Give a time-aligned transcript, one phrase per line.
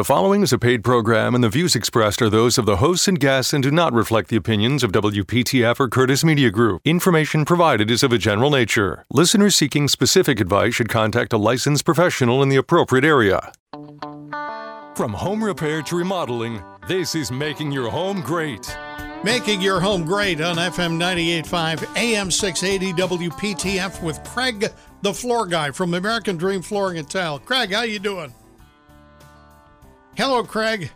[0.00, 3.06] The following is a paid program, and the views expressed are those of the hosts
[3.06, 6.80] and guests and do not reflect the opinions of WPTF or Curtis Media Group.
[6.86, 9.04] Information provided is of a general nature.
[9.10, 13.52] Listeners seeking specific advice should contact a licensed professional in the appropriate area.
[14.94, 18.74] From home repair to remodeling, this is Making Your Home Great.
[19.22, 24.72] Making your home great on FM 98.5, AM 680 WPTF with Craig,
[25.02, 27.38] the floor guy from American Dream Flooring and Tile.
[27.38, 28.32] Craig, how you doing?
[30.16, 30.90] Hello, Craig.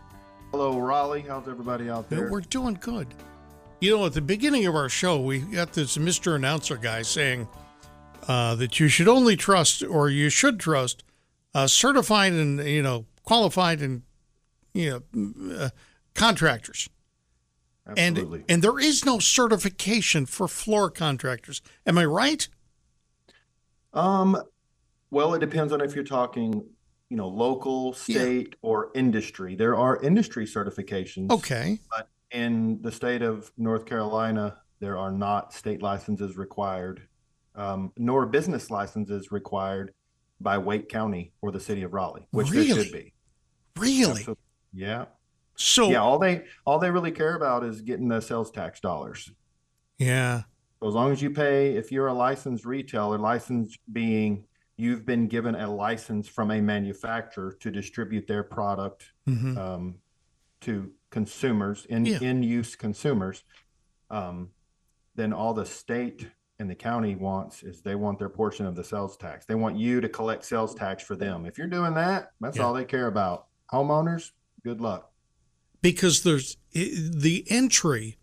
[0.51, 1.23] Hello, Raleigh.
[1.23, 2.31] How's everybody out there?
[2.31, 3.09] We're doing good.
[3.81, 6.37] You know, at the beginning of our show, we got this Mr.
[6.37, 7.49] Announcer guy saying
[8.29, 11.05] uh, that you should only trust, or you should trust,
[11.55, 14.03] uh, certified and you know qualified and
[14.73, 15.71] you know uh,
[16.15, 16.89] contractors.
[17.87, 18.41] Absolutely.
[18.41, 21.61] And and there is no certification for floor contractors.
[21.87, 22.49] Am I right?
[23.93, 24.37] Um,
[25.11, 26.65] well, it depends on if you're talking,
[27.11, 29.55] you know, local, state, or industry.
[29.55, 31.31] There are industry certifications.
[31.31, 31.79] Okay.
[31.91, 37.07] But in the state of North Carolina, there are not state licenses required,
[37.55, 39.93] um, nor business licenses required
[40.41, 43.13] by Wake County or the city of Raleigh, which there should be.
[43.77, 44.23] Really?
[44.23, 44.37] Absol-
[44.73, 45.05] Yeah.
[45.57, 46.03] So Yeah.
[46.03, 49.31] All they all they really care about is getting the sales tax dollars.
[49.99, 50.43] yeah.
[50.81, 54.45] So as long as you pay, if you're a licensed retailer, license being
[54.77, 59.57] you've been given a license from a manufacturer to distribute their product Mhm.
[59.57, 59.99] um,
[60.63, 62.19] to consumers, in Yeah.
[62.21, 63.45] in use consumers,
[64.11, 64.51] um,
[65.15, 68.83] then all the state and the county wants is they want their portion of the
[68.85, 69.45] sales tax.
[69.47, 71.45] They want you to collect sales tax for them.
[71.47, 72.65] If you're doing that, that's Yeah.
[72.65, 73.47] all they care about.
[73.73, 75.11] Homeowners, good luck.
[75.83, 78.17] because there's the entry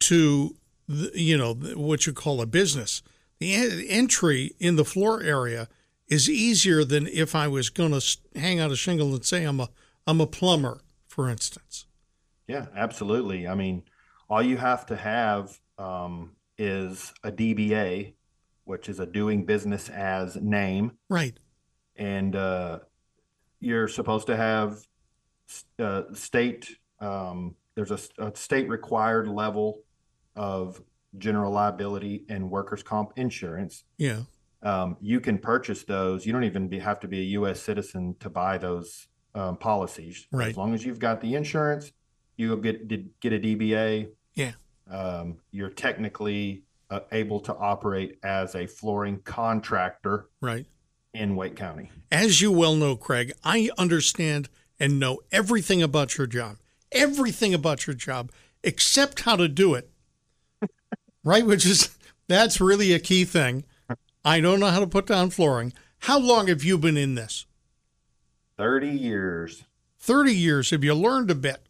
[0.00, 0.56] to
[0.88, 3.02] the, you know what you call a business
[3.42, 5.68] the entry in the floor area
[6.08, 9.60] is easier than if i was going to hang out a shingle and say i'm
[9.60, 9.68] a
[10.06, 11.86] i'm a plumber for instance
[12.48, 13.46] Yeah, absolutely.
[13.46, 13.84] I mean,
[14.28, 18.14] all you have to have um, is a DBA,
[18.64, 21.38] which is a doing business as name, right
[21.96, 22.80] and uh,
[23.60, 24.78] you're supposed to have
[25.78, 26.76] uh, state.
[27.00, 29.80] Um, there's a state required level
[30.36, 30.80] of
[31.18, 33.84] general liability and workers' comp insurance.
[33.98, 34.22] yeah
[34.62, 36.24] Um, you can purchase those.
[36.24, 37.60] You don't even be, have to be a U.S.
[37.60, 40.26] citizen to buy those um, policies.
[40.30, 40.50] Right.
[40.50, 41.92] As long as you've got the insurance,
[42.36, 42.88] you get
[43.20, 44.08] get a DBA.
[44.34, 44.52] Yeah.
[44.90, 46.62] Um, you're technically
[46.92, 50.66] uh, able to operate as a flooring contractor right
[51.14, 51.90] in Wake County.
[52.10, 54.48] as you well know craig i understand
[54.78, 56.56] and know everything about your job
[56.90, 58.30] everything about your job
[58.62, 59.90] except how to do it
[61.24, 61.96] right which is
[62.28, 63.64] that's really a key thing
[64.24, 67.46] i don't know how to put down flooring how long have you been in this
[68.56, 69.64] Thirty years.
[70.00, 71.62] 30 years have you learned a bit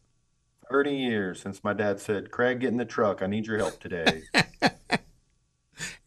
[0.71, 3.23] 30 years since my dad said, "Craig, get in the truck.
[3.23, 4.23] I need your help today."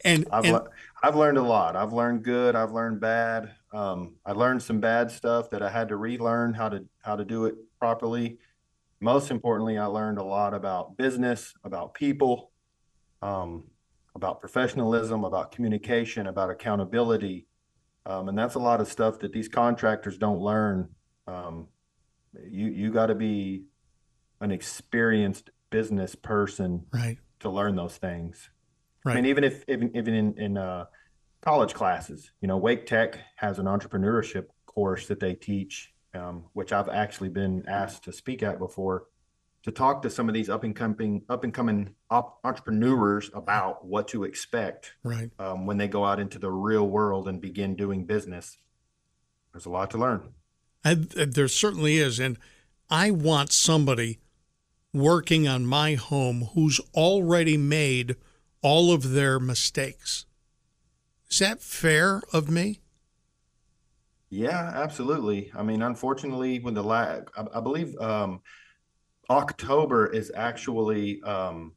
[0.04, 0.70] and, I've and le-
[1.04, 1.76] I've learned a lot.
[1.76, 2.56] I've learned good.
[2.56, 3.52] I've learned bad.
[3.74, 7.24] Um, I learned some bad stuff that I had to relearn how to how to
[7.24, 8.40] do it properly.
[9.00, 12.52] Most importantly, I learned a lot about business, about people,
[13.26, 13.64] um,
[14.14, 17.48] about professionalism, about communication, about accountability,
[18.06, 20.90] um, and that's a lot of stuff that these contractors don't learn.
[21.28, 21.68] Um,
[22.50, 23.64] you you got to be
[24.42, 28.50] an experienced business person right to learn those things.
[29.04, 30.86] right I mean, even if even even in in uh,
[31.42, 36.72] college classes, you know, Wake Tech has an entrepreneurship course that they teach, um, which
[36.72, 39.08] I've actually been asked to speak at before,
[39.66, 43.84] to talk to some of these up and coming up and coming op- entrepreneurs about
[43.84, 47.76] what to expect right um, when they go out into the real world and begin
[47.76, 48.58] doing business.
[49.52, 50.34] There's a lot to learn.
[50.84, 52.38] I, there certainly is and
[52.92, 54.20] i want somebody
[54.94, 58.16] working on my home who's already made
[58.62, 60.28] all of their mistakes
[61.32, 62.82] is that fair of me
[64.30, 65.52] Yeah, absolutely.
[65.56, 68.42] I mean, unfortunately, when the la I, I believe um,
[69.30, 71.74] October is actually, um,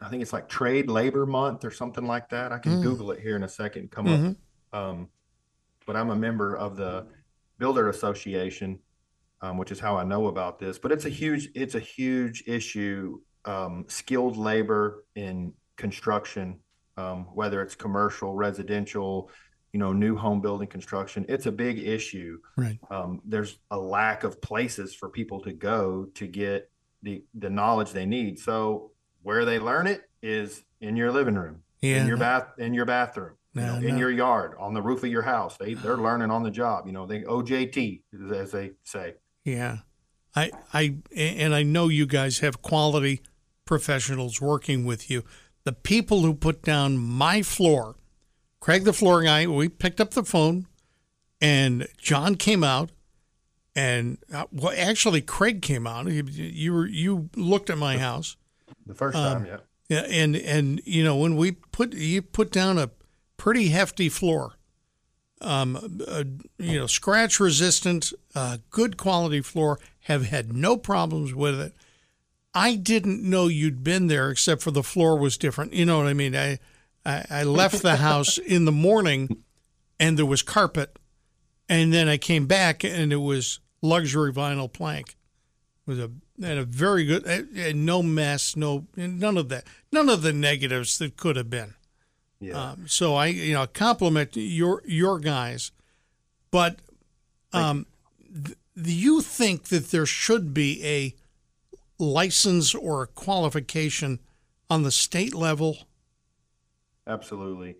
[0.00, 2.52] I think it's like Trade Labor Month or something like that.
[2.52, 2.82] I can Mm.
[2.82, 3.90] Google it here in a second.
[3.90, 4.30] Come Mhm.
[4.72, 4.78] up.
[4.78, 5.08] Um,
[5.86, 7.06] but I'm a member of the
[7.58, 8.80] Builder Association,
[9.40, 10.78] um, which is how I know about this.
[10.78, 13.20] But it's a huge, it's a huge issue.
[13.44, 16.60] Um, skilled labor in construction,
[16.96, 19.30] um, whether it's commercial, residential,
[19.72, 22.38] you know, new home building construction, it's a big issue.
[22.56, 26.70] right Um, there's a lack of places for people to go to get
[27.02, 28.38] the the knowledge they need.
[28.38, 28.90] So
[29.22, 32.74] where they learn it is in your living room, yeah in your no, bath, in
[32.74, 34.00] your bathroom, you No, know, in no.
[34.00, 35.56] your yard, on the roof of your house.
[35.56, 36.86] They they're learning on the job.
[36.86, 38.02] You know, they OJT
[38.42, 39.14] as they say.
[39.44, 39.78] Yeah.
[40.34, 43.20] I I and I know you guys have quality
[43.64, 45.24] professionals working with you.
[45.64, 47.96] The people who put down my floor,
[48.62, 50.68] Craig the floor guy, we picked up the phone
[51.40, 52.90] and John came out
[53.74, 56.06] and uh, well actually Craig came out.
[56.06, 58.36] You, you were you looked at my house.
[58.86, 59.56] The first Um, time, yeah.
[59.88, 62.90] Yeah, and and you know when we put you put down a
[63.36, 64.52] pretty hefty floor,
[65.40, 66.22] um, uh,
[66.56, 69.80] you know scratch resistant, uh, good quality floor.
[70.02, 71.72] Have had no problems with it.
[72.54, 75.72] I didn't know you'd been there except for the floor was different.
[75.72, 76.36] You know what I mean?
[76.36, 76.60] I
[77.04, 79.42] I, I left the house in the morning,
[79.98, 80.98] and there was carpet,
[81.68, 85.16] and then I came back and it was luxury vinyl plank.
[85.86, 86.10] It was a
[86.42, 90.98] and a very good and- no mess, no none of that, none of the negatives
[90.98, 91.74] that could have been.
[92.40, 92.70] Yeah.
[92.72, 95.70] Um, so I you know compliment your your guys,
[96.50, 96.80] but
[97.52, 97.86] um,
[98.32, 101.14] th- do you think that there should be a
[102.02, 104.18] license or a qualification
[104.70, 105.86] on the state level?
[107.06, 107.76] Absolutely.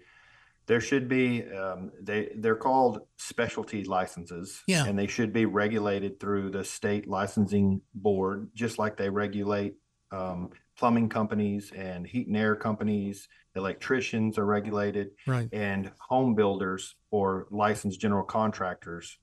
[0.67, 4.63] There should be, um, they, they're called specialty licenses.
[4.67, 4.87] Yeah.
[4.87, 9.75] And they should be regulated through the state licensing board, just like they regulate,
[10.13, 13.29] um, plumbing companies and heat and air companies.
[13.57, 15.49] Electricians are regulated Right.
[15.53, 19.19] and home builders or licensed general contractors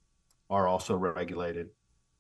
[0.49, 1.69] are also regulated.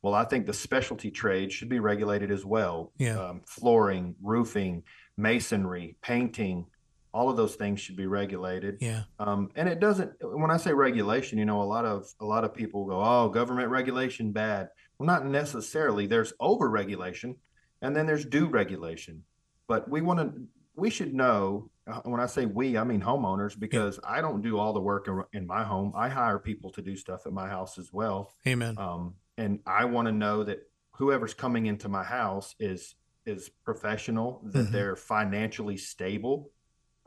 [0.01, 2.93] Well, I think the specialty trade should be regulated as well.
[2.97, 3.19] Yeah.
[3.19, 4.83] Um, flooring, roofing,
[5.17, 6.65] masonry, painting,
[7.13, 8.77] all of those things should be regulated.
[8.81, 9.03] Yeah.
[9.19, 10.11] Um, and it doesn't.
[10.21, 13.29] When I say regulation, you know, a lot of a lot of people go, "Oh,
[13.29, 16.05] government regulation bad." Well, not necessarily.
[16.07, 17.35] There's over regulation,
[17.81, 19.23] and then there's due regulation.
[19.67, 20.41] But we want to.
[20.75, 21.69] We should know.
[21.87, 25.09] uh, When I say we, I mean homeowners, because I don't do all the work
[25.33, 25.91] in- my home.
[25.95, 28.31] I hire people to do stuff at my house as well.
[28.47, 28.75] Amen.
[28.77, 30.59] Um, and I want to know that
[30.91, 32.95] whoever's coming into my house is
[33.25, 34.71] is professional, that Mhm.
[34.71, 36.49] they're financially stable,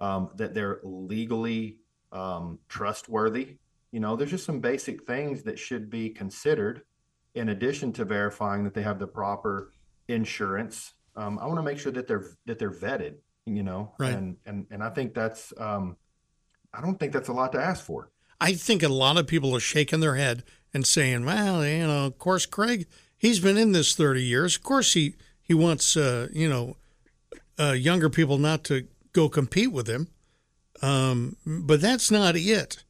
[0.02, 1.78] um, that they're legally
[2.10, 3.56] um, trustworthy.
[3.92, 6.82] You know, there's just some basic things that should be considered
[7.34, 9.72] in addition to verifying that they have the proper
[10.08, 10.94] insurance.
[11.16, 13.14] Um, I want to make sure that they're that they're vetted.
[13.46, 14.14] You know, Right.
[14.14, 15.96] and and and I think that's um,
[16.74, 18.10] I don't think that's a lot to ask for.
[18.40, 20.42] I think a lot of people are shaking their head
[20.74, 24.56] and saying, "Well, you know, of course, Craig, he's been in this thirty years.
[24.56, 26.76] Of course, he he wants, uh, you know,
[27.58, 30.08] uh, younger people not to go compete with him."
[30.80, 32.84] Um, but that's not it.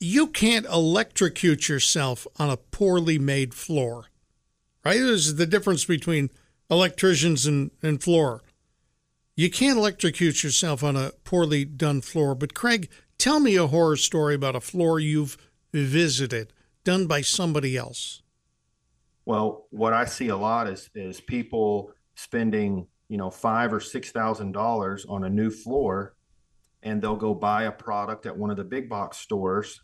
[0.00, 4.06] You can't electrocute yourself on a poorly made floor,
[4.84, 4.98] right?
[4.98, 6.30] There's the difference between
[6.70, 8.42] electricians and, and floor.
[9.36, 12.34] You can't electrocute yourself on a poorly done floor.
[12.34, 12.88] But Craig,
[13.18, 15.36] tell me a horror story about a floor you've
[15.72, 16.52] visited
[16.84, 18.22] done by somebody else.
[19.26, 24.10] Well, what I see a lot is is people spending, you know, five or six
[24.10, 26.14] thousand dollars on a new floor,
[26.82, 29.80] and they'll go buy a product at one of the big box stores,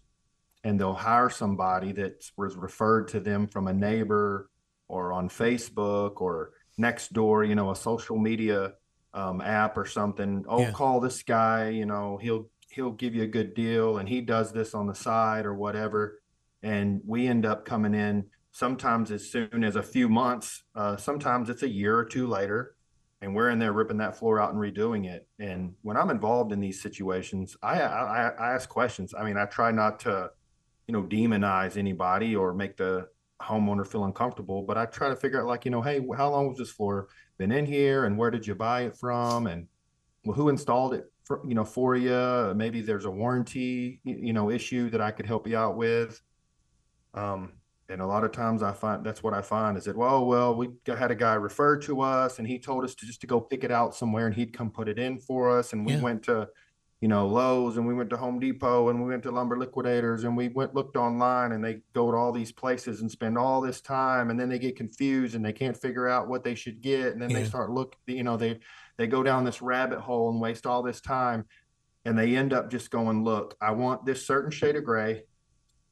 [0.62, 4.50] and they'll hire somebody that was referred to them from a neighbor
[4.88, 8.75] or on Facebook or next door, you know, a social media
[9.15, 10.44] um, app or something.
[10.49, 10.73] Oh, Yeah.
[10.73, 14.53] call this guy, you know, he'll he'll give you a good deal, and he does
[14.53, 16.21] this on the side or whatever
[16.65, 21.50] and we end up coming in sometimes as soon as a few months uh, sometimes
[21.50, 22.75] it's a year or two later
[23.25, 25.26] and we're in there ripping that floor out and redoing it.
[25.38, 29.14] And when i'm involved in these situations i i, I ask questions.
[29.19, 30.31] I mean i try not to
[30.87, 33.09] you know demonize anybody or make the
[33.40, 36.49] homeowner feel uncomfortable but i try to figure out like you know hey how long
[36.49, 39.47] was this floor been in here and where did you buy it from?
[39.47, 39.66] And
[40.25, 44.50] well who installed it for you know for you maybe there's a warranty you know
[44.50, 46.21] issue that i could help you out with.
[47.14, 47.52] Um,
[47.88, 50.55] and a lot of times I find that's what I find is that, well, well,
[50.55, 53.41] we had a guy referred to us and he told us to just to go
[53.41, 55.73] pick it out somewhere and he'd come put it in for us.
[55.73, 56.00] And we Yeah.
[56.00, 56.49] went to,
[57.03, 60.25] you know, Lowe's and we went to Home Depot and we went to Lumber Liquidators
[60.25, 63.61] and we went looked online and they go to all these places and spend all
[63.61, 66.81] this time and then they get confused and they can't figure out what they should
[66.81, 68.59] get and then they start look, you know, they
[68.97, 71.45] they go down this rabbit hole and waste all this time
[72.07, 75.25] and they end up just going, look, I want this certain shade of gray.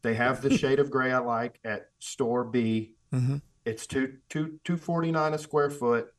[0.03, 2.95] They have the shade of gray I like at store B.
[3.13, 3.37] Mm-hmm.
[3.65, 6.13] It's two two two forty nine a square foot.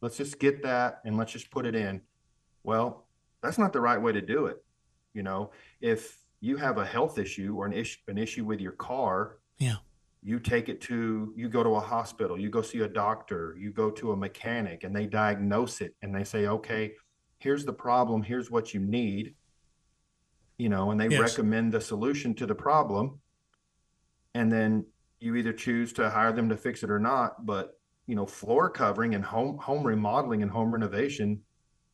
[0.00, 2.00] Let's just get that and let's just put it in.
[2.62, 3.06] Well,
[3.42, 4.64] that's not the right way to do it.
[5.14, 5.50] You know,
[5.80, 9.76] if you have a health issue or an issue an issue with your car, Yeah.
[10.22, 13.72] you take it to you go to a hospital, you go see a doctor, you
[13.72, 16.94] go to a mechanic and they diagnose it and they say, "Okay,
[17.38, 19.34] here's the problem, here's what you need."
[20.58, 21.20] You know, and they Yes.
[21.20, 23.20] recommend the solution to the problem.
[24.34, 24.86] And then
[25.20, 27.44] you either choose to hire them to fix it or not.
[27.46, 31.42] But you know, floor covering and home home remodeling and home renovation,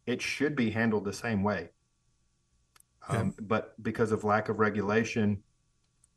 [0.07, 1.71] it should be handled the same way.
[3.11, 3.21] Yeah.
[3.21, 5.43] Um, but because of lack of regulation,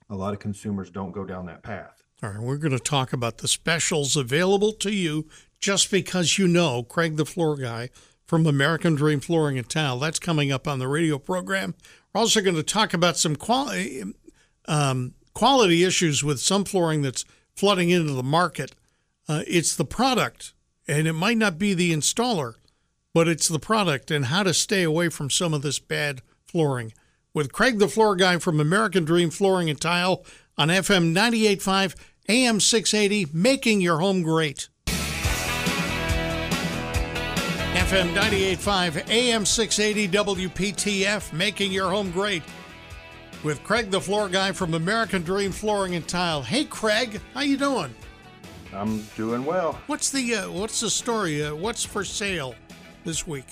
[0.09, 2.03] a lot of consumers don't go down that path.
[2.21, 5.27] All right, we're going to talk about the specials available to you
[5.59, 7.89] just because you know Craig the Floor Guy
[8.25, 9.99] from American Dream Flooring and Tile.
[9.99, 11.75] That's coming up on the radio program.
[12.15, 14.01] We're also going to talk about some quality
[14.69, 17.25] um, quality issues with some flooring that's
[17.57, 18.74] flooding into the market.
[19.27, 20.53] Uh, it's the product,
[20.88, 22.53] and it might not be the installer,
[23.13, 26.93] but it's the product and how to stay away from some of this bad flooring.
[27.34, 30.24] With Craig the Floor Guy from American Dream Flooring and Tile
[30.57, 31.95] on FM 98.5,
[32.29, 34.69] AM 680, making your home great.
[37.75, 42.41] FM 98.5, AM 680, WPTF, making your home great.
[43.44, 46.41] With Craig the Floor Guy from American Dream Flooring and Tile.
[46.41, 47.94] Hey, Craig, how you doing?
[48.74, 49.74] I'm doing well.
[49.88, 51.44] What's the uh, what's the story?
[51.44, 52.55] Uh, what's for sale
[53.03, 53.46] this week?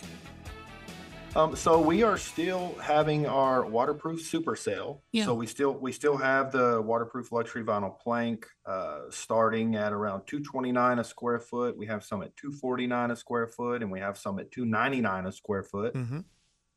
[1.35, 5.01] Um, so we are still having our waterproof super sale.
[5.11, 5.25] Yeah.
[5.25, 10.27] So we still we still have the waterproof luxury vinyl plank uh, starting at around
[10.27, 11.75] 229 a square foot.
[11.75, 15.31] We have some at 249 a square foot, and we have some at 299 a
[15.31, 15.95] square foot.
[15.95, 16.19] Mm-hmm.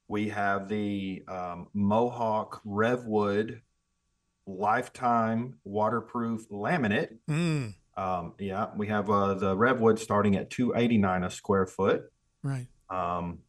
[0.08, 3.60] We have the um, Mohawk Revwood
[4.46, 7.18] lifetime waterproof laminate.
[7.28, 12.04] Mm, Um, yeah, we have uh, the Revwood starting at 289 a square foot.
[12.42, 12.68] right.
[12.88, 13.40] Um,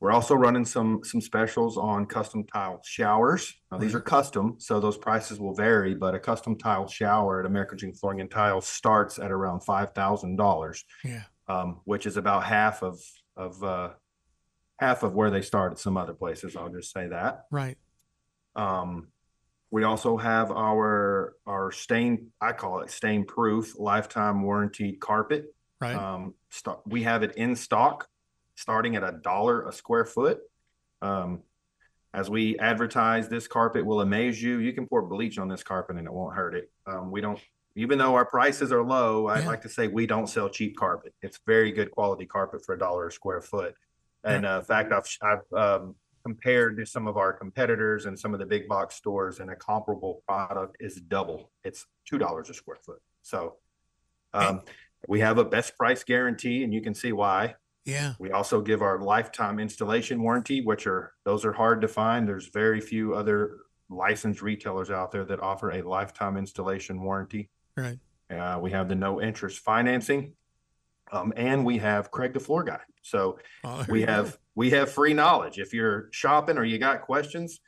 [0.00, 3.54] we're also running some some specials on custom tile showers.
[3.70, 7.46] Now, these are custom, so those prices will vary, but a custom tile shower at
[7.46, 11.22] American Dream Flooring and Tile starts at around five thousand dollars, Yeah.
[11.48, 12.98] um, which is about half of
[13.36, 13.90] of uh,
[14.78, 16.56] half of where they start at some other places.
[16.56, 17.44] I'll just say that.
[17.50, 17.76] Right.
[18.56, 19.08] Um,
[19.70, 25.54] we also have our our stain, I call it stain proof lifetime warranty carpet.
[25.80, 25.94] Right.
[25.94, 28.08] Um, st- we have it in stock,
[28.60, 30.40] starting at a dollar a square foot.
[31.00, 31.40] Um,
[32.12, 34.58] as we advertise, this carpet will amaze you.
[34.58, 36.70] You can pour bleach on this carpet and it won't hurt it.
[36.86, 37.38] Um, we don't,
[37.74, 39.46] even though our prices are low, I Yeah.
[39.46, 41.14] like to say we don't sell cheap carpet.
[41.22, 43.74] It's very good quality carpet for a dollar a square foot.
[44.24, 48.34] And uh, in fact, I've I've um, compared to some of our competitors and some
[48.34, 51.50] of the big box stores, and a comparable product is double.
[51.64, 53.00] It's two dollars a square foot.
[53.22, 53.56] So
[54.34, 54.60] um,
[55.08, 57.54] we have a best price guarantee, and you can see why.
[57.84, 58.14] Yeah.
[58.18, 62.26] We also give our lifetime installation warranty, which are those are hard to find.
[62.28, 63.58] There's very few other
[63.88, 67.50] licensed retailers out there that offer a lifetime installation warranty.
[67.76, 67.98] Right.
[68.30, 70.34] Uh, we have the no interest financing,
[71.12, 72.80] um, and we have Craig the Floor Guy.
[73.02, 74.06] So Oh, we go.
[74.12, 75.58] have we have free knowledge.
[75.58, 77.60] If you're shopping or you got questions,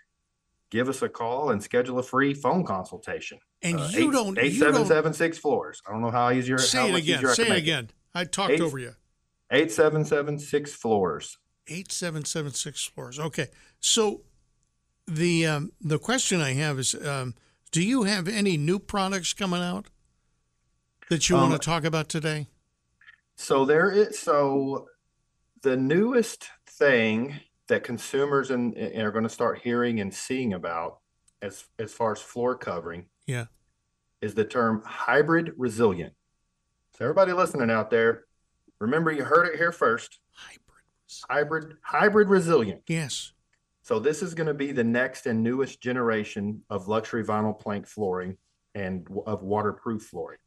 [0.70, 3.38] give us a call and schedule a free phone consultation.
[3.62, 4.38] And Uh, you eight- don't.
[4.38, 5.82] eight seven seven six floors.
[5.86, 7.26] I don't know how how say it again.
[7.26, 7.90] I Say it again.
[8.14, 8.92] I talked Eight- over you.
[9.52, 11.38] Eight seven seven six floors.
[11.68, 13.18] Eight seven seven six floors.
[13.18, 13.48] Okay.
[13.80, 14.22] So
[15.06, 17.34] the um, the question I have is, um,
[17.70, 19.88] do you have any new products coming out
[21.10, 22.48] that you Um, want to talk about today?
[23.36, 24.88] So there is so
[25.62, 30.98] the newest thing that consumers and, and are going to start hearing and seeing about
[31.42, 33.46] as as far as floor covering Yeah.
[34.20, 36.14] is the term hybrid resilient.
[36.96, 38.24] So everybody listening out there,
[38.82, 40.18] remember you heard it here first.
[40.32, 41.24] Hybrids.
[41.30, 42.82] Hybrid hybrid resilient.
[42.86, 43.32] Yes.
[43.82, 47.86] So this is going to be the next and newest generation of luxury vinyl plank
[47.86, 48.36] flooring
[48.74, 50.38] and of waterproof flooring.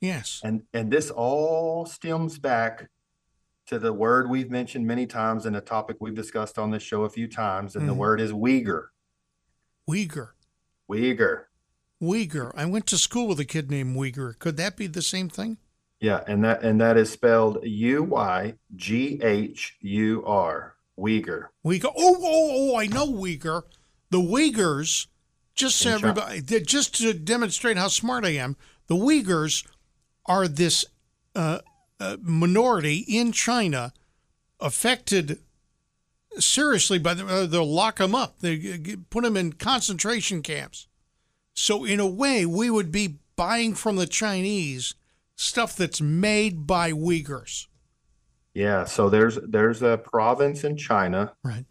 [0.00, 0.40] Yes.
[0.44, 2.88] And and this all stems back
[3.66, 7.04] to the word we've mentioned many times and a topic we've discussed on this show
[7.04, 7.98] a few times, and the Mhm.
[7.98, 8.88] word is Uyghur.
[9.88, 10.30] Uyghur.
[10.90, 11.44] Uyghur.
[12.02, 12.52] Uyghur.
[12.54, 14.38] I went to school with a kid named Uyghur.
[14.38, 15.56] Could that be the same thing?
[16.00, 20.74] Yeah, and that and that is spelled U Y G H U R.
[20.98, 21.48] Uyghur.
[21.64, 21.92] Uyghur.
[21.96, 22.76] Oh, oh, oh!
[22.76, 23.62] I know Uyghur.
[24.10, 25.06] The Uyghurs.
[25.54, 28.56] Just so everybody, just to demonstrate how smart I am,
[28.88, 29.64] the Uyghurs
[30.26, 30.84] are this
[31.36, 31.60] uh,
[32.00, 33.92] uh, minority in China
[34.58, 35.38] affected
[36.38, 37.24] seriously by the.
[37.24, 38.40] Uh, they'll lock them up.
[38.40, 40.88] They put them in concentration camps.
[41.54, 44.94] So in a way, we would be buying from the Chinese
[45.36, 47.66] stuff that's made by Uyghurs.
[48.54, 51.32] Yeah, so there's there's a province in China.
[51.42, 51.64] Right.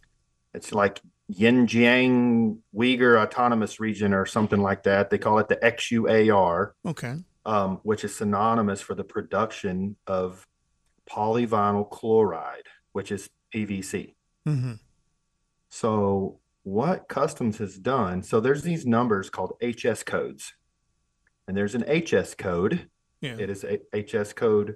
[0.53, 1.00] It's like
[1.32, 5.10] Xinjiang Uyghur Autonomous Region or something like that.
[5.10, 6.72] They call it the XUAR.
[6.86, 7.15] Okay.
[7.46, 10.46] um, which is synonymous for the production of
[11.10, 14.15] polyvinyl chloride, which is PVC.
[14.48, 14.74] Mm-hmm.
[15.70, 20.53] So, what Customs has done, so there's these numbers called HS codes.
[21.48, 22.88] and there's an HS code.
[23.24, 23.38] Yeah.
[23.39, 24.75] It is a HS code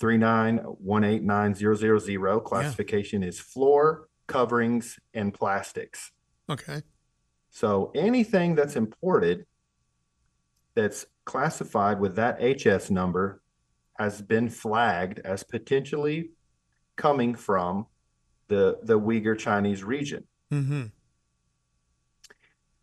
[0.00, 2.44] 3918900.
[2.44, 6.10] Classification is floor coverings and plastics.
[6.48, 6.80] Okay.
[7.50, 9.44] So anything that's imported
[10.74, 13.42] that's classified with that HS number
[13.98, 16.30] has been flagged as potentially
[16.96, 17.84] coming from
[18.48, 20.24] the the Uyghur Chinese region.
[20.50, 20.84] Mm-hmm.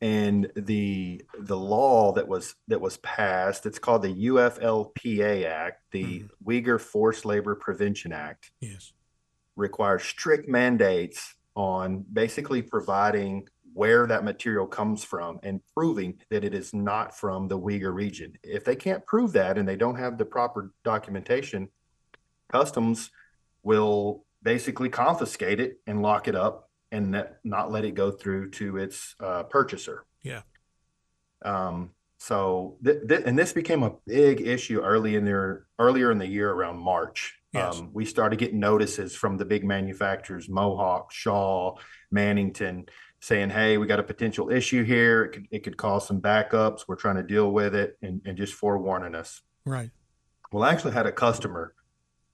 [0.01, 6.03] And the the law that was that was passed, it's called the UFLPA Act, the
[6.03, 6.49] mm-hmm.
[6.49, 8.93] Uyghur Forced Labor Prevention Act, Yes.
[9.55, 16.53] requires strict mandates on basically providing where that material comes from and proving that it
[16.53, 18.33] is not from the Uyghur region.
[18.43, 21.69] If they can't prove that and they don't have the proper documentation,
[22.51, 23.11] customs
[23.63, 28.51] will basically confiscate it and lock it up and that, not let it go through
[28.51, 30.05] to its uh, purchaser.
[30.23, 30.41] Yeah.
[31.43, 36.19] Um, so th- th- and this became a big issue early in their earlier in
[36.19, 37.37] the year around March.
[37.53, 37.79] Yes.
[37.79, 41.75] Um, we started getting notices from the big manufacturers, Mohawk, Shaw,
[42.13, 42.87] Mannington,
[43.19, 45.23] saying, "Hey, we got a potential issue here.
[45.23, 46.81] It could, it could cause some backups.
[46.87, 49.41] We're trying to deal with it," and, and just forewarning us.
[49.65, 49.89] Right.
[50.51, 51.73] Well, I actually had a customer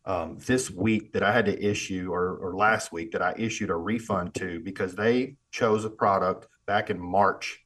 [0.08, 3.70] um, this week that I had to issue, or, or last week that I issued
[3.70, 7.60] a refund to because they chose a product back in March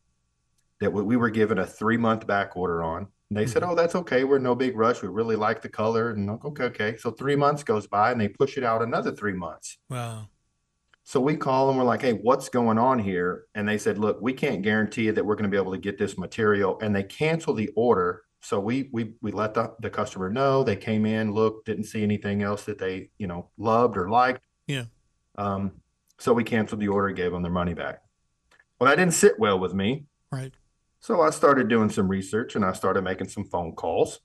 [0.80, 3.08] that we we were given a three month back order on.
[3.30, 3.70] And they said, Mhm.
[3.70, 4.24] "Oh, that's okay.
[4.24, 5.04] We're no big rush.
[5.04, 6.98] We really like the color." And I'm like, okay, okay.
[6.98, 9.78] So three months goes by, and they push it out another three months.
[9.88, 10.28] Wow.
[11.04, 11.78] So we call them.
[11.78, 15.12] We're like, "Hey, what's going on here?" And they said, "Look, we can't guarantee you
[15.12, 18.24] that we're going to be able to get this material." And they cancel the order.
[18.42, 20.64] So we we we let the, the customer know.
[20.64, 24.42] They came in, looked, didn't see anything else that they you know loved or liked.
[24.68, 24.86] Yeah.
[25.38, 25.72] Um.
[26.20, 28.02] So we canceled the order, and gave them their money back.
[28.80, 30.06] Well, that didn't sit well with me.
[30.32, 30.54] Right.
[31.00, 34.20] So I started doing some research and I started making some phone calls.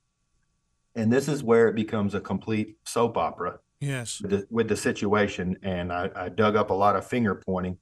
[0.94, 4.20] And this is where it becomes a complete soap opera Yes.
[4.20, 5.56] with the, with the situation.
[5.62, 7.76] And I, I dug up a lot of finger pointing.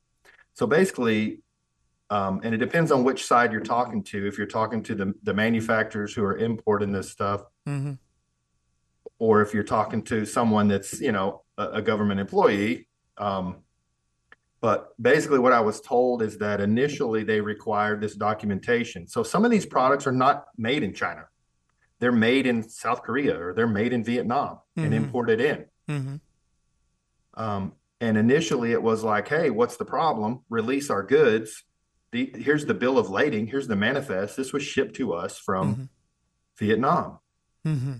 [0.54, 1.42] So basically,
[2.10, 4.26] um, and it depends on which side you're talking to.
[4.26, 7.92] If you're talking to the, the manufacturers who are importing this stuff, Mm-hmm.
[9.18, 12.88] or if you're talking to someone that's, you know, a, a government employee.
[13.16, 13.62] Um,
[14.60, 19.06] but basically, what I was told is that initially they required this documentation.
[19.08, 21.24] So some of these products are not made in China,
[22.00, 24.96] they're made in South Korea or they're made in Vietnam and Mhm.
[24.96, 25.64] imported in.
[25.88, 26.16] Mm-hmm.
[27.42, 30.40] Um, and initially, it was like, "Hey, what's the problem?
[30.50, 31.64] Release our goods.
[32.14, 33.48] The, here's the bill of lading.
[33.48, 34.37] Here's the manifest.
[34.37, 35.88] This was shipped to us from Mhm.
[36.57, 37.18] Vietnam."
[37.66, 37.94] Mm-hmm.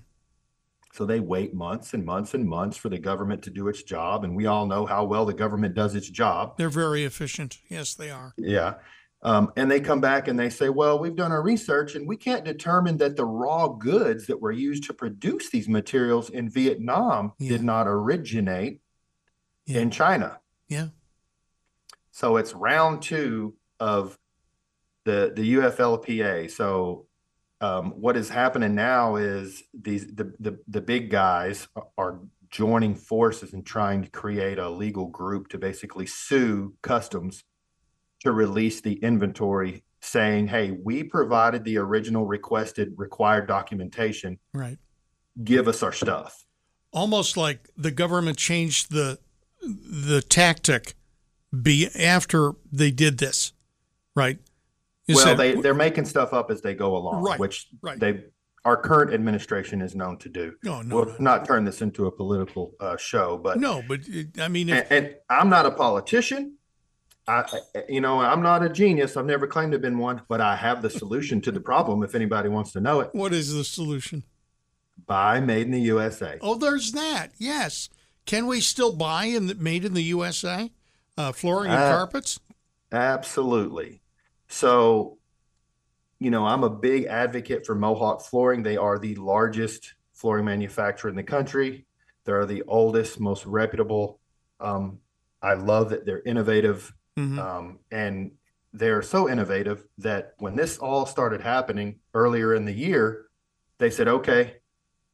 [0.93, 4.23] So they wait months and months and months for the government to do its job,
[4.23, 6.57] and we all know how well the government does its job.
[6.57, 7.59] They're very efficient.
[7.69, 8.35] Yes, they are.
[8.39, 8.75] Yeah.
[9.23, 12.17] Um, and they come back and they say, well, we've done our research and we
[12.17, 17.33] can't determine that the raw goods that were used to produce these materials in Vietnam
[17.41, 17.49] Yeah.
[17.49, 18.81] did not originate
[19.67, 19.81] Yeah.
[19.81, 20.39] in China.
[20.69, 20.89] Yeah.
[22.13, 24.19] So it's round two of
[25.05, 26.51] the the UFLPA.
[26.51, 27.07] So
[27.61, 31.69] um, what is happening now is these the, the the big guys
[31.99, 32.19] are
[32.51, 37.45] joining forces and trying to create a legal group to basically sue customs
[38.21, 44.79] to release the inventory saying hey we provided the original requested required documentation Right.
[45.43, 46.45] give us our stuff
[46.93, 49.19] Almost like the government changed the
[49.63, 50.95] the tactic
[51.63, 53.54] be after they did this.
[54.15, 54.39] Right.
[55.09, 57.99] Well they they're making stuff up as they go along Right, which right.
[58.01, 58.25] they
[58.65, 61.17] our current administration is known to do no, no, we'll no.
[61.19, 64.01] not turn this into a political uh, show but No, but
[64.41, 66.57] I mean, if, and, and i'm not a politician
[67.27, 67.41] I,
[67.75, 69.17] I- you know, I'm not a genius.
[69.17, 72.03] I've never claimed to have been one, but I have the solution to the problem.
[72.03, 74.25] If anybody wants to know it, what is the solution?
[75.07, 76.37] buy made in the USA.
[76.43, 77.29] Oh, there's that.
[77.39, 77.89] Yes.
[78.27, 80.71] Can we still buy in the, made in the USA
[81.17, 82.39] uh, flooring and Uh, carpets?
[82.93, 84.03] Absolutely.
[84.55, 85.19] So,
[86.21, 88.63] you know, I'm a big advocate for Mohawk Flooring.
[88.63, 91.87] They are the largest flooring manufacturer in the country.
[92.25, 94.21] They're the oldest, most reputable.
[94.61, 95.01] Um,
[95.43, 96.95] I love that they're innovative.
[97.19, 97.37] Mhm.
[97.39, 98.31] Um, and
[98.73, 103.27] they're so innovative that when this all started happening earlier in the year,
[103.79, 104.59] they said, okay,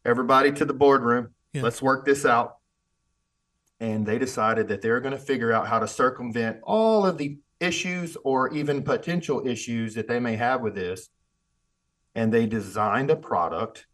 [0.04, 1.62] everybody to the boardroom, Yeah.
[1.62, 2.58] let's work this out.
[3.80, 7.38] And they decided that they're going to figure out how to circumvent all of the
[7.60, 11.08] issues or even potential issues that they may have with this.
[12.14, 13.86] And they designed a product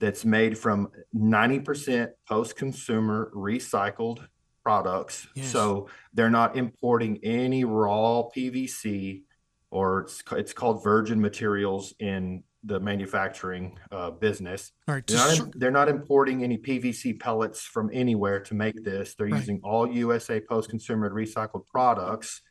[0.00, 4.26] that's made from 90% post consumer recycled
[4.64, 5.28] products.
[5.34, 5.48] Yes.
[5.50, 9.22] So they're not importing any raw PVC
[9.70, 14.72] or it's, it's called virgin materials in the manufacturing uh, business.
[14.88, 15.06] All right.
[15.06, 19.14] They're not, they're not importing any PVC pellets from anywhere to make this.
[19.14, 19.38] They're Right.
[19.38, 22.42] using all USA post-consumer recycled products.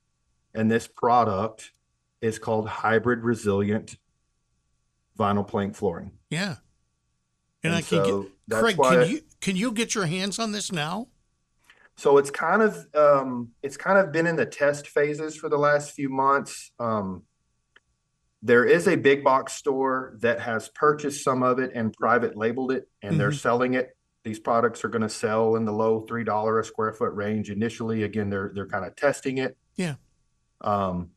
[0.53, 1.71] And this product
[2.21, 3.97] is called hybrid resilient
[5.17, 6.11] vinyl plank flooring.
[6.29, 6.55] yeah.
[7.63, 8.77] And, And I can so get Craig.
[8.77, 11.09] Can you can you get your hands on this now?
[11.95, 15.57] So it's kind of um, it's kind of been in the test phases for the
[15.59, 16.71] last few months.
[16.79, 17.21] Um,
[18.41, 22.71] there is a big box store that has purchased some of it and private labeled
[22.71, 23.39] it, and they're Mhm.
[23.39, 23.95] selling it.
[24.23, 27.51] These products are going to sell in the low three dollar a square foot range
[27.51, 28.01] initially.
[28.01, 29.55] Again, they're they're kind of testing it.
[29.75, 29.95] Yeah.
[30.61, 31.09] Um,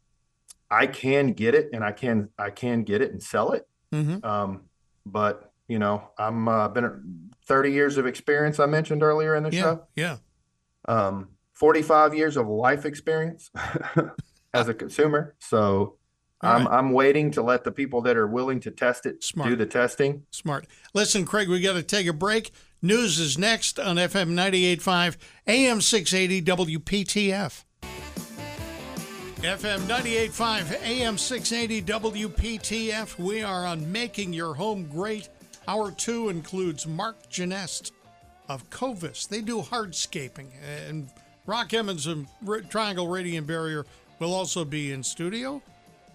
[0.70, 3.66] I can get it, and I can I can get it and sell it.
[3.92, 4.24] Mm-hmm.
[4.24, 4.62] Um,
[5.07, 8.59] but you know, I'm uh, been 30 years of experience.
[8.59, 9.61] I mentioned earlier in the Yeah.
[9.62, 10.16] show Yeah.
[10.88, 13.50] um, 45 years of life experience
[14.54, 15.35] as a consumer.
[15.38, 15.96] So
[16.42, 16.66] All I'm.
[16.68, 19.48] I'm waiting to let the people that are willing to test it Smart.
[19.50, 20.24] do the testing.
[20.30, 20.66] Smart.
[20.92, 22.50] Listen, Craig, we got to take a break.
[22.83, 27.64] News is next on FM 98.5, AM 680, WPTF.
[29.44, 33.18] FM 98.5, AM 680, WPTF.
[33.18, 35.28] We are on Making Your Home Great.
[35.68, 37.92] Hour two includes Marc Genest
[38.48, 39.28] of Covis.
[39.28, 40.46] They do hardscaping.
[40.88, 41.11] And
[41.44, 43.85] Brock Emmons and R- Triangle Radiant Barrier
[44.18, 45.61] will also be in studio.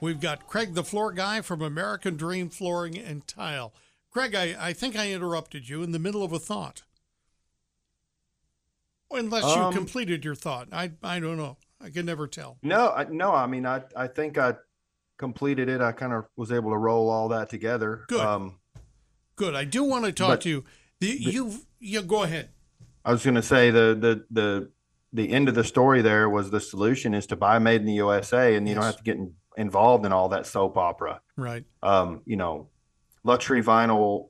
[0.01, 3.73] We've got Craig, the floor guy from American Dream Flooring and Tile.
[4.11, 6.81] Craig, I, I think I interrupted you in the middle of a thought.
[9.11, 10.69] Unless you Um, completed your thought.
[10.71, 11.57] I, I don't know.
[11.81, 12.57] I can never tell.
[12.61, 14.55] No, I, no, I mean I I think I
[15.17, 15.81] completed it.
[15.81, 18.05] I kind of was able to roll all that together.
[18.07, 18.21] Good.
[18.21, 18.59] Um,
[19.35, 19.55] Good.
[19.55, 20.65] I do want to talk to you.
[20.99, 22.49] The, you you go ahead.
[23.05, 24.69] I was going to say the the the
[25.13, 27.93] the end of the story there was the solution is to buy made in the
[27.93, 31.21] USA, and you don't have to get in, involved in all that soap opera.
[31.37, 31.63] Right.
[31.81, 32.67] um, you know,
[33.23, 34.29] luxury vinyl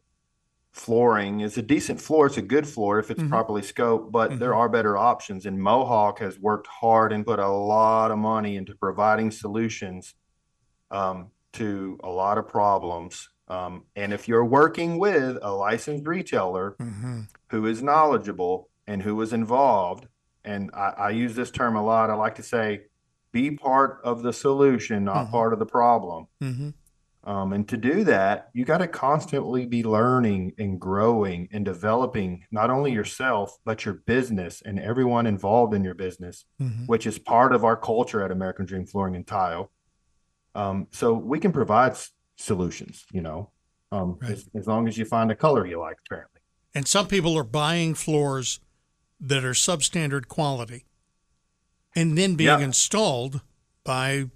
[0.71, 2.27] flooring is a decent floor.
[2.27, 3.29] It's a good floor if it's Mhm.
[3.29, 4.57] properly scoped, but there Mhm.
[4.57, 5.45] are better options.
[5.45, 10.13] And Mohawk has worked hard and put a lot of money into providing solutions
[10.91, 13.29] um, to a lot of problems.
[13.47, 17.21] Um, and if you're working with a licensed retailer Mm-hmm.
[17.51, 20.07] who is knowledgeable and who is involved,
[20.43, 22.85] and I, I use this term a lot, I like to say,
[23.31, 25.31] be part of the solution, not Mhm.
[25.31, 26.27] part of the problem.
[27.25, 32.45] Um, and to do that, you got to constantly be learning and growing and developing
[32.49, 36.85] not only yourself, but your business and everyone involved in your business, Mm-hmm.
[36.85, 39.69] which is part of our culture at American Dream Flooring and Tile.
[40.55, 43.51] Um, so we can provide s- solutions, you know,
[43.91, 44.31] um, Right.
[44.31, 46.39] as, as long as you find a color you like, apparently.
[46.73, 48.61] And some people are buying floors
[49.19, 50.85] that are substandard quality
[51.93, 52.65] and then being Yeah.
[52.65, 53.41] installed
[53.83, 54.29] by,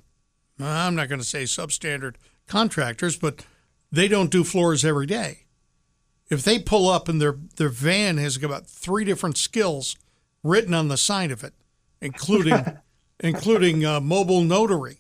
[0.59, 2.15] I'm not going to say substandard
[2.47, 3.45] contractors, but
[3.91, 5.39] they don't do floors every day.
[6.29, 9.95] If they pull up and their, their van has about three different skills
[10.43, 11.53] written on the side of it,
[12.01, 12.77] including
[13.19, 14.97] including uh, mobile notary,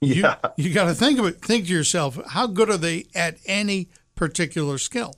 [0.00, 0.36] you, Yeah.
[0.56, 1.40] you got to think of it.
[1.40, 5.14] Think to yourself, how good are they at any particular skill?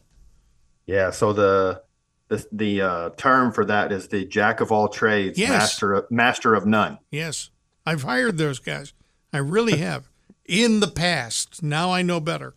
[0.87, 1.11] Yeah.
[1.11, 1.83] So the,
[2.29, 5.51] the, the uh, term for that is the jack of all trades, Yes.
[5.51, 6.99] master of, master of none.
[7.11, 7.51] Yes,
[7.85, 8.93] I've hired those guys.
[9.33, 10.09] I really have
[10.51, 11.63] in the past.
[11.63, 12.55] Now I know better.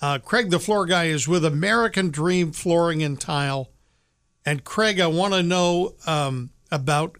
[0.00, 3.68] Uh, Craig, the floor guy, is with American Dream Flooring and Tile.
[4.44, 7.16] And Craig, I want to know um, about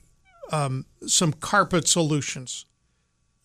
[0.52, 2.66] um, some carpet solutions.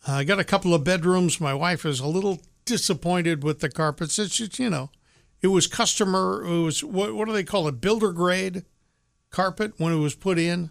[0.08, 1.42] Uh, I got a couple of bedrooms.
[1.42, 4.20] My wife is a little disappointed with the carpets.
[4.20, 4.92] It's just, you know,
[5.42, 6.44] it was customer.
[6.46, 7.82] It was what, what do they call it?
[7.82, 8.66] Builder grade
[9.32, 10.70] carpet when it was put in.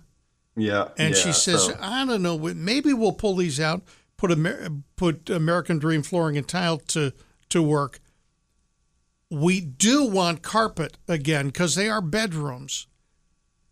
[0.56, 0.88] Yeah.
[0.98, 3.82] And she says, so- I don't know, maybe we'll pull these out,
[4.20, 7.12] put Amer- put American Dream Flooring and Tile to
[7.48, 8.00] to work.
[9.30, 12.86] We do want carpet again because they are bedrooms,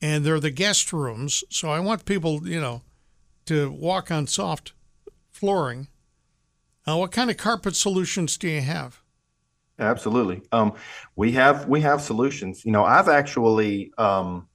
[0.00, 1.44] and they're the guest rooms.
[1.50, 2.82] So I want people, you know,
[3.46, 4.72] to walk on soft
[5.30, 5.88] flooring.
[6.86, 9.02] Uh, what kind of carpet solutions do you have?
[9.78, 10.40] Absolutely.
[10.50, 10.72] Um,
[11.14, 12.64] we have we have solutions.
[12.64, 14.48] You know, I've actually um,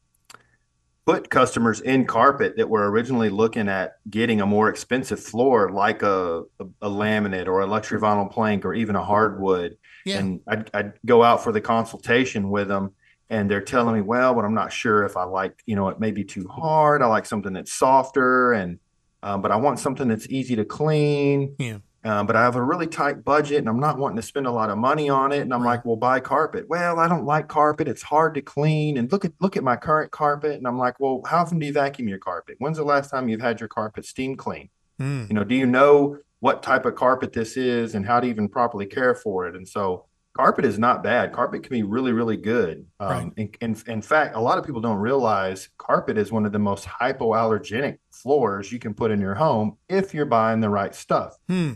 [1.06, 6.02] put customers in carpet that were originally looking at getting a more expensive floor, like
[6.02, 9.78] a, a, a laminate or a luxury vinyl plank or even a hardwood.
[10.06, 10.20] Yeah.
[10.20, 12.94] And I'd, I'd go out for the consultation with them,
[13.30, 16.00] and they're telling me, well, but I'm not sure if I like, you know, it
[16.00, 17.02] may be too hard.
[17.02, 18.80] I like something that's softer, and
[19.22, 21.56] um, but I want something that's easy to clean.
[21.58, 21.80] Yeah.
[22.06, 24.52] Um, but I have a really tight budget and I'm not wanting to spend a
[24.52, 25.40] lot of money on it.
[25.40, 26.66] And I'm like, well, buy carpet.
[26.68, 27.88] Well, I don't like carpet.
[27.88, 28.98] It's hard to clean.
[28.98, 30.58] And look at look at my current carpet.
[30.58, 32.56] And I'm like, well, how often do you vacuum your carpet?
[32.60, 34.70] When's the last time you've had your carpet steam clean?
[35.02, 35.30] Mm.
[35.30, 38.50] You know, do you know what type of carpet this is and how to even
[38.50, 39.56] properly care for it?
[39.56, 41.32] And so carpet is not bad.
[41.32, 42.86] Carpet can be really, really good.
[43.00, 43.32] Um, Right.
[43.38, 46.60] in, in, in fact, a lot of people don't realize carpet is one of the
[46.60, 51.38] most hypoallergenic floors you can put in your home if you're buying the right stuff.
[51.48, 51.74] Hmm.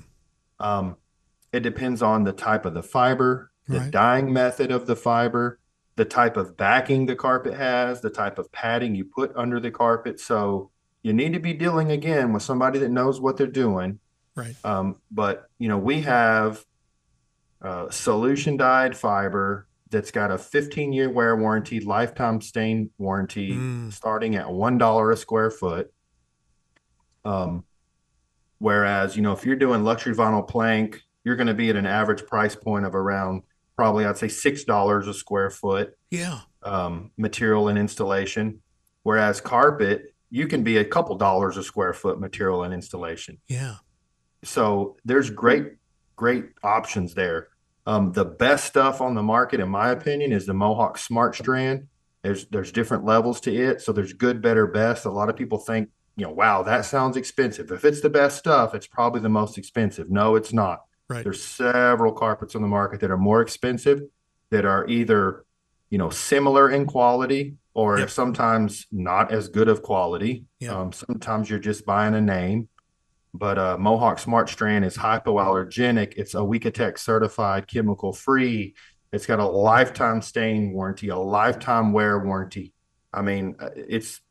[0.60, 0.96] Um,
[1.54, 3.92] it depends on the type of the fiber, the Right.
[3.92, 5.60] dyeing method of the fiber,
[5.96, 9.72] the type of backing the carpet has, the type of padding you put under the
[9.72, 10.20] carpet.
[10.20, 10.72] So
[11.04, 14.00] you need to be dealing again with somebody that knows what they're doing.
[14.36, 14.56] Right.
[14.64, 16.64] Um, but you know, we have
[17.62, 23.92] uh, solution dyed fiber that's got a 15 year wear warranty, lifetime stain warranty, Mm.
[23.92, 25.92] starting at one dollar a square foot.
[27.26, 27.66] Um,
[28.60, 31.86] whereas you know, if you're doing luxury vinyl plank, you're going to be at an
[31.86, 33.44] average price point of around
[33.76, 36.40] probably I'd say six dollars a square foot Yeah.
[36.64, 38.62] um, material and installation.
[39.04, 43.38] Whereas carpet, you can be a couple dollars a square foot material and installation.
[43.48, 43.76] Yeah.
[44.44, 45.74] So there's great,
[46.16, 47.48] great options there.
[47.86, 51.88] Um, the best stuff on the market, in my opinion, is the Mohawk Smart Strand.
[52.22, 55.06] There's there's different levels to it, so there's good, better, best.
[55.06, 57.72] A lot of people think, you know, wow, that sounds expensive.
[57.72, 60.10] If it's the best stuff, it's probably the most expensive.
[60.10, 60.82] No, it's not.
[61.08, 61.24] Right.
[61.24, 64.02] There's several carpets on the market that are more expensive,
[64.50, 65.46] that are either,
[65.92, 68.10] you know, similar in quality or Yep.
[68.10, 70.44] sometimes not as good of quality.
[70.60, 70.74] Yep.
[70.74, 72.68] Um, sometimes you're just buying a name.
[73.34, 76.14] But uh, Mohawk Smart Strand is hypoallergenic.
[76.18, 78.74] It's a Weekatech certified, chemical free.
[79.14, 82.74] It's got a lifetime stain warranty, a lifetime wear warranty.
[83.14, 84.22] I mean, uh, it's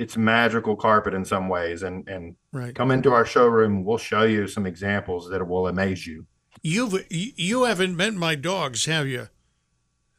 [0.00, 1.82] it's magical carpet in some ways.
[1.82, 2.74] And and Right.
[2.74, 6.26] come into our showroom, we'll show you some examples that will amaze you.
[6.62, 9.28] You've you haven't met my dogs, have you?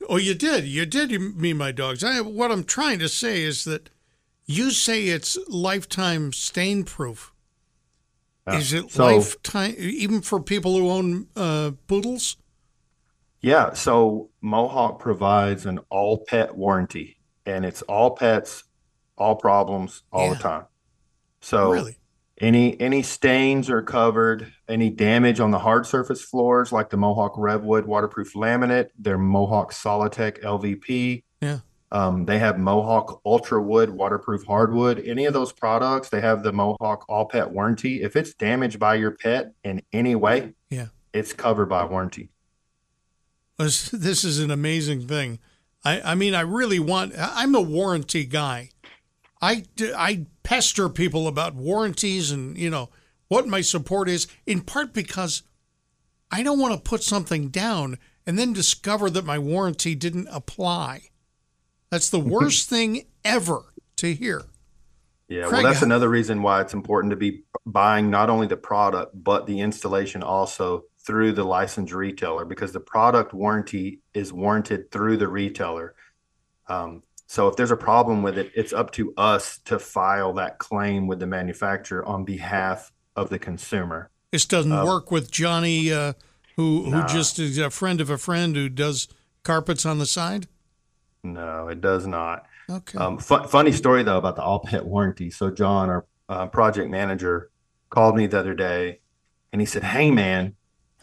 [0.09, 0.65] Oh, you did.
[0.65, 2.03] You did meet my dogs.
[2.03, 3.89] I, what I'm trying to say is that
[4.45, 7.33] you say it's lifetime stain proof.
[8.47, 12.37] Uh, is it so- lifetime even for people who own uh, poodles?
[13.41, 18.63] Yeah, so Mohawk provides an all pet warranty, and it's all pets,
[19.21, 20.33] all problems, all Yeah.
[20.33, 20.65] the time.
[21.41, 21.97] So really?
[22.39, 27.35] any any stains are covered, any damage on the hard surface floors like the Mohawk
[27.35, 31.23] Revwood waterproof laminate, their Mohawk SolidTech LVP.
[31.41, 31.59] Yeah.
[31.93, 34.99] Um, they have Mohawk Ultra Wood waterproof hardwood.
[35.05, 38.01] Any of those products, they have the Mohawk all pet warranty.
[38.01, 40.87] If it's damaged by your pet in any way, Yeah.
[41.13, 42.29] it's covered by warranty.
[43.57, 45.39] This this is an amazing thing.
[45.83, 47.13] I, I mean, I really want.
[47.17, 48.69] I'm a warranty guy.
[49.41, 52.89] I, I pester people about warranties and you know
[53.27, 54.27] what my support is.
[54.45, 55.43] In part because
[56.31, 61.09] I don't want to put something down and then discover that my warranty didn't apply.
[61.89, 64.43] That's the worst thing ever to hear.
[65.27, 68.57] Yeah, Craig, well, that's another reason why it's important to be buying not only the
[68.57, 74.91] product but the installation also through the licensed retailer because the product warranty is warranted
[74.91, 75.95] through the retailer.
[76.67, 80.59] Um, so if there's a problem with it, it's up to us to file that
[80.59, 84.09] claim with the manufacturer on behalf of the consumer.
[84.33, 86.11] This doesn't Uh, work with Johnny, uh,
[86.57, 87.07] who who Nah.
[87.07, 89.07] just is a friend of a friend who does
[89.43, 90.49] carpets on the side.
[91.23, 92.43] No, it does not.
[92.69, 92.97] Okay.
[92.97, 95.31] Um, fu- funny story though about the all pet warranty.
[95.31, 97.49] So John, our uh, project manager,
[97.89, 98.99] called me the other day,
[99.53, 100.55] and he said, "Hey man,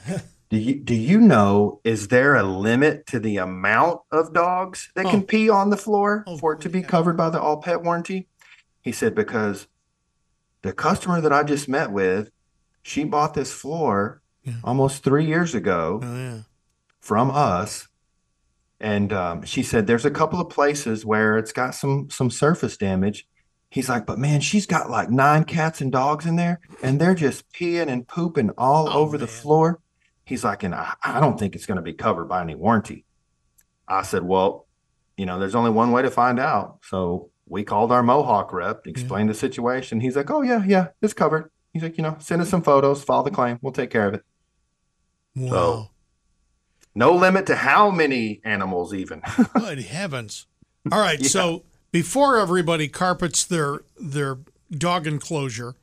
[0.50, 5.06] do you do you know is there a limit to the amount of dogs that
[5.06, 5.10] Oh.
[5.10, 7.82] can pee on the floor Oh, for it to be covered by the all pet
[7.82, 8.28] warranty?"
[8.80, 9.66] He said because
[10.62, 12.30] the customer that I just met with,
[12.82, 14.54] she bought this floor Yeah.
[14.64, 16.38] almost three years ago oh yeah.
[17.00, 17.88] from us
[18.80, 22.76] and um, she said there's a couple of places where it's got some some surface
[22.76, 23.26] damage
[23.70, 27.14] he's like but man she's got like nine cats and dogs in there and they're
[27.14, 29.80] just peeing and pooping all Oh, over the floor
[30.28, 33.04] he's like and I, I don't think it's going to be covered by any warranty
[33.88, 34.66] i said well
[35.16, 38.86] you know there's only one way to find out so we called our mohawk rep
[38.86, 42.42] explained the situation he's like oh yeah yeah it's covered he's like you know send
[42.42, 44.22] us some photos file the claim we'll take care of it
[45.36, 45.90] Wow.
[46.94, 49.22] no limit to how many animals even
[49.54, 50.46] Good heavens!
[50.90, 51.28] All right, Yeah.
[51.28, 54.38] so before everybody carpets their their
[54.70, 55.74] dog enclosure,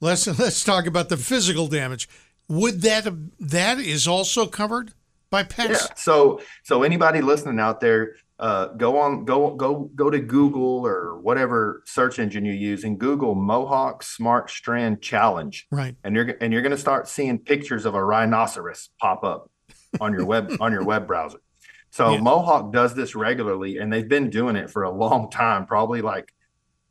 [0.00, 2.08] let's let's talk about the physical damage.
[2.50, 3.06] Would that
[3.40, 4.92] that is also covered
[5.30, 5.86] by pets?
[5.88, 5.94] Yeah.
[5.96, 11.18] So so anybody listening out there, uh, go on go go go to Google or
[11.20, 15.94] whatever search engine you use and Google Mohawk Smart Strand Challenge, Right.
[16.04, 19.50] and you're and you're going to start seeing pictures of a rhinoceros pop up
[20.00, 21.38] on your web on your web browser.
[21.90, 22.20] So Yeah.
[22.20, 26.32] Mohawk does this regularly, and they've been doing it for a long time, probably like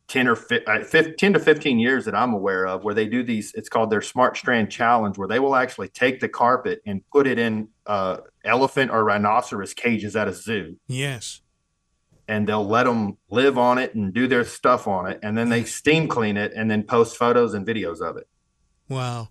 [0.09, 3.23] 10 or uh, fif- 10 to 15 years that I'm aware of, where they do
[3.23, 3.53] these.
[3.53, 7.27] It's called their Smart Strand Challenge, where they will actually take the carpet and put
[7.27, 11.41] it in uh, elephant or rhinoceros cages at a zoo Yes.
[12.27, 15.49] and they'll let them live on it and do their stuff on it and then
[15.49, 18.27] they steam clean it and then post photos and videos of it
[18.87, 19.29] Wow.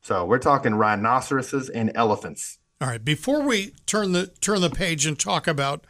[0.00, 3.04] so we're talking rhinoceroses and elephants All right.
[3.04, 5.84] Before we turn the turn the page and talk about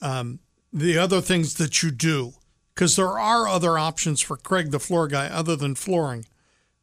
[0.00, 0.38] um,
[0.72, 2.32] the other things that you do,
[2.78, 6.26] because there are other options for Cregg the floor guy other than flooring,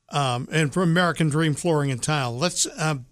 [0.09, 2.37] um, and for American Dream Flooring and Tile.
[2.37, 2.67] Let's.
[2.77, 3.05] Um,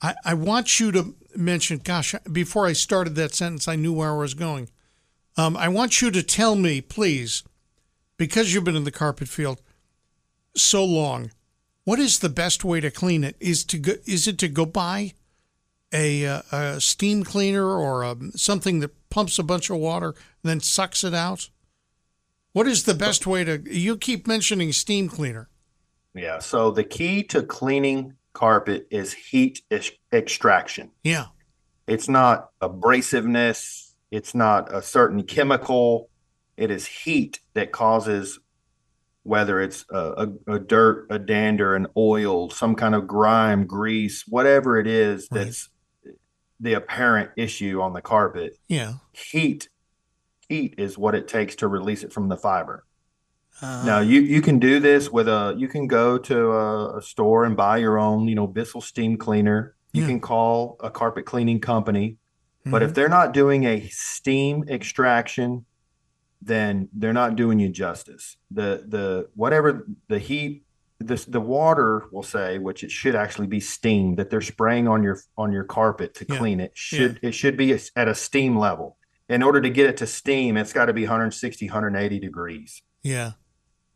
[0.00, 1.78] I I want you to mention.
[1.78, 4.68] Gosh, before I started that sentence, I knew where I was going.
[5.36, 7.42] Um, I want you to tell me, please,
[8.18, 9.60] because you've been in the carpet field
[10.54, 11.32] so long.
[11.82, 13.34] What is the best way to clean it?
[13.40, 15.14] Is to go, is it to go buy
[15.92, 20.16] a, uh, a steam cleaner or um something that pumps a bunch of water and
[20.44, 21.48] then sucks it out?
[22.56, 23.60] What is the best way to?
[23.70, 25.50] You keep mentioning steam cleaner.
[26.14, 31.26] yeah so the key to cleaning carpet is heat ex- extraction Yeah,
[31.86, 36.08] it's not abrasiveness it's not a certain chemical
[36.56, 38.38] it is heat that causes
[39.24, 44.24] whether it's a, a, a dirt a dander an oil some kind of grime grease
[44.26, 45.44] whatever it is Right.
[45.44, 45.68] that's
[46.58, 48.94] the apparent issue on the carpet yeah.
[49.12, 49.68] heat
[50.48, 52.84] heat is what it takes to release it from the fiber
[53.62, 57.02] Uh, now you you can do this with a you can go to a, a
[57.02, 59.74] store and buy your own you know Bissell steam cleaner.
[59.92, 60.08] You Yeah.
[60.08, 62.18] can call a carpet cleaning company,
[62.66, 62.86] but mhm.
[62.86, 65.64] if they're not doing a steam extraction,
[66.42, 68.36] then they're not doing you justice.
[68.50, 70.64] The the whatever the heat
[71.00, 75.02] this the water will say, which it should actually be steam that they're spraying on
[75.02, 76.38] your on your carpet to Yeah.
[76.38, 76.72] clean it.
[76.74, 78.98] Should it should be at a steam level.
[79.28, 82.82] In order to get it to steam, it's got to be 160, 180 degrees.
[83.02, 83.32] yeah,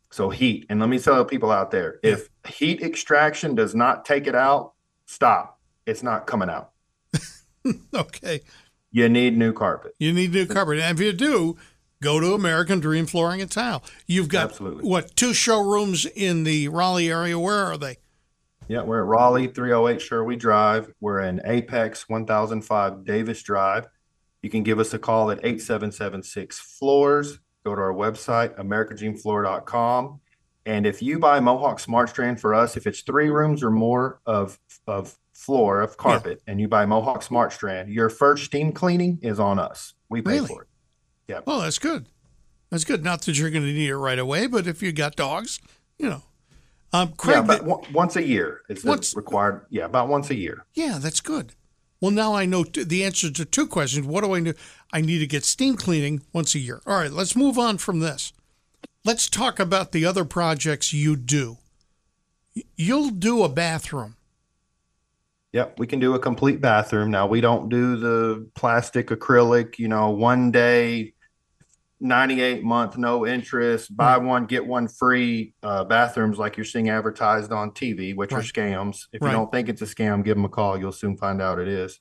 [0.09, 4.27] So heat, and let me tell people out there, if heat extraction does not take
[4.27, 4.73] it out,
[5.05, 5.59] stop.
[5.85, 6.71] It's not coming out.
[7.93, 8.41] okay.
[8.91, 9.93] You need new carpet.
[9.99, 11.57] You need new carpet, and if you do,
[12.01, 13.83] go to American Dream Flooring and Tile.
[14.05, 14.83] You've got Absolutely.
[14.83, 17.39] what two showrooms in the Raleigh area?
[17.39, 17.97] Where are they?
[18.67, 20.93] Yeah, we're at Raleigh 308 Sherway Drive.
[20.99, 23.87] We're in Apex 1005 Davis Drive.
[24.41, 27.39] You can give us a call at 8776 Floors.
[27.63, 30.19] Go to our website, americandreamfloor.com.
[30.65, 34.59] And if you buy Mohawk SmartStrand for us, if it's three rooms or more of,
[34.87, 39.59] of floor, of carpet, and you buy Mohawk SmartStrand, your first steam cleaning is on
[39.59, 39.93] us.
[40.09, 40.47] We pay Really?
[40.47, 40.67] for it.
[41.27, 41.41] Yeah.
[41.47, 42.07] Oh, that's good.
[42.69, 43.03] That's good.
[43.03, 45.59] Not that you're going to need it right away, but if you got dogs,
[45.97, 46.23] you know.
[46.93, 49.65] Um, Cregg, yeah, but on- once a year is Once- required.
[49.69, 50.65] Yeah, about once a year.
[50.73, 51.53] Yeah, that's good.
[52.01, 54.07] Well, now I know the answer to two questions.
[54.07, 54.53] What do I do?
[54.91, 56.81] I need to get steam cleaning once a year.
[56.87, 58.33] All right, let's move on from this.
[59.05, 61.59] Let's talk about the other projects you do.
[62.75, 64.15] You'll do a bathroom.
[65.53, 67.11] Yep, we can do a complete bathroom.
[67.11, 71.13] Now we don't do the plastic acrylic, you know, one day,
[72.01, 77.51] 98 month, no interest, buy one, get one free uh, bathrooms like you're seeing advertised
[77.51, 79.05] on TV, which are scams.
[79.13, 79.29] If Right.
[79.29, 80.77] you don't think it's a scam, give them a call.
[80.79, 81.99] You'll soon find out it is.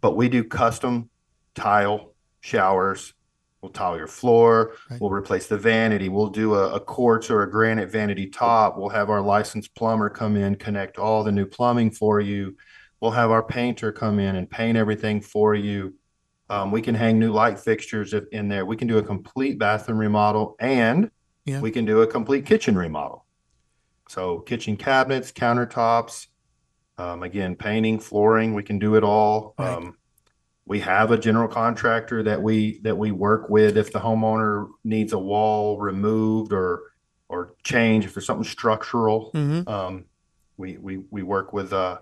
[0.00, 1.08] But we do custom
[1.54, 3.14] tile showers.
[3.62, 4.74] We'll tile your floor.
[4.90, 5.00] Right.
[5.00, 6.08] We'll replace the vanity.
[6.08, 8.76] We'll do a, a quartz or a granite vanity top.
[8.78, 12.56] We'll have our licensed plumber come in, connect all the new plumbing for you.
[13.00, 15.94] We'll have our painter come in and paint everything for you.
[16.50, 18.64] Um, we can hang new light fixtures in there.
[18.64, 21.10] We can do a complete bathroom remodel and
[21.44, 21.60] Yeah.
[21.60, 23.26] we can do a complete kitchen remodel.
[24.08, 26.28] So kitchen cabinets, countertops,
[26.96, 29.54] um, again, painting, flooring, we can do it all.
[29.58, 29.74] Right.
[29.74, 29.98] Um,
[30.64, 35.12] we have a general contractor that we that we work with if the homeowner needs
[35.12, 36.82] a wall removed or
[37.28, 39.30] or change if there's something structural.
[39.34, 39.68] Mm-hmm.
[39.68, 40.04] Um,
[40.56, 41.98] we we we work with uh,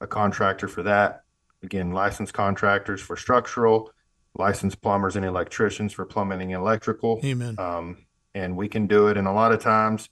[0.00, 1.22] a contractor for that.
[1.62, 3.92] Again, licensed contractors for structural,
[4.38, 7.20] licensed plumbers and electricians for plumbing and electrical.
[7.24, 7.56] Amen.
[7.58, 9.16] Um, and we can do it.
[9.16, 10.08] And a lot of times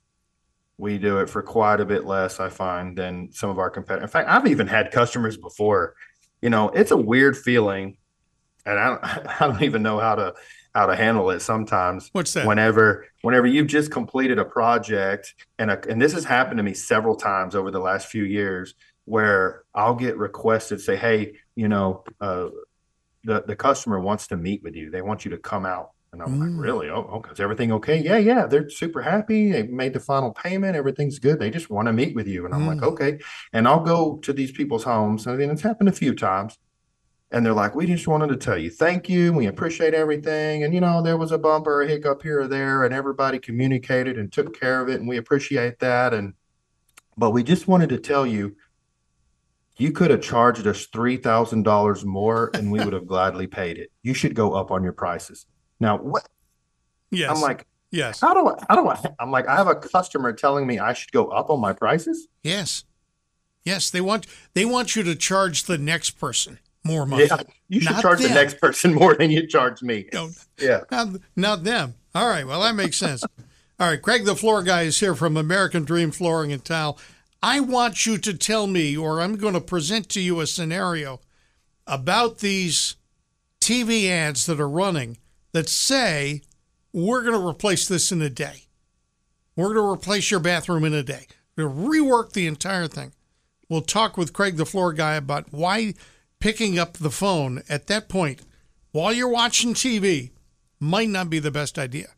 [0.77, 4.09] we do it for quite a bit less, I find, than some of our competitors.
[4.09, 5.95] In fact, I've even had customers before,
[6.43, 7.97] you know, it's a weird feeling.
[8.66, 9.05] And I don't,
[9.41, 10.35] I don't even know how to,
[10.75, 12.47] how to handle it sometimes What's that?
[12.47, 16.75] whenever whenever you've just completed a project and a, and this has happened to me
[16.75, 18.75] several times over the last few years
[19.09, 22.49] where I'll get requested say hey you know uh,
[23.25, 26.23] the the customer wants to meet with you they want you to come out and
[26.23, 26.41] I'm Mm.
[26.41, 30.01] like really oh okay is everything okay yeah yeah they're super happy they made the
[30.01, 32.93] final payment everything's good they just want to meet with you and I'm like Mm.
[32.93, 33.19] okay
[33.53, 36.57] and I'll go to these people's homes and it's happened a few times
[37.31, 39.35] and they're like, we just wanted to tell you thank you.
[39.35, 40.65] We appreciate everything.
[40.65, 43.39] And, you know, there was a bump or a hiccup here or there, and everybody
[43.39, 44.99] communicated and took care of it.
[44.99, 46.15] And we appreciate that.
[46.15, 46.33] And,
[47.19, 48.57] but we just wanted to tell you,
[49.79, 53.79] You could have charged us three thousand dollars more, and we would have gladly paid
[53.79, 53.91] it.
[54.03, 55.47] You should go up on your prices.
[55.81, 56.29] Now, what?
[57.11, 57.31] Yes.
[57.31, 58.20] I'm like, yes.
[58.20, 58.62] how do I?
[58.68, 59.01] How do I?
[59.20, 62.29] I'm like, I have a customer telling me I should go up on my prices.
[62.43, 62.85] Yes.
[63.64, 63.91] Yes.
[63.91, 67.26] They want they want you to charge the next person more money.
[67.26, 70.07] Yeah, you should Not charge the next person more than you charge me.
[70.12, 70.81] No, Yeah.
[70.91, 71.95] not, not them.
[72.14, 72.47] All right.
[72.47, 73.22] Well, that makes sense.
[73.79, 74.01] All right.
[74.01, 76.99] Cregg, the floor guy, is here from American Dream Flooring and Tile.
[77.43, 81.20] I want you to tell me, or I'm going to present to you a scenario
[81.86, 82.97] about these
[83.61, 85.18] TV ads that are running
[85.53, 86.43] that say
[86.93, 88.64] we're going to replace this in a day.
[89.57, 91.26] We're going to replace your bathroom in a day.
[91.57, 93.12] We're going to rework the entire thing.
[93.68, 95.95] We'll talk with Cregg, the floor guy, about why
[96.41, 98.43] picking up the phone at that point
[98.93, 100.30] while you're watching TV
[100.80, 102.09] might not be the best idea.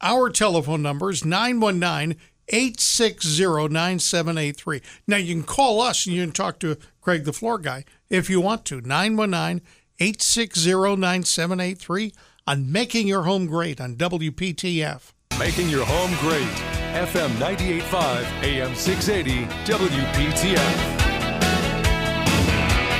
[0.00, 2.16] Our telephone number is 919
[2.50, 4.82] 860 9783.
[5.06, 8.28] Now, you can call us and you can talk to Cregg, the floor guy, if
[8.28, 8.80] you want to.
[8.80, 9.62] 919
[10.00, 12.12] 860 9783
[12.46, 15.12] on Making Your Home Great on WPTF.
[15.38, 16.48] Making your home great.
[16.94, 20.98] FM 98.5, AM 680, WPTF.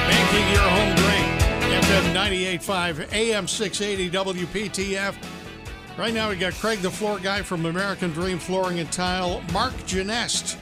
[0.08, 1.28] Making your home great.
[1.82, 5.37] FM 98.5, AM 680, WPTF.
[5.98, 9.74] Right now, we got Cregg, the floor guy from American Dream Flooring and Tile, Marc
[9.78, 10.56] Genest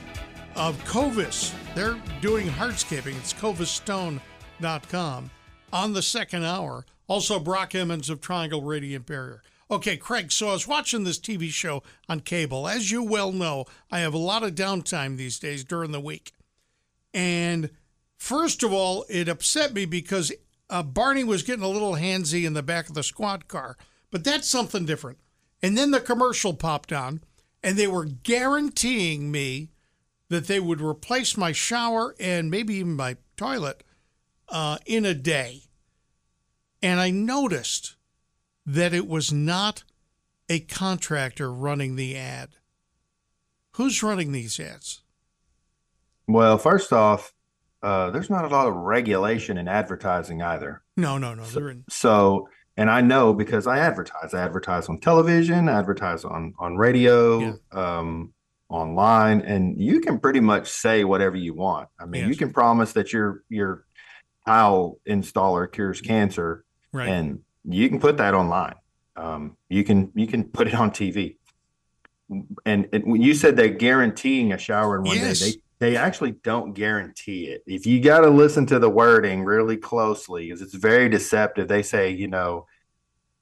[0.54, 1.52] of Covis.
[1.74, 3.14] They're doing hardscaping.
[3.18, 5.30] It's covisstone.com
[5.74, 6.86] on the second hour.
[7.06, 9.42] Also, Brock Emmons of Triangle Radiant Barrier.
[9.70, 12.66] Okay, Cregg, so I was watching this TV show on cable.
[12.66, 16.32] As you well know, I have a lot of downtime these days during the week.
[17.12, 17.68] And
[18.16, 20.32] first of all, it upset me because
[20.70, 23.76] uh, Barney was getting a little handsy in the back of the squad car,
[24.10, 25.18] but that's something different.
[25.62, 27.22] And then the commercial popped on,
[27.62, 29.70] and they were guaranteeing me
[30.28, 33.84] that they would replace my shower and maybe even my toilet
[34.48, 35.62] uh, in a day.
[36.82, 37.96] And I noticed
[38.64, 39.84] that it was not
[40.48, 42.50] a contractor running the ad.
[43.72, 45.02] Who's running these ads?
[46.26, 47.32] Well, first off,
[47.82, 50.82] uh, there's not a lot of regulation in advertising either.
[50.96, 51.44] No, no, no.
[51.44, 51.84] They're in.
[51.88, 54.34] So, and I know because I advertise.
[54.34, 58.32] I advertise on television, I advertise on on radio, um,
[58.68, 61.88] online, and you can pretty much say whatever you want.
[61.98, 63.84] I mean, you can promise that your your
[64.46, 67.08] tile installer cures cancer, Right.
[67.08, 68.74] and you can put that online.
[69.16, 71.36] Um, you can you can put it on TV.
[72.64, 75.38] And, and when you said they're guaranteeing a shower in one Yes.
[75.38, 77.62] day, they they actually don't guarantee it.
[77.66, 81.68] If you got to listen to the wording really closely, because it's very deceptive.
[81.68, 82.66] They say, you know,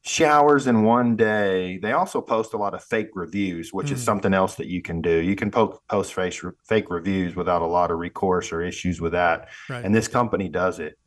[0.02, 1.78] showers in one day.
[1.78, 4.04] They also post a lot of fake reviews, which is Mm.
[4.04, 5.16] something else that you can do.
[5.16, 9.12] You can po- post fake, fake reviews without a lot of recourse or issues with
[9.12, 9.48] that.
[9.70, 9.82] Right.
[9.82, 10.98] And this company does it.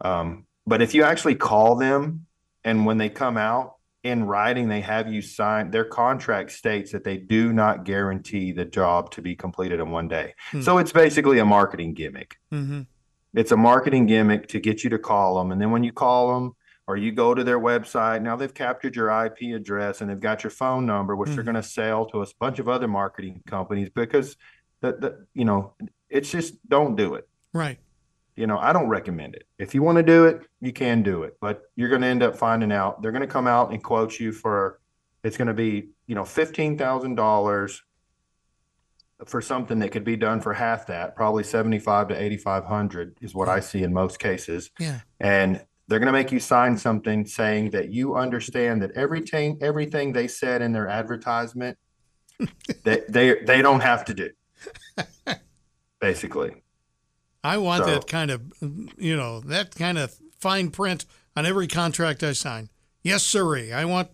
[0.00, 2.26] Um, but if you actually call them
[2.64, 3.75] and when they come out
[4.08, 8.64] in writing, they have you sign their contract states that they do not guarantee the
[8.64, 10.34] job to be completed in one day.
[10.50, 10.62] Hmm.
[10.62, 12.36] So it's basically a marketing gimmick.
[12.52, 12.82] mm-hmm.
[13.34, 15.52] It's a marketing gimmick to get you to call them.
[15.52, 18.96] And then when you call them or you go to their website, now they've captured
[18.96, 21.52] your IP address and they've got your phone number, which they're Mhm.
[21.52, 24.36] going to sell to a bunch of other marketing companies because
[24.80, 25.74] that, that, you know,
[26.08, 27.28] it's just don't do it.
[27.52, 27.78] Right.
[28.36, 29.44] You know, I don't recommend it.
[29.58, 32.22] If you want to do it, you can do it, but you're going to end
[32.22, 34.78] up finding out they're going to come out and quote you for
[35.24, 37.80] it's going to be, you know, $15,000
[39.24, 43.48] for something that could be done for half that, probably 75 to 8500 is what
[43.48, 44.70] I see in most cases.
[44.78, 45.00] Yeah.
[45.18, 50.12] And they're going to make you sign something saying that you understand that everything everything
[50.12, 51.78] they said in their advertisement
[52.84, 54.30] that they they don't have to do.
[56.00, 56.62] Basically.
[57.46, 58.40] I want So- that kind of,
[58.98, 61.04] you know, that kind of fine print
[61.36, 62.68] on every contract I sign.
[63.02, 63.72] Yes, sirree.
[63.72, 64.08] I want,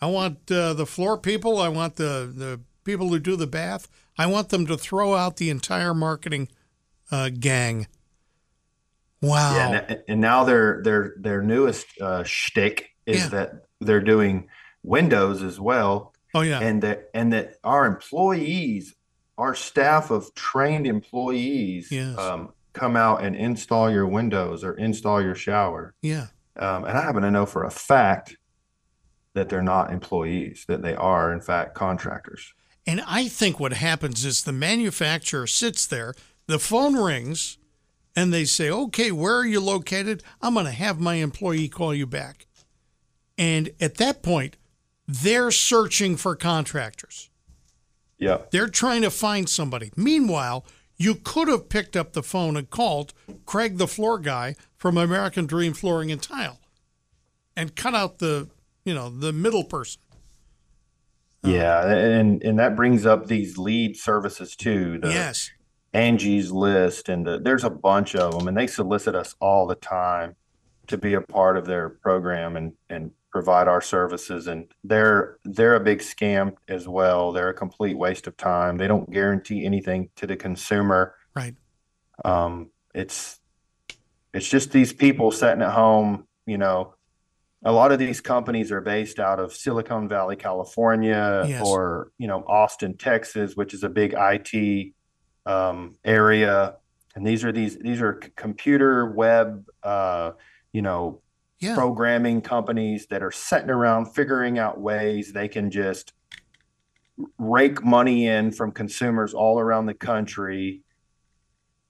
[0.00, 1.58] I want uh, the floor people.
[1.58, 3.88] I want the the people who do the bath.
[4.18, 6.48] I want them to throw out the entire marketing
[7.10, 7.86] uh, gang.
[9.20, 9.54] Wow.
[9.56, 13.28] Yeah, and, and now their their their newest uh, shtick is Yeah.
[13.30, 14.48] that they're doing
[14.82, 16.60] Windows as well, oh yeah.
[16.60, 18.94] and that and that our employees,
[19.38, 22.16] our staff of trained employees, Yes.
[22.18, 25.94] um, come out and install your windows or install your shower.
[26.02, 26.26] yeah.
[26.58, 28.38] Um, and I happen to know for a fact
[29.34, 32.54] that they're not employees; that they are in fact contractors.
[32.86, 36.14] And I think what happens is the manufacturer sits there,
[36.46, 37.58] the phone rings,
[38.14, 40.22] and they say, okay, where are you located?
[40.40, 42.46] I'm going to have my employee call you back.
[43.36, 44.56] And at that point,
[45.06, 47.28] they're searching for contractors.
[48.18, 48.50] Yep.
[48.50, 49.92] They're trying to find somebody.
[49.94, 50.64] Meanwhile,
[50.96, 53.12] you could have picked up the phone and called
[53.44, 56.60] Cregg, the floor guy from American Dream Flooring and Tile,
[57.56, 58.48] and cut out the
[58.84, 60.00] you know the middle person.
[61.42, 64.98] Yeah, and and that brings up these lead services too.
[64.98, 65.50] The yes.
[65.92, 69.74] Angie's List, and the, there's a bunch of them, and they solicit us all the
[69.74, 70.36] time
[70.88, 74.46] to be a part of their program and and provide our services.
[74.46, 77.32] And they're they're a big scam as well.
[77.32, 78.76] They're a complete waste of time.
[78.76, 81.14] They don't guarantee anything to the consumer.
[81.34, 81.54] Right.
[82.24, 83.40] Um, it's
[84.32, 86.94] it's just these people sitting at home, you know,
[87.64, 91.62] a lot of these companies are based out of Silicon Valley, California, Yes.
[91.64, 94.92] or you know Austin, Texas, which is a big IT
[95.46, 96.76] um, area.
[97.14, 100.32] And these are these these are computer web, uh,
[100.76, 101.22] you know,
[101.58, 101.74] Yeah.
[101.74, 106.12] programming companies that are sitting around figuring out ways they can just
[107.38, 110.82] rake money in from consumers all around the country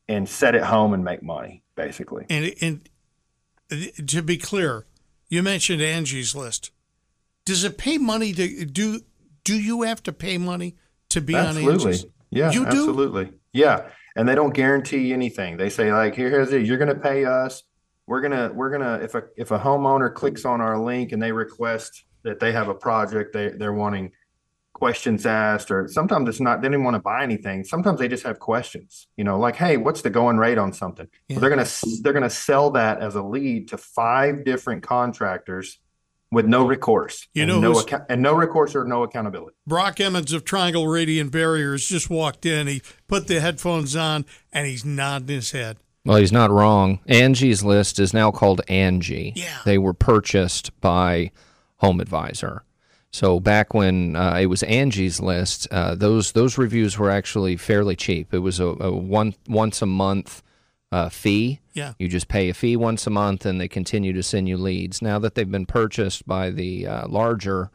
[0.08, 2.26] and set it home and make money, basically.
[2.30, 4.86] And and to be clear,
[5.28, 6.70] you mentioned Angie's List.
[7.44, 9.00] Does it pay money to do?
[9.42, 10.76] Do you have to pay money
[11.08, 11.86] to be on Absolutely.
[11.92, 12.06] Angie's?
[12.30, 12.78] Yeah, You do?
[12.78, 13.32] absolutely.
[13.52, 13.88] Yeah.
[14.14, 15.56] And they don't guarantee anything.
[15.56, 16.64] They say like, here, here's it.
[16.66, 17.64] You're going to pay us.
[18.06, 21.12] We're going to, we're going to, if a, if a homeowner clicks on our link
[21.12, 24.12] and they request that they have a project, they, they're wanting
[24.72, 27.64] questions asked, or sometimes it's not, they didn't want to buy anything.
[27.64, 31.08] Sometimes they just have questions, you know, like, Hey, what's the going rate on something?
[31.28, 31.38] Yeah.
[31.38, 35.78] They're going to, they're going to sell that as a lead to five different contractors
[36.30, 39.56] with no recourse You and know no account and no recourse or no accountability.
[39.66, 42.66] Brock Emmons of Triangle Radiant Barriers just walked in.
[42.66, 45.78] He put the headphones on and he's nodding his head.
[46.06, 47.00] Well, he's not wrong.
[47.06, 49.32] Angie's List is now called Angie.
[49.34, 49.58] Yeah.
[49.64, 51.32] They were purchased by
[51.82, 52.60] HomeAdvisor.
[53.10, 57.96] So back when uh, it was Angie's List, uh, those those reviews were actually fairly
[57.96, 58.34] cheap.
[58.34, 60.42] It was a, a one once a month
[60.92, 61.60] uh, fee.
[61.72, 61.94] Yeah.
[61.98, 65.02] You just pay a fee once a month, and they continue to send you leads.
[65.02, 67.70] Now that they've been purchased by the uh, larger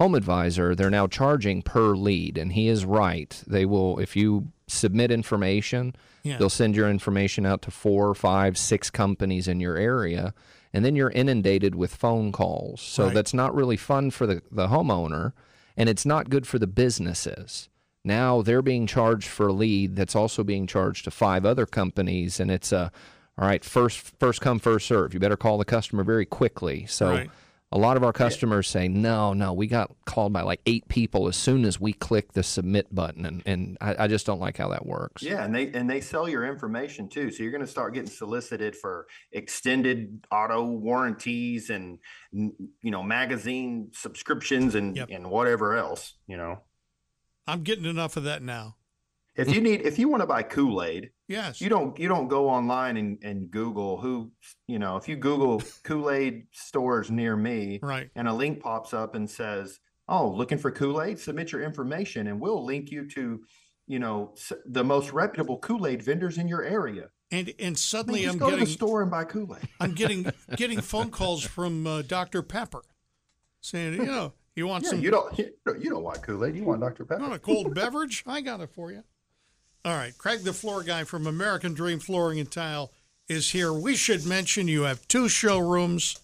[0.00, 3.42] HomeAdvisor, they're now charging per lead, and he is right.
[3.46, 6.38] They will, if you submit information, Yeah.
[6.38, 10.32] they'll send your information out to four, five, six companies in your area,
[10.72, 12.80] and then you're inundated with phone calls.
[12.80, 13.14] So Right.
[13.14, 15.32] that's not really fun for the, the homeowner,
[15.76, 17.68] and it's not good for the businesses.
[18.04, 22.38] Now they're being charged for a lead that's also being charged to five other companies,
[22.40, 22.90] and it's a
[23.36, 25.12] all right first first come first serve.
[25.12, 26.86] You better call the customer very quickly.
[26.86, 27.30] So Right.
[27.72, 31.26] A lot of our customers say, no, no, we got called by like eight people
[31.26, 34.56] as soon as we click the submit button, and, and I, I just don't like
[34.56, 35.22] how that works.
[35.22, 37.30] Yeah, and they and they sell your information too.
[37.32, 41.98] So you're going to start getting solicited for extended auto warranties and
[42.32, 42.52] you
[42.82, 45.08] know magazine subscriptions and Yep.
[45.10, 46.14] and whatever else.
[46.28, 46.60] You know,
[47.48, 48.76] I'm getting enough of that now.
[49.36, 51.60] If you need if you want to buy Kool Aid, Yes.
[51.60, 54.30] you don't you don't go online and and Google who
[54.68, 58.10] you know if you Google Kool Aid stores near me right.
[58.14, 61.18] and a link pops up and says, "Oh, looking for Kool Aid?
[61.18, 63.42] Submit your information, and we'll link you to."
[63.86, 67.10] You know the most reputable Kool Aid vendors in your area.
[67.30, 69.68] And and I mean, suddenly just I'm go to the store and buy Kool Aid.
[69.78, 70.24] I'm getting
[70.56, 72.40] getting phone calls from uh, Dr.
[72.42, 72.80] Pepper
[73.60, 75.52] saying, you know, you want Yeah, some you don't you
[75.90, 76.56] don't, want Kool Aid.
[76.56, 77.20] You want Dr you Pepper.
[77.20, 78.24] want a cold beverage?
[78.26, 79.02] I got it for you.
[79.84, 82.90] All right, Cregg the floor guy from American Dream Flooring and Tile
[83.28, 83.70] is here.
[83.70, 86.18] We should mention you have two showrooms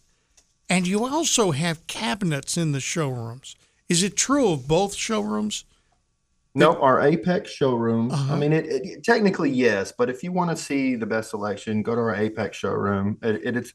[0.70, 3.56] and you also have cabinets in the showrooms.
[3.88, 5.64] Is it true of both showrooms?
[6.54, 8.10] No, our Apex showroom.
[8.10, 8.34] Uh-huh.
[8.34, 11.82] I mean, it, it technically yes, but if you want to see the best selection,
[11.82, 13.18] go to our Apex showroom.
[13.22, 13.74] It, it, it's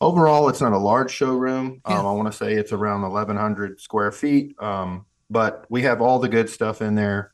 [0.00, 1.82] overall, it's not a large showroom.
[1.86, 1.98] Yeah.
[1.98, 4.56] Um, I want to say it's around 1,100 square feet.
[4.58, 7.32] Um, but we have all the good stuff in there.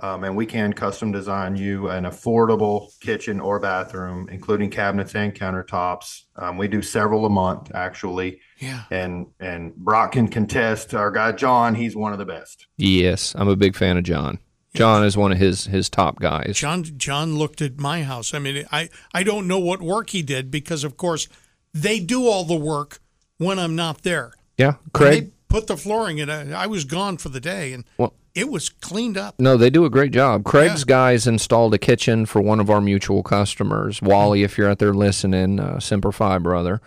[0.00, 5.34] Um, and we can custom design you an affordable kitchen or bathroom, including cabinets and
[5.34, 6.22] countertops.
[6.36, 8.82] Um, we do several a month, actually, Yeah.
[8.90, 10.94] and and Brock can contest.
[10.94, 12.66] Our guy John, he's one of the best.
[12.76, 14.38] Yes, I'm a big fan of John.
[14.74, 16.56] John is one of his his top guys.
[16.56, 18.34] John John looked at my house.
[18.34, 21.26] I mean, I I don't know what work he did because of course
[21.74, 23.00] they do all the work
[23.38, 24.32] when I'm not there.
[24.56, 25.10] Yeah, Cregg.
[25.10, 26.28] they put the flooring in.
[26.30, 29.34] I, I was gone for the day and Well- it was cleaned up.
[29.38, 30.44] No, they do a great job.
[30.44, 30.86] Cregg's Yeah.
[30.94, 34.42] guys installed a kitchen for one of our mutual customers, Wally.
[34.42, 36.80] If you're out there listening, uh, Semper Fi brother.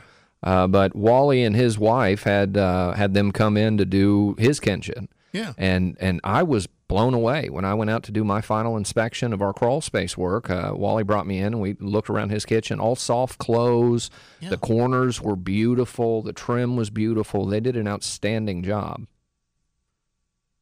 [0.44, 4.60] Uh, but Wally and his wife had uh, had them come in to do his
[4.60, 5.54] kitchen, Yeah.
[5.58, 9.32] and and I was blown away when I went out to do my final inspection
[9.34, 10.50] of our crawl space work.
[10.50, 14.10] Uh, Wally brought me in and we looked around his kitchen, all soft close.
[14.42, 14.50] Yeah.
[14.50, 16.22] The corners were beautiful.
[16.22, 17.46] The trim was beautiful.
[17.46, 19.06] They did an outstanding job.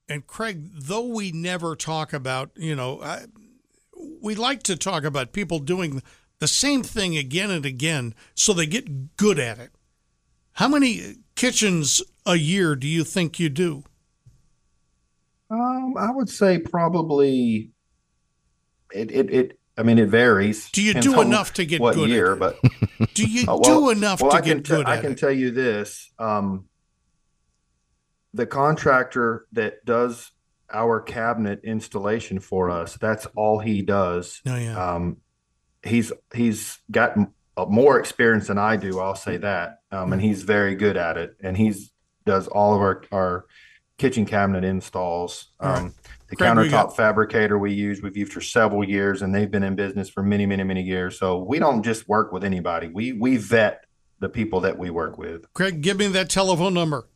[0.09, 3.25] And Cregg, though we never talk about, you know, I,
[4.21, 6.01] we like to talk about people doing
[6.39, 9.71] the same thing again and again so they get good at it.
[10.53, 13.83] How many kitchens a year do you think you do?
[15.51, 17.71] Um, I would say probably
[18.93, 20.69] it it, it I mean it varies.
[20.71, 22.39] Do you do enough to get what good at year, it?
[22.39, 22.59] but
[23.13, 25.17] Do you Uh, do enough well, to I get te- good I can it?
[25.17, 26.65] tell you this: um,
[28.33, 30.31] the contractor that does
[30.71, 34.41] our cabinet installation for us, that's all he does.
[34.47, 34.93] Oh, yeah.
[34.93, 35.17] Um,
[35.83, 37.17] he's he's got
[37.57, 38.99] uh, more experience than I do.
[38.99, 41.35] I'll say that, um, and he's very good at it.
[41.41, 41.91] And he's
[42.25, 43.45] does all of our our
[43.97, 45.47] kitchen cabinet installs.
[45.59, 45.79] All right.
[45.79, 45.95] Um,
[46.29, 49.63] the Cregg, countertop got- fabricator we use, we've used for several years, and they've been
[49.63, 51.17] in business for many, many, many years.
[51.17, 52.87] So we don't just work with anybody.
[52.87, 53.85] We we vet
[54.19, 55.51] the people that we work with.
[55.53, 57.07] Cregg, give me that telephone number.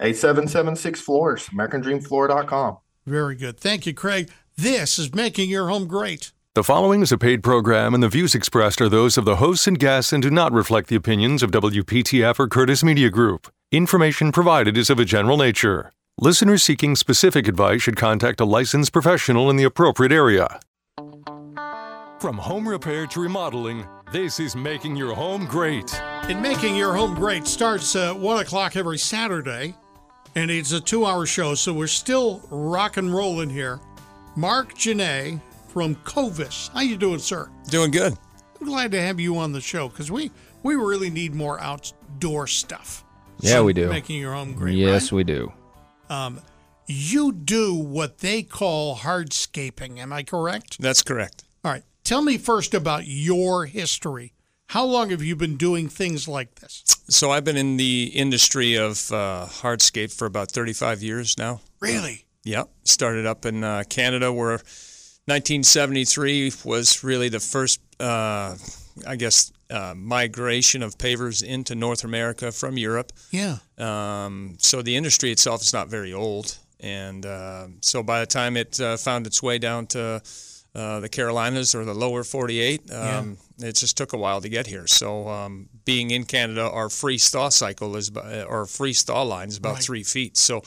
[0.00, 2.78] 8776 Floors, AmericanDreamFloor.com.
[3.06, 3.58] Very good.
[3.58, 4.30] Thank you, Cregg.
[4.56, 6.32] This is making your home great.
[6.54, 9.66] The following is a paid program, and the views expressed are those of the hosts
[9.66, 13.52] and guests and do not reflect the opinions of WPTF or Curtis Media Group.
[13.72, 15.92] Information provided is of a general nature.
[16.20, 20.60] Listeners seeking specific advice should contact a licensed professional in the appropriate area.
[22.20, 25.92] From home repair to remodeling, this is making your home great.
[26.02, 29.74] And making your home great starts at one o'clock every Saturday,
[30.34, 33.80] and it's a two-hour show, so we're still rock and rolling here.
[34.36, 36.72] Marc Genest from Covis.
[36.72, 37.48] How you doing, sir?
[37.68, 38.16] Doing good.
[38.60, 40.30] I'm glad to have you on the show because we
[40.62, 43.04] we really need more outdoor stuff.
[43.40, 43.88] Yeah, we do.
[43.88, 44.76] Making your home great.
[44.76, 45.16] yes, right?
[45.16, 45.52] we do.
[46.08, 46.40] Um,
[46.86, 49.98] you do what they call hardscaping.
[49.98, 50.80] Am I correct?
[50.80, 51.44] That's correct.
[51.64, 51.82] All right.
[52.04, 54.33] Tell me first about your history.
[54.74, 56.82] How long have you been doing things like this?
[57.08, 61.60] So I've been in the industry of uh, hardscape for about 35 years now.
[61.78, 62.24] Really?
[62.42, 62.70] Yep.
[62.82, 64.58] Started up in uh, Canada where
[65.26, 68.56] 1973 was really the first, uh,
[69.06, 73.12] I guess, uh, migration of pavers into North America from Europe.
[73.30, 73.58] Yeah.
[73.78, 76.58] Um, so the industry itself is not very old.
[76.80, 80.20] And uh, so by the time it uh, found its way down to
[80.74, 84.66] uh, the Carolinas or the lower 48, um, it just took a while to get
[84.66, 84.86] here.
[84.86, 89.48] So um, being in Canada, our freeze thaw cycle is, about- or freeze thaw line
[89.48, 89.82] is about Right.
[89.84, 90.36] three feet.
[90.36, 90.62] So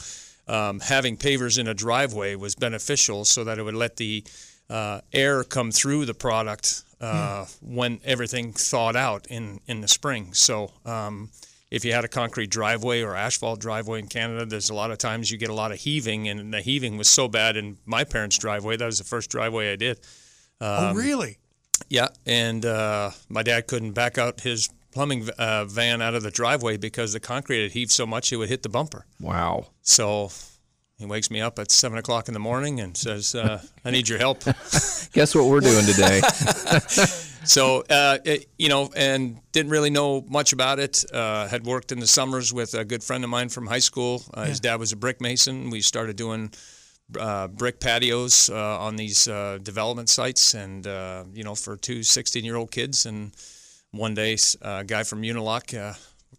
[0.47, 4.23] um, having pavers in a driveway was beneficial so that it would let the
[4.69, 10.33] uh, air come through the product uh, when everything thawed out in, in the spring.
[10.33, 11.29] So um,
[11.69, 14.97] if you had a concrete driveway or asphalt driveway in Canada, there's a lot of
[14.97, 18.03] times you get a lot of heaving, and the heaving was so bad in my
[18.03, 18.77] parents' driveway.
[18.77, 19.99] That was the first driveway I did.
[20.61, 21.37] oh, really?
[21.89, 26.31] Yeah, and uh, my dad couldn't back out his plumbing uh, van out of the
[26.31, 29.05] driveway because the concrete had heaved so much it would hit the bumper.
[29.19, 29.67] Wow.
[29.81, 30.31] So
[30.97, 34.09] he wakes me up at seven o'clock in the morning and says, uh, "I need
[34.09, 34.43] your help."
[35.13, 36.21] Guess what we're doing today?
[37.47, 41.03] So, uh, it, you know, and didn't really know much about it.
[41.13, 44.23] Uh, had worked in the summers with a good friend of mine from high school.
[44.33, 45.69] Uh, His dad was a brick mason.
[45.69, 46.51] We started doing
[47.17, 51.99] uh, brick patios uh, on these uh, development sites, and uh, you know, for two
[51.99, 53.05] 16-year-old kids.
[53.05, 53.31] And
[53.91, 55.93] one day, a guy from Unilock uh,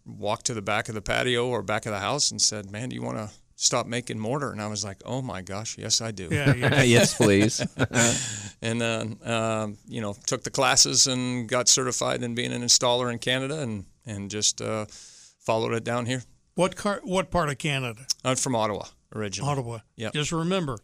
[0.05, 2.89] walked to the back of the patio or back of the house and said, "Man,
[2.89, 3.29] do you want to?"
[3.61, 6.55] Stop making mortar, and I was like, "Oh my gosh, yes, I do." Yeah.
[6.55, 6.81] yeah.
[6.97, 7.59] yes, please.
[8.61, 13.11] and then um, you know took the classes and got certified in being an installer
[13.11, 16.23] in Canada and and just uh, followed it down here.
[16.55, 18.05] What car, What part of Canada?
[18.23, 19.51] I'm from Ottawa originally.
[19.51, 19.79] Ottawa.
[19.97, 20.11] Yeah.
[20.13, 20.77] Just remember,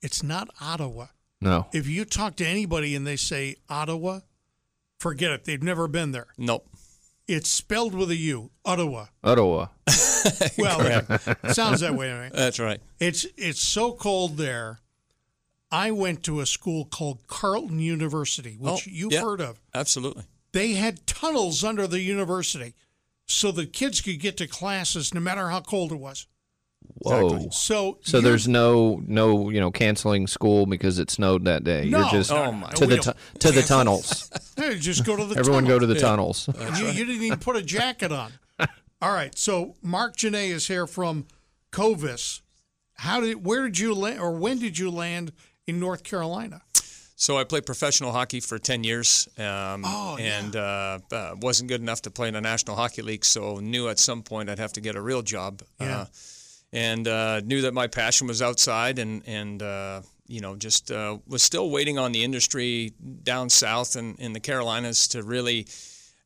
[0.00, 1.08] it's not Ottawa.
[1.42, 1.66] No.
[1.74, 4.20] If you talk to anybody and they say Ottawa,
[4.98, 5.44] forget it.
[5.44, 6.28] They've never been there.
[6.38, 6.66] Nope.
[7.28, 8.50] It's spelled with a U.
[8.64, 9.06] Ottawa.
[9.24, 9.66] Ottawa.
[10.56, 11.02] Well,
[11.52, 12.12] sounds that way.
[12.12, 12.32] Right?
[12.32, 12.80] That's right.
[13.00, 14.78] It's it's so cold there.
[15.70, 19.22] I went to a school called Carleton University, which Oh, you've yeah.
[19.22, 19.60] heard of.
[19.74, 20.24] Absolutely.
[20.52, 22.74] They had tunnels under the university,
[23.26, 26.26] so the kids could get to classes no matter how cold it was.
[26.98, 27.26] Whoa.
[27.26, 27.48] Exactly.
[27.52, 31.88] So So there's no no you know canceling school because it snowed that day.
[31.88, 32.70] no, You're just Oh, my.
[32.72, 34.30] to the tu- to the tunnels.
[34.56, 35.78] Hey, just go to the Everyone tunnel.
[35.78, 36.48] go to the tunnels.
[36.76, 38.30] you, you didn't even put a jacket on.
[39.02, 39.36] All right.
[39.36, 41.26] So Marc Genest is here from
[41.72, 42.42] Covis.
[42.94, 45.32] How did where did you land or when did you land
[45.66, 46.60] in North Carolina?
[47.16, 50.38] So I played professional hockey for 10 years um, Oh, yeah.
[50.40, 53.88] and uh, uh, wasn't good enough to play in the National Hockey League, so knew
[53.88, 55.62] at some point I'd have to get a real job.
[55.80, 56.00] Yeah.
[56.00, 56.04] Uh,
[56.72, 61.18] and uh, knew that my passion was outside and, and uh, you know, just uh,
[61.26, 62.92] was still waiting on the industry
[63.22, 65.66] down south and in the Carolinas to really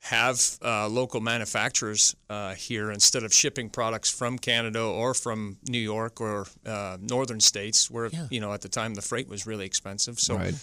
[0.00, 5.80] have uh, local manufacturers uh, here instead of shipping products from Canada or from New
[5.80, 8.28] York or uh, northern states where, Yeah.
[8.30, 10.20] you know, at the time the freight was really expensive.
[10.20, 10.54] So Right.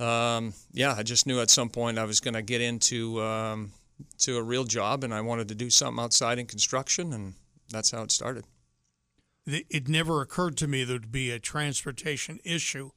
[0.00, 3.72] um, yeah, I just knew at some point I was going to get into um,
[4.18, 7.34] to a real job, and I wanted to do something outside in construction, and
[7.70, 8.44] that's how it started.
[9.46, 12.90] It it never occurred to me there'd be a transportation issue.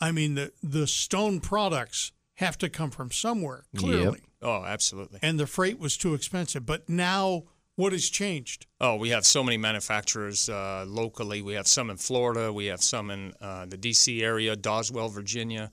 [0.00, 5.18] I mean, the the stone products have to come from somewhere, clearly, Oh, absolutely.
[5.22, 6.64] and the freight was too expensive.
[6.66, 7.44] But now,
[7.76, 8.66] what has changed?
[8.80, 11.42] Oh, we have so many manufacturers uh, locally.
[11.42, 12.52] We have some in Florida.
[12.52, 14.22] We have some in uh, the D.C.
[14.24, 15.70] area, Doswell, Virginia,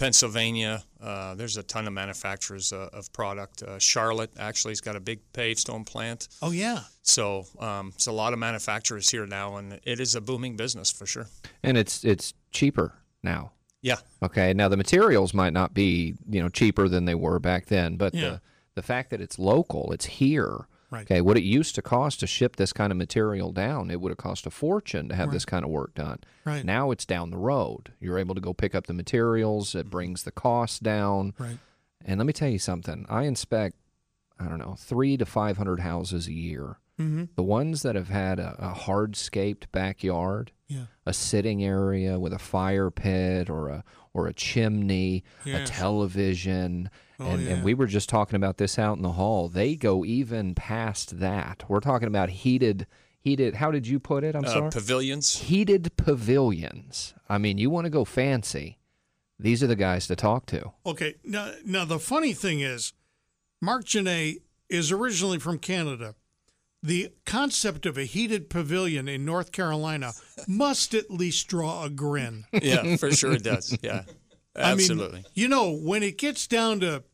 [0.00, 0.82] Pennsylvania.
[1.00, 3.62] Uh, there's a ton of manufacturers uh, of product.
[3.62, 6.26] Uh, Charlotte actually has got a big pavestone plant.
[6.40, 10.20] Oh yeah, So um, it's a lot of manufacturers here now, and it is a
[10.20, 11.26] booming business for sure.
[11.62, 13.52] And it's it's cheaper now.
[13.82, 13.96] Yeah.
[14.22, 14.52] Okay.
[14.54, 18.14] Now the materials might not be, you know, cheaper than they were back then, but
[18.14, 18.20] Yeah.
[18.30, 18.40] the
[18.76, 20.66] the fact that it's local, it's here.
[20.90, 21.02] Right.
[21.02, 21.20] Okay.
[21.20, 24.18] What it used to cost to ship this kind of material down, it would have
[24.18, 26.18] cost a fortune to have this kind of work done.
[26.44, 26.64] Right.
[26.64, 27.92] Now it's down the road.
[28.00, 29.74] You're able to go pick up the materials.
[29.76, 31.34] It brings the cost down.
[31.38, 31.58] right.
[32.04, 33.06] And let me tell you something.
[33.08, 33.76] I inspect,
[34.38, 36.78] I don't know, three to five hundred houses a year.
[36.98, 37.24] Mm-hmm.
[37.34, 40.86] The ones that have had a, a hardscaped backyard, Yeah.
[41.06, 46.90] a sitting area with a fire pit or a or a chimney, a television,
[47.20, 47.50] Oh, and, yeah.
[47.52, 49.48] and we were just talking about this out in the hall.
[49.48, 51.64] They go even past that.
[51.68, 52.86] We're talking about heated
[53.22, 53.56] heated.
[53.56, 54.34] How did you put it?
[54.34, 54.70] I'm Uh, sorry.
[54.70, 55.36] pavilions.
[55.36, 57.12] heated pavilions.
[57.28, 58.78] I mean, you want to go fancy.
[59.38, 60.72] These are the guys to talk to.
[60.86, 61.16] Okay.
[61.24, 62.92] Now, now the funny thing is,
[63.60, 66.14] Marc Genest is originally from Canada.
[66.82, 70.12] The concept of a heated pavilion in North Carolina
[70.48, 72.44] must at least draw a grin.
[72.62, 73.76] Yeah, for sure it does.
[73.82, 74.04] Yeah.
[74.56, 75.24] I mean, Absolutely.
[75.34, 77.04] you know, when it gets down to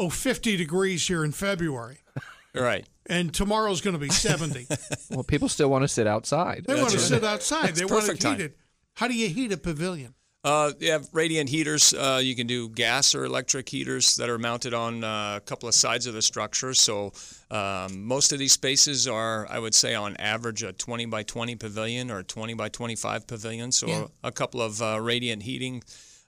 [0.00, 1.98] oh 50 degrees here in February,
[2.54, 2.84] right.
[3.06, 4.66] and tomorrow's going to be 70,
[5.10, 6.64] Well, people still want to sit outside.
[6.66, 7.06] they want to right.
[7.06, 7.76] sit outside.
[7.76, 8.32] they want it perfect time.
[8.36, 8.54] heated.
[8.94, 10.14] How do you heat a pavilion?
[10.42, 11.92] Uh, you have radiant heaters.
[11.92, 15.68] Uh, you can do gas or electric heaters that are mounted on uh, a couple
[15.68, 16.72] of sides of the structure.
[16.72, 17.12] So
[17.50, 21.56] um, most of these spaces are, I would say, on average, a 20 by 20
[21.56, 23.70] pavilion or a 20 by 25 pavilion.
[23.70, 24.04] So Yeah.
[24.24, 25.82] a couple of uh, radiant heating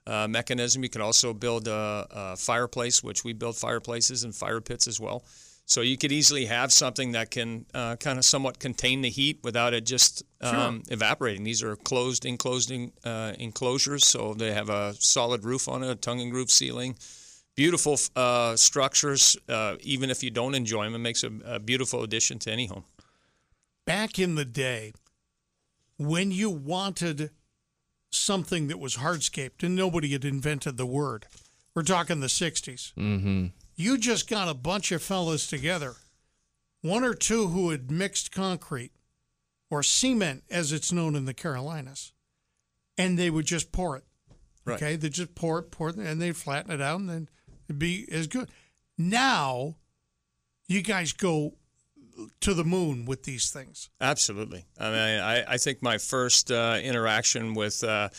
[0.07, 0.83] uh, mechanism.
[0.83, 4.99] You can also build a, a fireplace, which we build fireplaces and fire pits as
[4.99, 5.23] well.
[5.65, 9.39] So you could easily have something that can uh, kind of somewhat contain the heat
[9.43, 11.45] without it just um, evaporating.
[11.45, 15.89] These are closed, enclosed in, uh, enclosures, so they have a solid roof on it,
[15.89, 16.97] a tongue and groove ceiling.
[17.55, 19.37] Beautiful uh, structures.
[19.47, 22.65] Uh, even if you don't enjoy them, it makes a, a beautiful addition to any
[22.65, 22.83] home.
[23.85, 24.91] Back in the day,
[25.97, 27.31] when you wanted
[28.15, 31.25] something that was hardscaped and nobody had invented the word,
[31.75, 32.93] we're talking the 60s.
[32.93, 33.47] Mm-hmm.
[33.75, 35.95] you just got a bunch of fellas together,
[36.81, 38.91] one or two who had mixed concrete
[39.69, 42.13] or cement, as it's known in the Carolinas,
[42.97, 44.03] and they would just pour it.
[44.65, 44.75] Right.
[44.75, 47.29] Okay, they just pour it, pour it, and they'd flatten it out, and then
[47.67, 48.49] it'd be as good.
[48.97, 49.75] Now,
[50.67, 51.55] you guys go
[52.41, 53.89] to the moon with these things.
[53.99, 54.65] Absolutely.
[54.79, 58.09] I mean, I, I think my first uh, interaction with uh,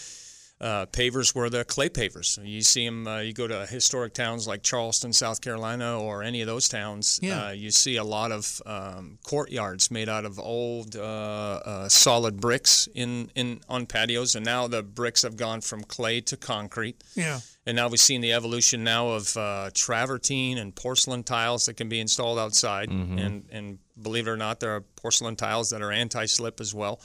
[0.60, 2.38] uh, pavers were the clay pavers.
[2.42, 6.40] You see them, uh, you go to historic towns like Charleston, South Carolina, or any
[6.40, 7.46] of those towns, Yeah.
[7.48, 12.40] uh, you see a lot of um, courtyards made out of old uh, uh, solid
[12.40, 17.02] bricks in, in on patios, and now the bricks have gone from clay to concrete.
[17.16, 21.74] Yeah, And now we've seen the evolution now of uh, travertine and porcelain tiles that
[21.74, 22.88] can be installed outside.
[22.90, 27.00] And, and believe it or not, there are porcelain tiles that are anti-slip as well.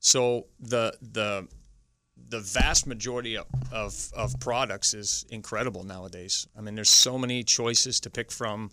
[0.00, 1.48] So the the
[2.28, 6.46] the vast majority of, of, of products is incredible nowadays.
[6.56, 8.70] I mean, there's so many choices to pick from,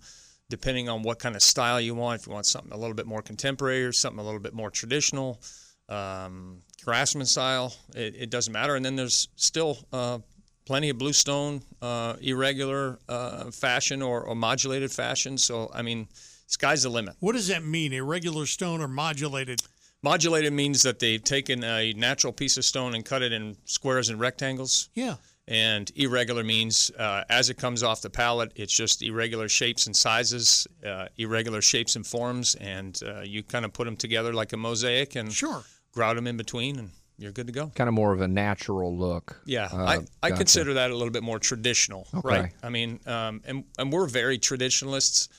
[0.49, 2.21] depending on what kind of style you want.
[2.21, 4.69] If you want something a little bit more contemporary or something a little bit more
[4.69, 5.41] traditional,
[5.89, 8.75] um, craftsman style, it, it doesn't matter.
[8.75, 10.19] And then there's still uh,
[10.65, 15.37] plenty of bluestone, uh, irregular uh, fashion or, or modulated fashion.
[15.37, 16.07] So, I mean,
[16.47, 17.15] sky's the limit.
[17.19, 17.93] what does that mean?
[17.93, 19.61] Irregular stone or modulated?
[20.03, 24.09] Modulated means that they've taken a natural piece of stone and cut it in squares
[24.09, 24.89] and rectangles.
[24.95, 25.15] Yeah,
[25.47, 29.95] And irregular means uh, as it comes off the pallet, it's just irregular shapes and
[29.95, 34.53] sizes, uh, irregular shapes and forms, and uh, you kind of put them together like
[34.53, 35.63] a mosaic and sure.
[35.91, 36.89] grout them in between, and
[37.19, 37.67] you're good to go.
[37.75, 39.39] Kind of more of a natural look.
[39.45, 39.93] Yeah, Uh, I,
[40.23, 40.37] I gotcha.
[40.37, 42.27] consider that a little bit more traditional, Okay.
[42.27, 42.51] right?
[42.63, 45.29] I mean, um, and and we're very traditionalists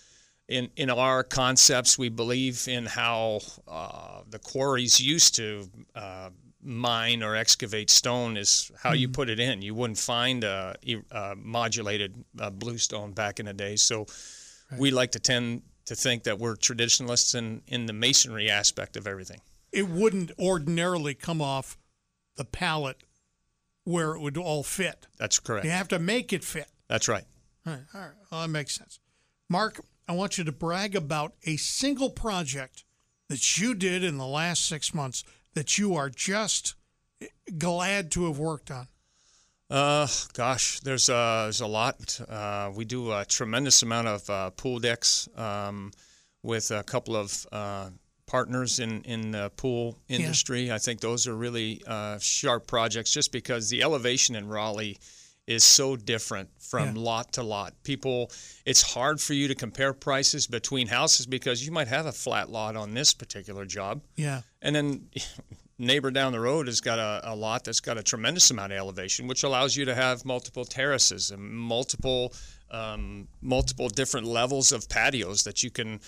[0.49, 1.99] in in our concepts.
[1.99, 6.31] We believe in how uh, the quarries used to uh,
[6.63, 9.63] mine or excavate stone is how you put it in.
[9.63, 10.77] You wouldn't find a,
[11.11, 13.77] a modulated uh, bluestone back in the day.
[13.77, 14.07] So
[14.79, 19.07] we like to tend to think that we're traditionalists in in the masonry aspect of
[19.07, 19.41] everything.
[19.73, 21.79] It wouldn't ordinarily come off
[22.37, 23.03] the pallet
[23.85, 25.07] where it would all fit.
[25.19, 25.65] That's correct.
[25.65, 26.69] You have to make it fit.
[26.89, 27.25] That's right.
[27.67, 28.11] All right, all right.
[28.31, 29.01] Well, that makes sense.
[29.49, 32.85] Marc, I want you to brag about a single project
[33.29, 35.25] that you did in the last six months
[35.55, 36.75] that you are just
[37.59, 38.89] glad to have worked on.
[39.71, 42.21] Uh, gosh, there's uh, there's a lot.
[42.29, 45.91] Uh, we do a tremendous amount of uh, pool decks um,
[46.43, 47.89] with a couple of uh,
[48.27, 50.71] partners in in the pool industry.
[50.71, 54.99] I think those are really uh, sharp projects, just because the elevation in Raleigh
[55.53, 57.03] is so different from Yeah.
[57.03, 57.75] lot to lot.
[57.83, 58.31] People,
[58.65, 62.51] it's hard for you to compare prices between houses because you might have a flat
[62.51, 64.03] lot on this particular job.
[64.17, 64.43] Yeah.
[64.61, 65.09] And then
[65.79, 68.79] neighbor down the road has got a, a lot that's got a tremendous amount of
[68.79, 72.33] elevation, which allows you to have multiple terraces and multiple
[72.71, 76.01] um, multiple different levels of patios that you can.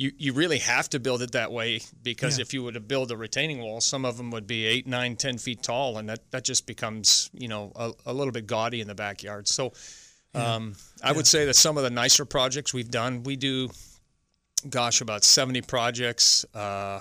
[0.00, 2.42] You, you really have to build it that way because Yeah.
[2.42, 5.16] if you were to build a retaining wall, some of them would be eight, nine,
[5.16, 8.80] ten feet tall, and that, that just becomes you know a, a little bit gaudy
[8.80, 9.48] in the backyard.
[9.48, 9.72] So
[10.34, 13.70] um, I would say that some of the nicer projects we've done, we do,
[14.70, 16.44] gosh, about seventy projects.
[16.54, 17.00] Uh,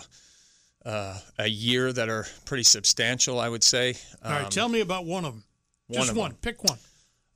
[0.86, 3.96] uh, a year that are pretty substantial, I would say.
[4.24, 4.50] All right.
[4.50, 5.44] Tell me about one of them.
[5.88, 6.30] one Just one.
[6.32, 6.38] them.
[6.42, 6.78] Pick one.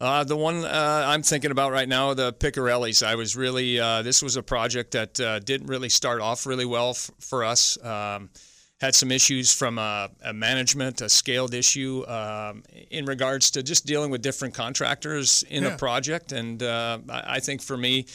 [0.02, 3.06] Uh, the one uh, I'm thinking about right now, the Picarellis.
[3.06, 6.66] I was really, uh, this was a project that uh, didn't really start off really
[6.66, 7.78] well f- for us.
[7.86, 8.32] Um,
[8.80, 13.86] had some issues from a, a management, a scaled issue um, in regards to just
[13.86, 15.76] dealing with different contractors in Yeah.
[15.76, 16.32] a project.
[16.32, 18.08] And uh, I I think for me,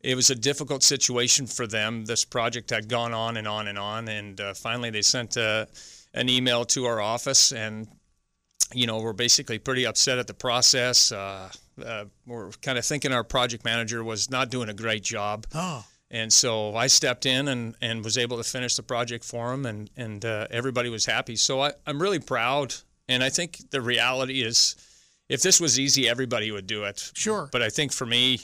[0.00, 2.06] it was a difficult situation for them.
[2.06, 4.08] This project had gone on and on and on.
[4.08, 5.66] And uh, finally, they sent an
[6.30, 7.86] email to our office and
[8.74, 11.12] you know, we're basically pretty upset at the process.
[11.12, 11.50] Uh,
[11.84, 15.46] uh, we're kind of thinking our project manager was not doing a great job.
[15.54, 19.52] Oh, And so I stepped in and, and was able to finish the project for
[19.52, 21.36] him, and, and uh, everybody was happy.
[21.36, 22.74] So I, I'm really proud.
[23.08, 24.76] And I think the reality is
[25.28, 27.10] if this was easy, everybody would do it.
[27.14, 27.48] sure.
[27.50, 28.40] But I think for me,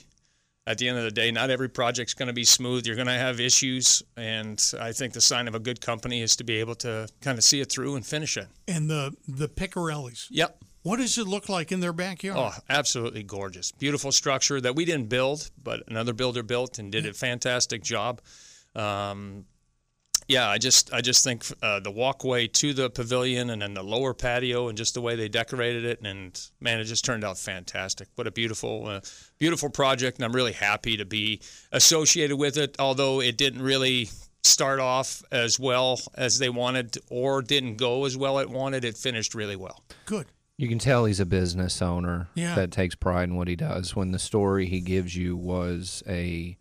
[0.67, 2.87] at the end of the day, not every project's going to be smooth.
[2.87, 4.03] You're going to have issues.
[4.17, 7.39] And I think the sign of a good company is to be able to kind
[7.39, 8.47] of see it through and finish it.
[8.69, 10.27] and the the Picarellis.
[10.31, 10.59] Yep.
[10.83, 12.39] What does it look like in their backyard?
[12.39, 13.71] Oh, absolutely gorgeous.
[13.73, 18.23] Beautiful structure that we didn't build, but another builder built and did a fantastic job.
[18.75, 19.45] Um,
[20.31, 23.83] yeah, I just I just think uh, the walkway to the pavilion and then the
[23.83, 27.37] lower patio and just the way they decorated it and man, it just turned out
[27.39, 28.09] fantastic.
[28.15, 29.01] What a beautiful uh,
[29.39, 31.41] beautiful project, and I'm really happy to be
[31.73, 32.77] associated with it.
[32.79, 34.09] Although it didn't really
[34.43, 38.85] start off as well as they wanted or didn't go as well as it wanted,
[38.85, 39.83] it finished really well.
[40.07, 40.27] Good.
[40.57, 42.55] You can tell he's a business owner Yeah.
[42.55, 43.97] that takes pride in what he does.
[43.97, 46.57] When the story he gives you was a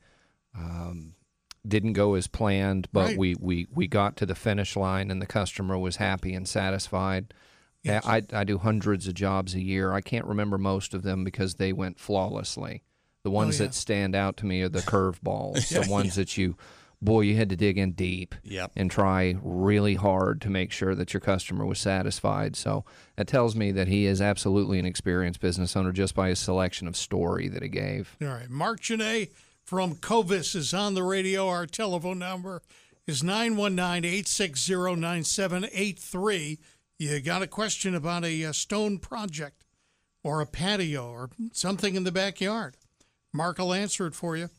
[0.55, 1.13] um,
[1.69, 3.17] didn't go as planned, but Right.
[3.17, 7.33] we, we we got to the finish line and the customer was happy and satisfied.
[7.83, 8.05] Yes.
[8.05, 9.93] I I do hundreds of jobs a year.
[9.93, 12.83] I can't remember most of them because they went flawlessly.
[13.23, 13.67] The ones Oh, yeah.
[13.69, 16.55] that stand out to me are the curveballs, the ones that you,
[17.01, 18.71] boy, you had to dig in deep Yep.
[18.77, 22.55] and try really hard to make sure that your customer was satisfied.
[22.55, 22.85] So
[23.17, 26.87] that tells me that he is absolutely an experienced business owner just by his selection
[26.87, 28.15] of story that he gave.
[28.21, 28.49] All right.
[28.49, 29.29] Marc Genest
[29.69, 31.47] from Covis is on the radio.
[31.47, 32.63] Our telephone number
[33.05, 36.57] is 919 860 9783.
[36.97, 39.65] You got a question about a, uh stone project
[40.23, 42.77] or a patio or something in the backyard.
[43.31, 44.49] Marc will answer it for you.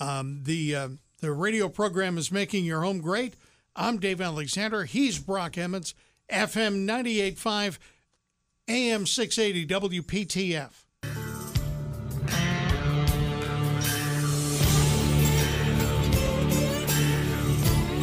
[0.00, 0.88] Um, the, uh,
[1.20, 3.34] the radio program is Making Your Home Great.
[3.76, 4.84] I'm Dave Alexander.
[4.84, 5.94] He's Brock Emmons,
[6.32, 7.76] FM 98.5,
[8.68, 10.85] AM 680 WPTF.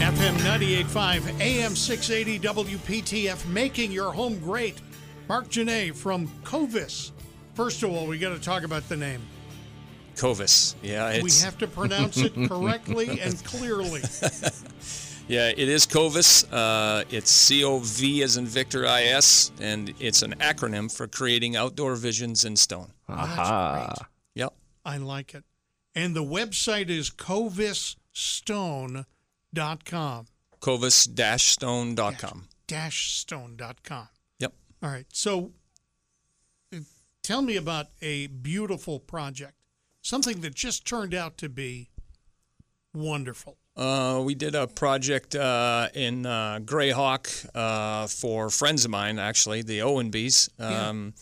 [0.03, 4.81] FM 98.5, AM 680 WPTF, making your home great.
[5.29, 7.11] Marc Genest from Covis.
[7.53, 9.21] First of all, we got to talk about the name.
[10.17, 10.75] Covis.
[10.83, 14.01] Yeah, we have to pronounce it correctly and clearly.
[15.29, 16.45] yeah, it is Covis.
[16.51, 21.07] Uh, it's C O V as in Victor I S, and it's an acronym for
[21.07, 22.91] creating outdoor visions in stone.
[23.07, 23.95] Aha.
[24.35, 24.53] Yep.
[24.83, 25.45] I like it.
[25.95, 27.09] And the website is
[29.53, 30.25] covisstone.com.
[30.61, 32.47] Covis-stone.com.
[32.67, 34.07] Dash stone.com.
[34.39, 34.53] Yep.
[34.81, 35.05] All right.
[35.11, 35.51] So
[36.73, 36.77] uh,
[37.21, 39.55] tell me about a beautiful project,
[40.01, 41.89] something that just turned out to be
[42.93, 43.57] wonderful.
[43.75, 49.63] Uh, we did a project uh, in uh, Greyhawk uh, for friends of mine, actually,
[49.63, 50.49] the Owenbys.
[50.59, 50.89] Yeah.
[50.89, 51.13] Um,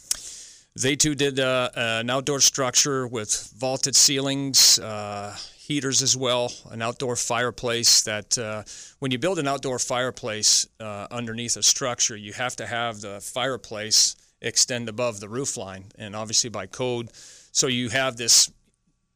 [0.73, 5.35] They too did uh, an outdoor structure with vaulted ceilings, uh,
[5.71, 8.03] heaters as well, an outdoor fireplace.
[8.03, 8.63] That uh,
[8.99, 13.21] when you build an outdoor fireplace uh, underneath a structure, you have to have the
[13.21, 17.09] fireplace extend above the roof line, and obviously by code.
[17.51, 18.51] So you have this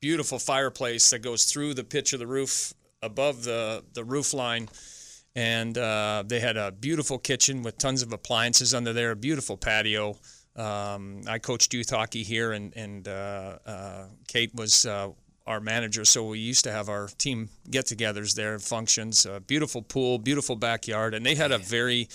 [0.02, 4.70] beautiful fireplace that goes through the pitch of the roof above the, the roof line.
[5.36, 9.58] And uh, they had a beautiful kitchen with tons of appliances under there, a beautiful
[9.58, 10.18] patio.
[10.56, 15.10] Um, I coached youth hockey here, and, and uh, uh, Kate was uh,
[15.48, 16.06] our manager.
[16.06, 20.56] So we used to have our team get togethers there, functions, a beautiful pool, beautiful
[20.56, 21.14] backyard.
[21.14, 22.08] And they had a very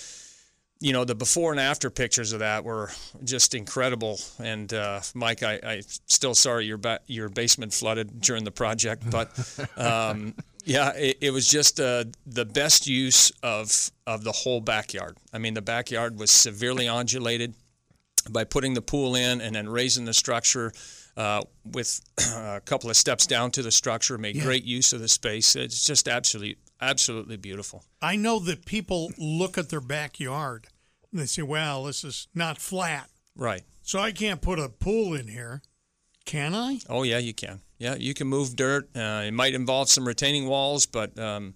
[0.81, 2.91] you know the before and after pictures of that were
[3.23, 4.19] just incredible.
[4.43, 9.09] And uh, Mike, I, I still sorry your ba- your basement flooded during the project,
[9.11, 9.31] but
[9.77, 15.19] um, yeah, it, it, was just uh, the best use of of the whole backyard.
[15.33, 17.55] I mean, the backyard was severely undulated
[18.31, 20.73] by putting the pool in and then raising the structure.
[21.21, 22.01] Uh, with
[22.35, 24.43] a couple of steps down to the structure, made yeah.
[24.43, 25.55] great use of the space.
[25.55, 27.85] It's just absolutely, absolutely beautiful.
[28.01, 30.69] I know that people look at their backyard
[31.13, 33.11] and they say, well, this is not flat.
[33.37, 33.61] Right.
[33.83, 35.61] So I can't put a pool in here.
[36.25, 36.79] Can I?
[36.89, 37.61] Oh, yeah, you can.
[37.77, 38.89] Yeah, you can move dirt.
[38.97, 41.53] Uh, it might involve some retaining walls, but um,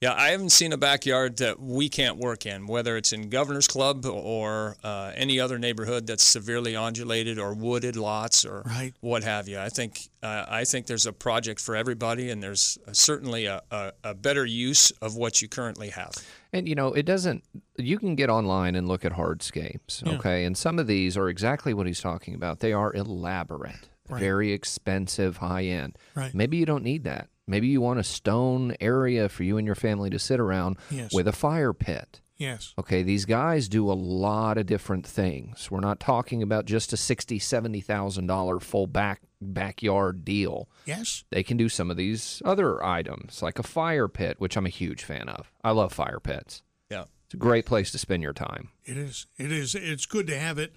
[0.00, 3.66] yeah, I haven't seen a backyard that we can't work in, whether it's in Governor's
[3.66, 8.92] Club or uh, any other neighborhood that's severely undulated or wooded lots or right.
[9.00, 9.58] what have you.
[9.58, 13.92] I think uh, I think there's a project for everybody, and there's certainly a, a,
[14.02, 16.12] a, better use of what you currently have.
[16.52, 17.44] And you know, it doesn't.
[17.78, 20.16] You can get online and look at hardscapes, yeah.
[20.16, 20.44] okay?
[20.44, 22.60] And some of these are exactly what he's talking about.
[22.60, 24.20] They are elaborate, right.
[24.20, 25.96] very expensive, high end.
[26.14, 26.34] Right.
[26.34, 27.28] Maybe you don't need that.
[27.46, 31.12] Maybe you want a stone area for you and your family to sit around yes.
[31.12, 32.20] with a fire pit.
[32.36, 32.74] Yes.
[32.78, 35.70] Okay, these guys do a lot of different things.
[35.70, 40.68] We're not talking about just a sixty, seventy thousand dollar full back backyard deal.
[40.84, 41.24] Yes.
[41.30, 44.70] They can do some of these other items, like a fire pit, which I'm a
[44.70, 45.52] huge fan of.
[45.62, 46.62] I love fire pits.
[46.90, 47.04] Yeah.
[47.26, 48.70] It's a great place to spend your time.
[48.84, 49.26] It is.
[49.38, 49.74] It is.
[49.76, 50.74] It's good to have it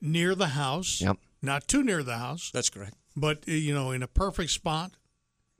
[0.00, 1.02] near the house.
[1.02, 1.18] Yep.
[1.42, 2.50] Not too near the house.
[2.52, 2.94] That's correct.
[3.14, 4.92] But you know, in a perfect spot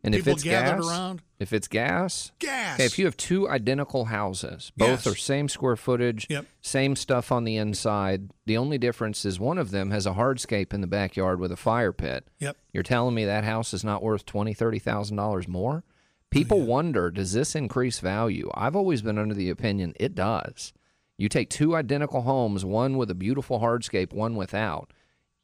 [0.04, 1.22] and People if it's gathered gas, around.
[1.40, 2.74] if it's gas, gas.
[2.74, 6.46] Okay, if you have two identical houses, both are same square footage, Yep.
[6.60, 8.30] same stuff on the inside.
[8.44, 11.56] The only difference is one of them has a hardscape in the backyard with a
[11.56, 12.28] fire pit.
[12.38, 12.56] Yep.
[12.72, 15.82] You're telling me that house is not worth twenty, thirty thousand dollars more?
[16.30, 18.50] People oh, wonder, does this increase value?
[18.54, 20.72] I've always been under the opinion it does.
[21.18, 24.92] You take two identical homes, one with a beautiful hardscape, one without.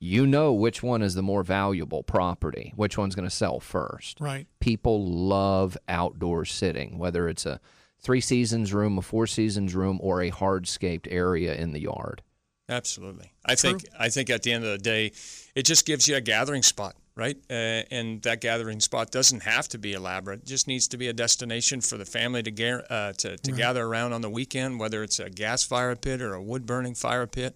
[0.05, 4.19] You know which one is the more valuable property, which one's going to sell first.
[4.21, 4.49] Right.
[4.59, 7.61] People love outdoor sitting, whether it's a
[8.01, 12.21] three seasons room, a four seasons room, or a hardscaped area in the yard.
[12.69, 13.31] Absolutely.
[13.45, 15.13] I think I think at the end of the day,
[15.55, 17.37] it just gives you a gathering spot, right?
[17.49, 20.41] Uh, and that gathering spot doesn't have to be elaborate.
[20.41, 23.53] It just needs to be a destination for the family to ga- uh, to, to
[23.53, 23.59] Right.
[23.59, 26.95] gather around on the weekend, whether it's a gas fire pit or a wood burning
[26.95, 27.55] fire pit,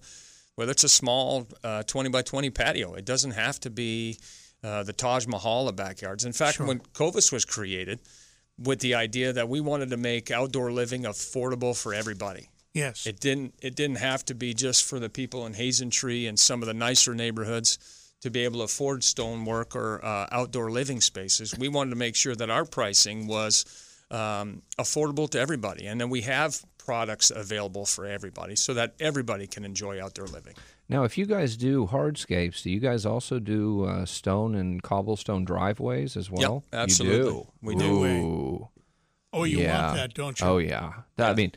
[0.56, 2.94] whether it's a small uh, 20 by 20 patio.
[2.94, 4.18] It doesn't have to be
[4.64, 6.24] uh, the Taj Mahal of backyards.
[6.24, 6.66] In fact, Sure.
[6.66, 8.00] when Covis was created,
[8.58, 12.48] with the idea that we wanted to make outdoor living affordable for everybody.
[12.72, 13.06] Yes.
[13.06, 13.54] It didn't.
[13.60, 16.74] It didn't have to be just for the people in Hasentree and some of the
[16.74, 17.78] nicer neighborhoods
[18.22, 21.54] to be able to afford stonework or uh, outdoor living spaces.
[21.58, 23.66] We wanted to make sure that our pricing was
[24.10, 29.46] um, affordable to everybody, and then we have products available for everybody so that everybody
[29.46, 30.54] can enjoy outdoor living.
[30.88, 35.44] Now, if you guys do hardscapes, do you guys also do uh, stone and cobblestone
[35.44, 36.64] driveways as well?
[36.72, 37.16] absolutely.
[37.26, 37.46] You do.
[37.60, 38.04] We do.
[38.04, 38.68] Ooh.
[39.32, 39.82] oh, you yeah.
[39.84, 40.46] want that, don't you?
[40.46, 40.92] Oh yeah.
[41.16, 41.52] That- I mean,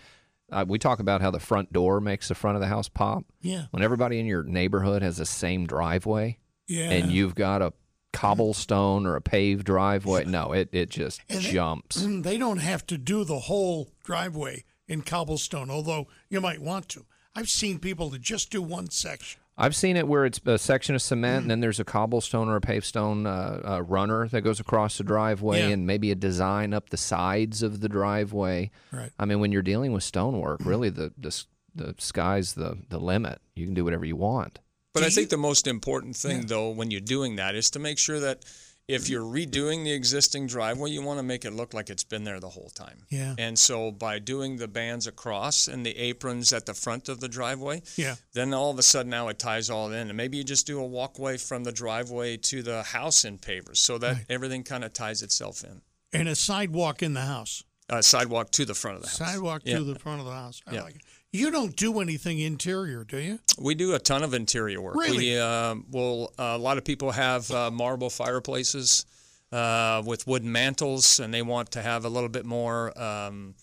[0.52, 3.24] uh, we talk about how the front door makes the front of the house pop.
[3.42, 3.66] Yeah.
[3.70, 6.90] When everybody in your neighborhood has the same driveway, Yeah.
[6.90, 7.72] and you've got a
[8.14, 12.02] cobblestone or a paved driveway, no, it it just And jumps.
[12.02, 16.90] Mm, They don't have to do the whole driveway in cobblestone, although you might want
[16.90, 17.06] to.
[17.36, 19.40] I've seen people that just do one section.
[19.58, 22.56] I've seen it where it's a section of cement and then there's a cobblestone or
[22.56, 25.68] a paved stone uh, uh, runner that goes across the driveway Yeah.
[25.70, 28.72] and maybe a design up the sides of the driveway.
[28.92, 29.12] Right.
[29.20, 31.44] I mean, when you're dealing with stonework, really the the,
[31.76, 33.40] the sky's the, the limit.
[33.56, 34.60] You can do whatever you want.
[34.94, 37.80] But Do I think the most important thing, though, when you're doing that, is to
[37.80, 38.44] make sure that
[38.90, 42.24] if you're redoing the existing driveway, you want to make it look like it's been
[42.24, 43.04] there the whole time.
[43.10, 43.36] Yeah.
[43.38, 47.28] And so by doing the bands across and the aprons at the front of the
[47.30, 48.16] driveway, Yeah.
[48.34, 50.08] then all of a sudden now it ties all in.
[50.10, 53.78] And maybe you just do a walkway from the driveway to the house in pavers
[53.78, 54.26] so that Right.
[54.30, 55.82] everything kind of ties itself in.
[56.12, 57.64] And a sidewalk in the house.
[57.90, 59.18] A sidewalk to the front of the house.
[59.18, 59.78] Sidewalk Yeah.
[59.78, 60.62] to the front of the house.
[60.68, 60.84] I Yeah.
[60.84, 61.02] like it.
[61.32, 63.40] You don't do anything interior, do you?
[63.60, 64.96] We do a ton of interior work.
[64.96, 65.18] Really?
[65.18, 66.34] We uh, will.
[66.40, 69.06] Uh, a lot of people have uh, marble fireplaces
[69.52, 73.54] uh, with wooden mantles, and they want to have a little bit more um,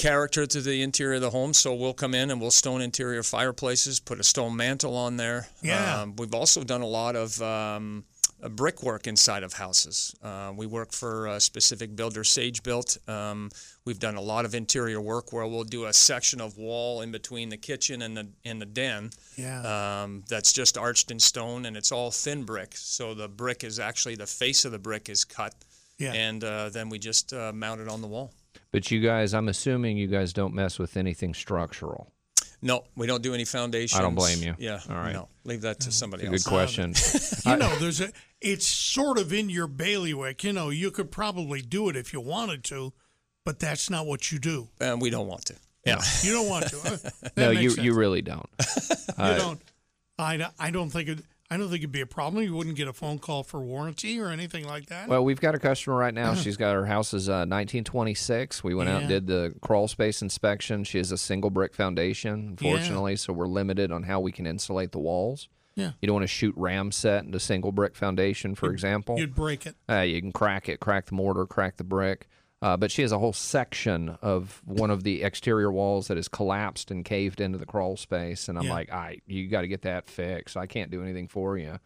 [0.00, 1.52] character to the interior of the home.
[1.52, 5.48] So we'll come in and we'll stone interior fireplaces, put a stone mantle on there.
[5.62, 6.00] Yeah.
[6.00, 8.04] Um, we've also done a lot of um,
[8.42, 10.14] uh, brickwork inside of houses.
[10.22, 12.96] Uh, we work for a specific builder, Sage Built.
[13.06, 13.50] Um,
[13.84, 17.12] we've done a lot of interior work where we'll do a section of wall in
[17.12, 19.10] between the kitchen and the and the den.
[19.36, 20.02] Yeah.
[20.02, 22.72] Um, that's just arched in stone and it's all thin brick.
[22.74, 25.54] So the brick is actually the face of the brick is cut,
[25.98, 26.14] Yeah.
[26.14, 28.32] and uh, then we just uh, mount it on the wall.
[28.72, 32.12] But you guys, I'm assuming you guys don't mess with anything structural.
[32.62, 33.98] No, we don't do any foundations.
[33.98, 34.54] I don't blame you.
[34.58, 34.80] Yeah.
[34.88, 35.14] All right.
[35.14, 36.44] No, leave that to somebody else.
[36.44, 36.94] Good else.
[36.94, 36.94] question.
[37.52, 38.12] you know, there's a.
[38.40, 40.44] It's sort of in your bailiwick.
[40.44, 42.92] You know, you could probably do it if you wanted to,
[43.44, 44.68] but that's not what you do.
[44.80, 45.54] And we don't want to.
[45.86, 46.00] Yeah.
[46.22, 46.76] You don't want to.
[46.76, 47.84] Uh, that no, you sense.
[47.84, 48.48] you really don't.
[48.58, 48.96] You
[49.36, 49.60] don't.
[50.18, 51.18] I, don't- I don't think it.
[51.52, 52.44] I don't think it'd be a problem.
[52.44, 55.08] You wouldn't get a phone call for warranty or anything like that.
[55.08, 56.34] Well, we've got a customer right now.
[56.34, 58.62] She's got her house is uh, 1926.
[58.62, 60.84] We went out and did the crawl space inspection.
[60.84, 64.92] She has a single brick foundation, unfortunately, so we're limited on how we can insulate
[64.92, 65.48] the walls.
[65.74, 65.92] Yeah.
[66.00, 69.18] You don't want to shoot Ramset into single brick foundation, for example.
[69.18, 69.74] You'd break it.
[69.88, 72.28] Uh, you can crack it, crack the mortar, crack the brick.
[72.62, 76.28] Uh, but she has a whole section of one of the exterior walls that has
[76.28, 78.48] collapsed and caved into the crawl space.
[78.48, 78.72] And I'm Yeah.
[78.72, 80.56] like, I, you got to get that fixed.
[80.58, 81.78] I can't do anything for you.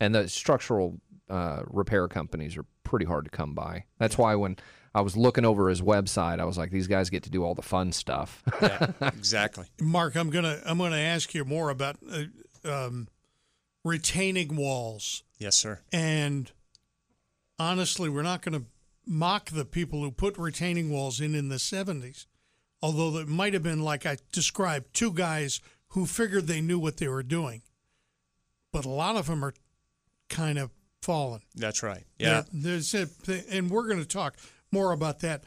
[0.00, 1.00] And the structural
[1.30, 3.84] uh, repair companies are pretty hard to come by.
[3.98, 4.56] That's why when
[4.96, 7.54] I was looking over his website, I was like, these guys get to do all
[7.54, 8.42] the fun stuff.
[8.60, 8.92] yeah.
[9.02, 9.66] Exactly.
[9.80, 12.24] Marc, I'm gonna I'm gonna ask you more about uh,
[12.68, 13.06] um,
[13.84, 15.22] retaining walls.
[15.38, 15.80] Yes, sir.
[15.92, 16.50] And
[17.58, 18.66] honestly, we're not going to
[19.06, 22.26] mock the people who put retaining walls in in the 70s,
[22.82, 26.96] although it might have been like I described two guys who figured they knew what
[26.96, 27.62] they were doing.
[28.72, 29.54] But a lot of them are
[30.28, 30.70] kind of
[31.02, 31.40] fallen.
[31.54, 32.04] That's right.
[32.18, 32.42] Yeah.
[32.52, 33.08] There- there's a,
[33.50, 34.36] and we're going to talk
[34.72, 35.44] more about that.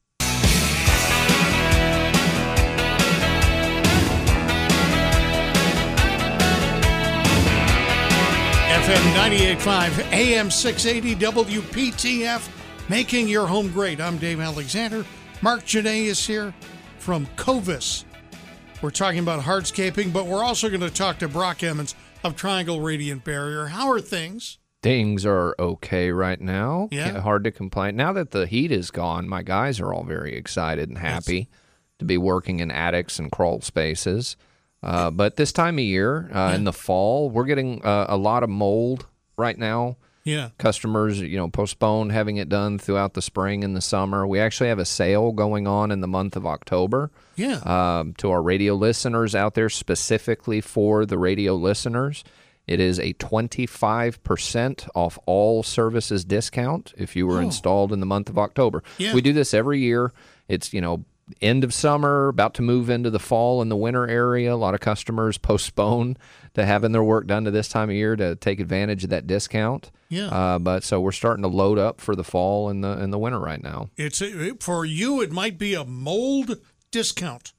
[8.71, 12.49] FM 98.5, AM 680, WPTF,
[12.89, 14.01] making your home great.
[14.01, 15.05] I'm Dave Alexander.
[15.41, 16.53] Marc Genest is here
[16.97, 18.05] from Covis.
[18.81, 21.93] We're talking about hardscaping, but we're also going to talk to Brock Emmons
[22.23, 23.67] of Triangle Radiant Barrier.
[23.67, 24.57] How are things?
[24.83, 26.89] Things are okay right now.
[26.91, 27.19] Yeah.
[27.19, 27.95] Hard to complain.
[27.95, 31.49] Now that the heat is gone, my guys are all very excited and happy
[31.99, 34.35] to be working in attics and crawl spaces.
[34.81, 38.41] Uh, but this time of year, uh, in the fall, we're getting uh, a lot
[38.41, 39.05] of mold
[39.37, 39.97] right now.
[40.23, 40.49] Yeah.
[40.57, 44.25] Customers, you know, postpone having it done throughout the spring and the summer.
[44.25, 47.11] We actually have a sale going on in the month of October
[47.41, 47.99] Yeah.
[47.99, 52.23] um, to our radio listeners out there, specifically for the radio listeners.
[52.67, 58.29] It is a 25% off all services discount if you were installed in the month
[58.29, 58.83] of October.
[58.97, 59.13] Yeah.
[59.13, 60.11] We do this every year.
[60.47, 61.03] It's, you know,
[61.41, 64.53] end of summer, about to move into the fall and the winter area.
[64.53, 66.17] A lot of customers postpone
[66.53, 69.27] to having their work done to this time of year to take advantage of that
[69.27, 69.91] discount.
[70.09, 70.27] Yeah.
[70.27, 73.17] Uh, but so we're starting to load up for the fall and the and the
[73.17, 73.89] winter right now.
[73.95, 74.21] It's
[74.59, 75.21] for you.
[75.21, 76.57] It might be a mold
[76.91, 77.53] discount.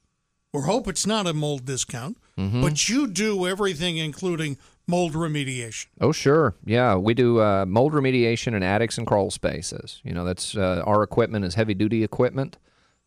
[0.55, 4.55] or hope it's not a mold discount, but you do everything, including
[4.85, 5.87] mold remediation.
[5.99, 6.53] Oh, sure.
[6.63, 9.99] Yeah, we do uh, mold remediation in attics and crawl spaces.
[10.03, 12.57] You know, that's uh, our equipment is heavy duty equipment.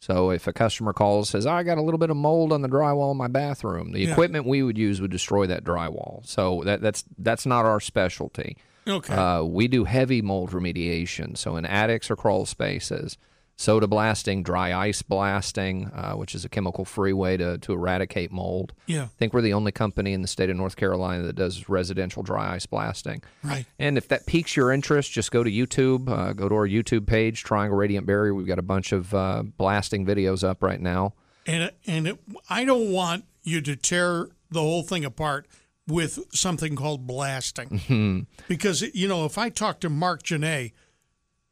[0.01, 2.69] So if a customer calls says, "I got a little bit of mold on the
[2.69, 4.11] drywall in my bathroom," the Yeah.
[4.11, 6.27] equipment we would use would destroy that drywall.
[6.27, 8.57] So that, that's that's not our specialty.
[8.89, 9.15] Okay.
[9.15, 11.37] Uh, we do heavy mold remediation.
[11.39, 13.17] So in attics or crawl spaces,
[13.57, 18.73] soda blasting, dry ice blasting, uh, which is a chemical-free way to to eradicate mold.
[18.87, 19.05] yeah.
[19.05, 22.23] I think we're the only company in the state of North Carolina that does residential
[22.23, 23.23] dry ice blasting.
[23.43, 23.65] Right.
[23.79, 26.09] And if that piques your interest, just go to YouTube.
[26.09, 28.35] Uh, go to our YouTube page, Triangle Radiant Barrier.
[28.35, 31.15] We've got a bunch of uh, blasting videos up right now.
[31.47, 32.19] And and it,
[32.51, 35.47] I don't want you to tear the whole thing apart
[35.89, 40.73] with something called blasting, because you know if I talk to Marc Genest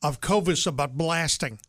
[0.03, 1.61] of Covis about blasting,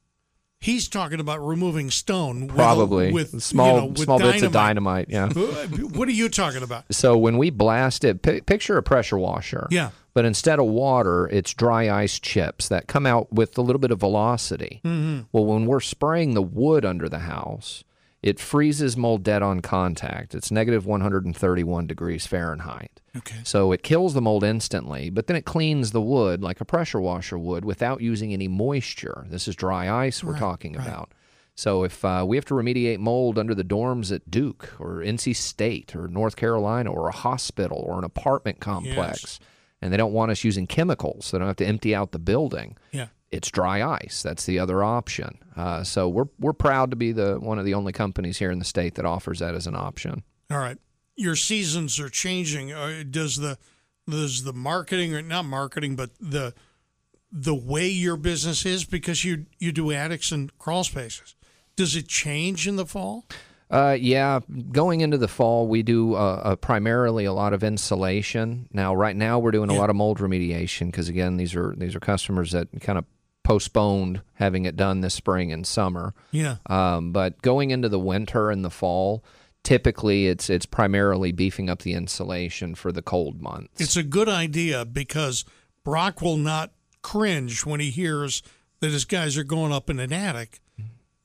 [0.65, 4.51] he's talking about removing stone with Probably with, small you know, with small bits of
[4.51, 5.09] dynamite.
[5.09, 5.37] dynamite.
[5.37, 5.83] Yeah.
[5.89, 6.85] What are you talking about?
[6.91, 9.67] So when we blast it, pi picture a pressure washer.
[9.69, 9.91] Yeah.
[10.15, 13.91] But instead of water, it's dry ice chips that come out with a little bit
[13.91, 14.81] of velocity.
[14.83, 15.23] Mm-hmm.
[15.31, 17.83] Well, when we're spraying the wood under the house,
[18.25, 20.33] It freezes mold dead on contact.
[20.33, 22.99] It's negative 131 degrees Fahrenheit.
[23.15, 23.35] Okay.
[23.43, 26.99] So it kills the mold instantly, but then it cleans the wood like a pressure
[26.99, 29.27] washer would without using any moisture.
[29.29, 30.87] This is dry ice we're Right, talking right.
[30.87, 31.11] about.
[31.53, 35.35] So if uh, we have to remediate mold under the dorms at Duke or NC
[35.35, 39.39] State or North Carolina or a hospital or an apartment complex,
[39.83, 42.75] and they don't want us using chemicals, they don't have to empty out the building.
[42.91, 43.07] Yeah.
[43.31, 44.21] It's dry ice.
[44.23, 45.39] That's the other option.
[45.55, 48.59] Uh, so we're we're proud to be the one of the only companies here in
[48.59, 50.23] the state that offers that as an option.
[50.51, 50.77] All right.
[51.15, 52.71] Your seasons are changing.
[52.71, 53.57] Uh, does the
[54.09, 56.53] does the marketing or not marketing, but the
[57.31, 61.35] the way your business is because you you do attics and crawl spaces.
[61.75, 63.25] Does it change in the fall?
[63.69, 64.39] Uh, yeah,
[64.71, 68.69] going into the fall, we do uh, uh, primarily a lot of insulation.
[68.71, 71.95] Now, right now, we're doing a lot of mold remediation because again, these are these
[71.95, 73.05] are customers that kind of
[73.45, 76.13] postponed having it done this spring and summer.
[76.31, 76.57] Yeah.
[76.65, 79.23] Um, but going into the winter and the fall,
[79.63, 83.79] typically it's it's primarily beefing up the insulation for the cold months.
[83.79, 85.45] It's a good idea because
[85.85, 86.73] Brock will not
[87.03, 88.41] cringe when he hears
[88.79, 90.59] that his guys are going up in an attic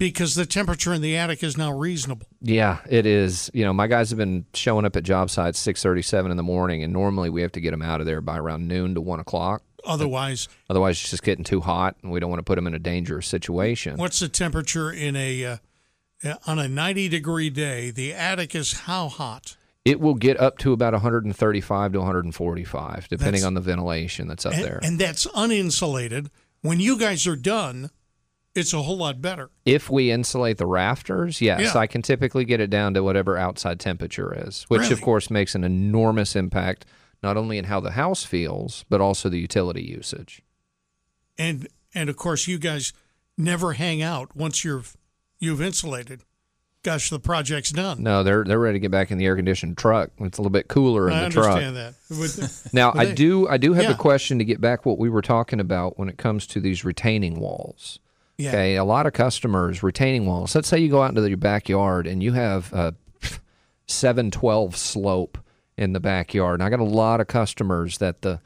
[0.00, 2.26] because the temperature in the attic is now reasonable.
[2.40, 3.50] Yeah, it is.
[3.54, 6.36] You know, my guys have been showing up at job sites six thirty seven in
[6.36, 8.94] the morning, and normally we have to get them out of there by around noon
[8.94, 9.62] to one o'clock.
[9.84, 12.74] Otherwise, Otherwise, it's just getting too hot, and we don't want to put them in
[12.74, 13.96] a dangerous situation.
[13.96, 15.56] what's the temperature in a uh,
[16.46, 17.90] on a 90 degree day?
[17.90, 19.56] The attic is how hot?
[19.84, 24.44] It will get up to about 135 to 145, depending That's- on the ventilation that's
[24.44, 24.80] up and, there.
[24.82, 26.28] and that's uninsulated.
[26.62, 27.90] When you guys are done,
[28.54, 29.50] it's a whole lot better.
[29.64, 31.80] if we insulate the rafters, yes, Yeah.
[31.80, 35.54] I can typically get it down to whatever outside temperature is, which of course makes
[35.54, 36.84] an enormous impact
[37.22, 40.42] not only in how the house feels, but also the utility usage.
[41.38, 42.92] And and of course, you guys
[43.38, 44.96] never hang out once you've
[45.38, 46.22] you've insulated.
[46.82, 48.02] Gosh, the project's done.
[48.02, 50.10] No, they're they're ready to get back in the air conditioned truck.
[50.18, 51.46] It's a little bit cooler in I the truck.
[51.46, 51.94] I understand that.
[52.18, 53.90] With- uh, Now, Well, I they- do I do have Yeah.
[53.92, 56.84] a question to get back what we were talking about when it comes to these
[56.84, 57.98] retaining walls.
[58.40, 58.48] Yeah.
[58.50, 60.54] Okay, a lot of customers retaining walls.
[60.54, 62.94] Let's say you go out into your backyard and you have a
[63.86, 65.38] 712 slope
[65.76, 66.54] in the backyard.
[66.60, 68.40] And I got a lot of customers that the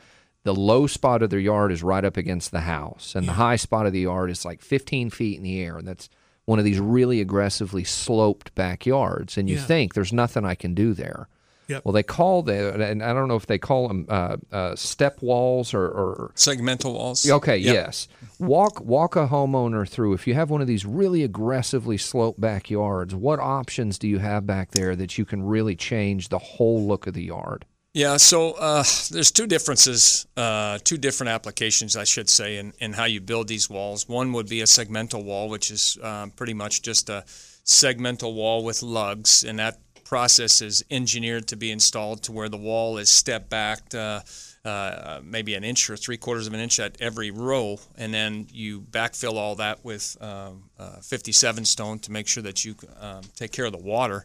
[0.44, 3.56] the low spot of their yard is right up against the house, and the high
[3.56, 5.78] spot of the yard is like 15 feet in the air.
[5.78, 6.10] And that's
[6.44, 9.38] one of these really aggressively sloped backyards.
[9.38, 9.62] And you Yeah.
[9.64, 11.28] think there's nothing I can do there.
[11.68, 11.84] Yep.
[11.84, 15.22] Well, they call the, and I don't know if they call them uh, uh, step
[15.22, 17.28] walls or, or Segmental walls.
[17.28, 17.74] Okay, Yep.
[17.74, 18.08] yes.
[18.38, 23.14] Walk walk a homeowner through if you have one of these really aggressively sloped backyards,
[23.14, 27.06] what options do you have back there that you can really change the whole look
[27.06, 27.64] of the yard?
[27.94, 28.82] Yeah, so uh,
[29.12, 33.46] there's two differences, uh, two different applications, I should say, in, in how you build
[33.46, 34.08] these walls.
[34.08, 37.22] One would be a segmental wall, which is um, pretty much just a
[37.64, 39.78] segmental wall with lugs, and that
[40.14, 44.20] process is engineered to be installed to where the wall is step backed uh,
[44.64, 48.46] uh, maybe an inch or three quarters of an inch at every row, and then
[48.52, 53.22] you backfill all that with um, uh, 57 stone to make sure that you um,
[53.34, 54.24] take care of the water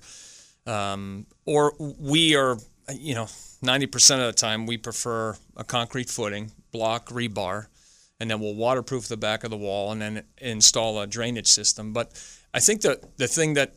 [0.67, 2.59] um, or we are,
[2.93, 3.25] you know,
[3.63, 7.65] 90% of the time we prefer a concrete footing, block, rebar,
[8.19, 11.93] and then we'll waterproof the back of the wall and then install a drainage system.
[11.93, 12.11] But
[12.53, 13.73] I think that the thing that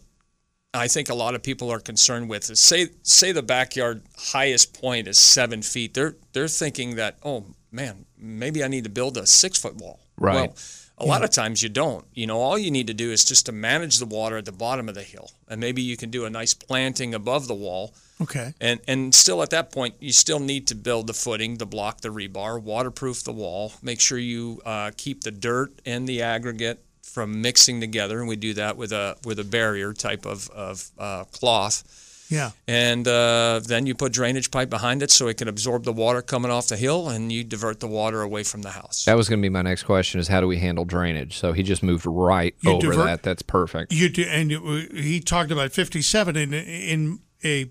[0.75, 4.81] I think a lot of people are concerned with is say say the backyard highest
[4.81, 5.95] point is seven feet.
[5.95, 10.01] They're they're thinking that oh man maybe I need to build a six foot wall.
[10.17, 10.35] Right.
[10.35, 10.57] Well,
[10.99, 12.07] a lot of times you don't.
[12.15, 14.53] You know, all you need to do is just to manage the water at the
[14.53, 17.95] bottom of the hill, and maybe you can do a nice planting above the wall.
[18.21, 18.55] Okay.
[18.61, 22.03] And and still at that point, you still need to build the footing, to block
[22.03, 26.85] the rebar, waterproof the wall, make sure you uh, keep the dirt and the aggregate
[27.13, 30.91] from mixing together, and we do that with a with a barrier type of of
[30.99, 31.85] uh, cloth.
[32.31, 32.53] Yeah.
[32.67, 36.23] And uh, then you put drainage pipe behind it so it can absorb the water
[36.23, 39.05] coming off the hill, and you divert the water away from the house.
[39.05, 41.37] That was going to be my next question is how do we handle drainage?
[41.37, 43.23] So he just moved right You over divert- that.
[43.23, 43.93] That's perfect.
[43.93, 47.67] You do, and you- he talked about 57 in in a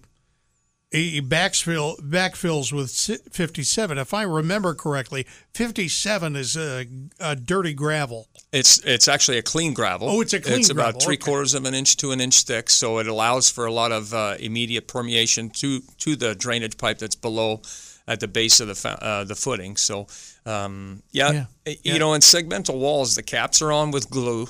[0.94, 2.92] a backfill backfills with
[3.32, 3.98] 57.
[3.98, 6.86] If I remember correctly, 57 is a,
[7.20, 8.28] a dirty gravel.
[8.52, 10.10] It's it's actually a clean gravel.
[10.10, 11.24] Oh, it's a clean It's about three okay.
[11.24, 14.14] quarters of an inch to an inch thick, so it allows for a lot of
[14.14, 17.62] uh, immediate permeation to to the drainage pipe that's below
[18.08, 19.78] at the base of the uh, the footing.
[19.78, 20.08] So,
[20.46, 21.94] um, yeah, Yeah, y- yeah.
[21.94, 24.48] you know, in segmental walls, the caps are on with glue.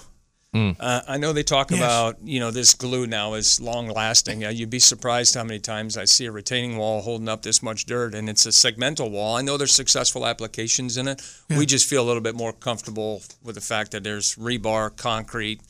[0.53, 1.79] Uh, I know they talk Yes.
[1.79, 4.43] about you know this glue now is long lasting.
[4.43, 7.63] Uh, you'd be surprised how many times I see a retaining wall holding up this
[7.63, 9.37] much dirt, and it's a segmental wall.
[9.37, 11.21] I know there's successful applications in it.
[11.49, 15.61] We just feel a little bit more comfortable with the fact that there's rebar, concrete,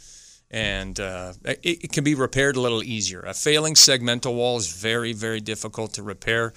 [0.49, 3.21] and uh, it, it can be repaired a little easier.
[3.21, 6.53] A failing segmental wall is very, very difficult to repair w-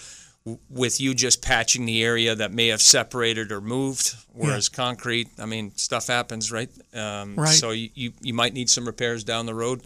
[0.68, 4.14] with you just patching the area that may have separated or moved.
[4.32, 6.68] Whereas concrete, I mean, stuff happens, right?
[6.92, 7.48] Um, Right.
[7.48, 9.82] So you, you, you might need some repairs down the road.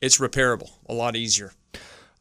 [0.00, 1.52] It's repairable, a lot easier.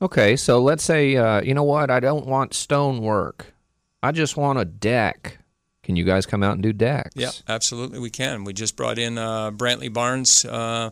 [0.01, 1.89] Okay, so let's say uh, you know what?
[1.89, 3.53] I don't want stone work.
[4.01, 5.39] I just want a deck.
[5.83, 7.15] Can you guys come out and do decks?
[7.15, 8.43] Yeah, absolutely, we can.
[8.43, 10.45] We just brought in uh, Brantley Barnes.
[10.45, 10.91] Uh,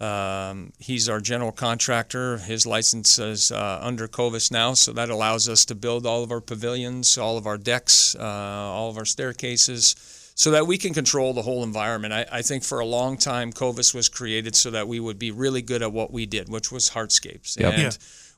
[0.00, 2.38] um, he's our general contractor.
[2.38, 6.30] His license is uh, under Covis now, so that allows us to build all of
[6.30, 9.94] our pavilions, all of our decks, uh, all of our staircases,
[10.34, 12.12] so that we can control the whole environment.
[12.12, 15.30] I, I think for a long time, Covis was created so that we would be
[15.30, 17.58] really good at what we did, which was hardscapes.
[17.58, 17.72] Yep.
[17.74, 17.90] And Yeah.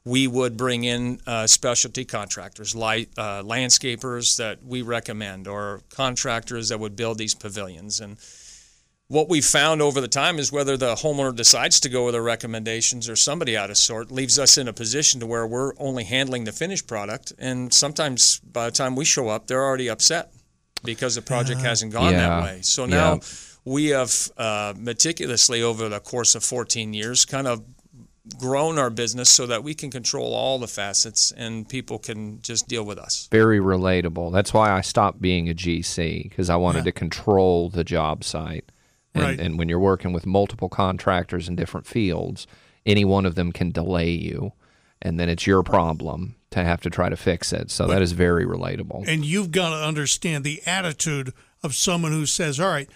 [0.05, 6.69] we would bring in uh, specialty contractors, light, uh, landscapers that we recommend, or contractors
[6.69, 8.01] that would build these pavilions.
[8.01, 8.19] And
[9.09, 12.23] what we've found over the time is whether the homeowner decides to go with our
[12.23, 16.05] recommendations or somebody out of sort leaves us in a position to where we're only
[16.05, 17.33] handling the finished product.
[17.39, 20.33] And sometimes by the time we show up, they're already upset
[20.85, 22.21] because the project hasn't gone Yeah.
[22.41, 22.59] that way.
[22.63, 23.21] So now Yeah.
[23.67, 27.63] we have uh, meticulously over the course of 14 years kind of
[28.39, 32.67] grown our business so that we can control all the facets and people can just
[32.69, 33.29] deal with us.
[33.31, 34.33] Very relatable.
[34.33, 36.85] That's why I stopped being a GC because I wanted Yeah.
[36.85, 38.65] to control the job site.
[39.15, 39.41] And, Right.
[39.41, 42.47] and when you're working with multiple contractors in different fields,
[42.85, 44.53] any one of them can delay you,
[45.01, 47.71] and then it's your problem to have to try to fix it.
[47.71, 49.07] So that is very relatable.
[49.09, 51.33] And you've got to understand the attitude
[51.63, 52.89] of someone who says, all right,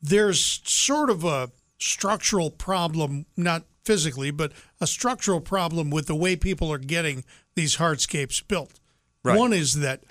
[0.00, 6.36] there's sort of a structural problem, not physically, but a structural problem with the way
[6.36, 7.24] people are getting
[7.54, 8.80] these hardscapes built.
[9.24, 9.38] Right.
[9.38, 10.02] One is that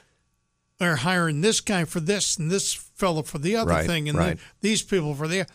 [0.80, 4.18] they're hiring this guy for this and this fellow for the other Right, thing and
[4.18, 4.38] right.
[4.38, 5.46] then these people for the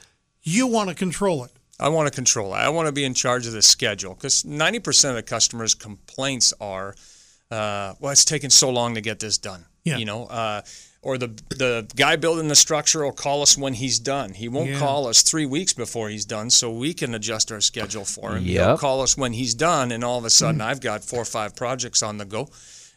[0.43, 1.53] you want to control it.
[1.79, 2.59] I want to control it.
[2.59, 6.53] I want to be in charge of the schedule because 90% of the customers' complaints
[6.61, 6.95] are,
[7.51, 9.65] uh, well, it's taking so long to get this done.
[9.85, 9.97] Yeah.
[9.97, 10.63] You know, uh,
[11.03, 14.35] or the the guy building the structure will call us when he's done.
[14.35, 14.79] He won't Yeah.
[14.79, 18.45] call us three weeks before he's done, so we can adjust our schedule for him.
[18.45, 20.65] He'll call us when he's done, and all of a sudden Mm.
[20.67, 22.49] I've got four or five projects on the go.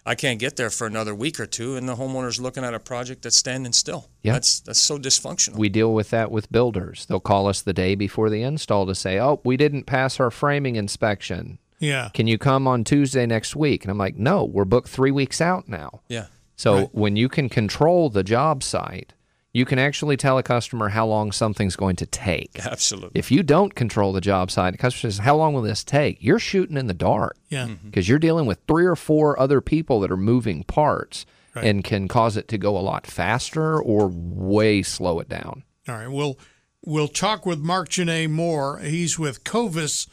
[0.06, 2.80] I can't get there for another week or two, and the homeowner's looking at a
[2.80, 4.10] project that's standing still.
[4.22, 4.34] Yeah.
[4.34, 5.58] That's that's so dysfunctional.
[5.58, 7.06] We deal with that with builders.
[7.08, 10.30] They'll call us the day before the install to say, "Oh, we didn't pass our
[10.32, 11.58] framing inspection.
[11.80, 12.10] Yeah.
[12.14, 15.42] Can you come on Tuesday next week?" And I'm like, "No, we're booked 3 weeks
[15.42, 16.28] out now." yeah.
[16.58, 16.90] So Right.
[16.94, 19.14] when you can control the job site,
[19.56, 22.60] you can actually tell a customer how long something's going to take.
[22.66, 23.18] Absolutely.
[23.18, 26.18] If you don't control the job site, the customer says, "How long will this take?"
[26.20, 27.68] You're shooting in the dark Yeah.
[27.86, 31.26] because you're dealing with three or four other people that are moving parts
[31.56, 31.64] Right.
[31.66, 35.64] and can cause it to go a lot faster or way slow it down.
[35.88, 36.12] All right.
[36.12, 36.38] We'll
[36.86, 38.80] we'll talk with Marc Genest more.
[38.80, 40.08] He's with Covis,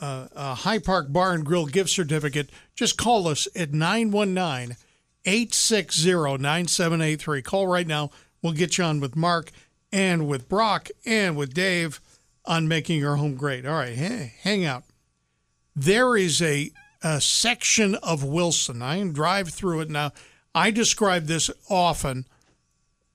[0.00, 4.76] uh, a High Park Bar and Grill gift certificate, just call us at 919
[5.24, 7.42] 860 9783.
[7.42, 8.10] Call right now.
[8.42, 9.50] We'll get you on with Marc
[9.92, 12.00] and with Brock and with Dave
[12.46, 13.66] on making your home great.
[13.66, 13.96] All right.
[13.96, 14.84] Hang out
[15.74, 16.70] there is a,
[17.02, 18.82] a section of Wilson.
[18.82, 20.12] I can drive through it now.
[20.54, 22.26] I describe this often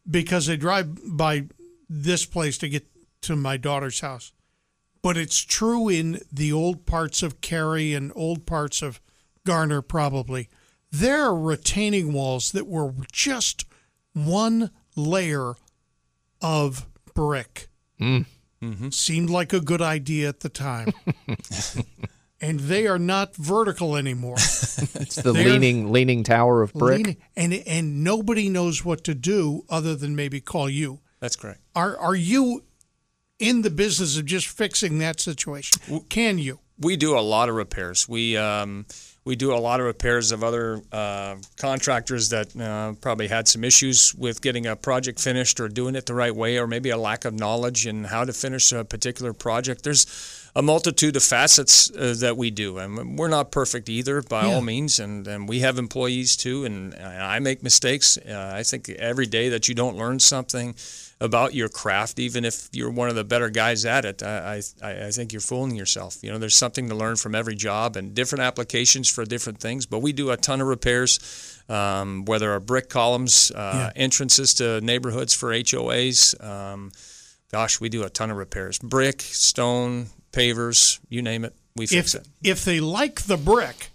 [0.10, 1.46] because I drive by
[1.90, 2.86] this place to get
[3.22, 4.32] to my daughter's house.
[5.06, 9.00] But it's true in the old parts of Cary and old parts of
[9.46, 10.50] Garner, probably.
[10.92, 13.66] There are retaining walls that were just
[14.14, 15.54] one layer
[16.42, 17.68] of brick.
[18.02, 18.26] Mm.
[18.64, 18.90] Mm-hmm.
[18.90, 20.92] Seemed like a good idea at the time.
[22.42, 24.38] and they are not vertical anymore.
[24.96, 26.98] It's the They're- leaning leaning tower of brick.
[26.98, 31.02] Leaning- and and nobody knows what to do other than maybe call you.
[31.20, 31.62] That's correct.
[31.76, 32.64] Are are you
[33.40, 36.02] in the business of just fixing that situation?
[36.10, 36.60] Can you?
[36.78, 38.06] we do a lot of repairs.
[38.08, 38.86] We um,
[39.24, 43.64] we do a lot of repairs of other uh, contractors that uh, probably had some
[43.64, 46.98] issues with getting a project finished or doing it the right way, or maybe a
[46.98, 49.84] lack of knowledge in how to finish a particular project.
[49.84, 50.06] There's
[50.54, 54.56] a multitude of facets uh, that we do, and we're not perfect either by Yeah.
[54.56, 55.00] all means.
[55.00, 58.18] And, and we have employees too, and I make mistakes.
[58.18, 60.76] Uh, I think every day that you don't learn something
[61.22, 65.06] about your craft, even if you're one of the better guys at it, I, I,
[65.08, 66.18] I think you're fooling yourself.
[66.22, 69.86] You know, there's something to learn from every job and different applications for different things.
[69.86, 74.82] But we do a ton of repairs, um, whether our brick columns, uh, entrances to
[74.82, 76.36] neighborhoods for HOAs.
[76.44, 76.92] Um,
[77.52, 81.56] gosh, we do a ton of repairs: brick, stone, pavers, you name it.
[81.78, 82.28] We fix If it.
[82.44, 83.92] if they like the brick,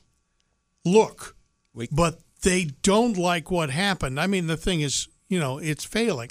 [0.86, 1.36] look,
[1.74, 4.18] We- but they don't like what happened.
[4.18, 6.30] I mean, the thing is, you know, it's failing.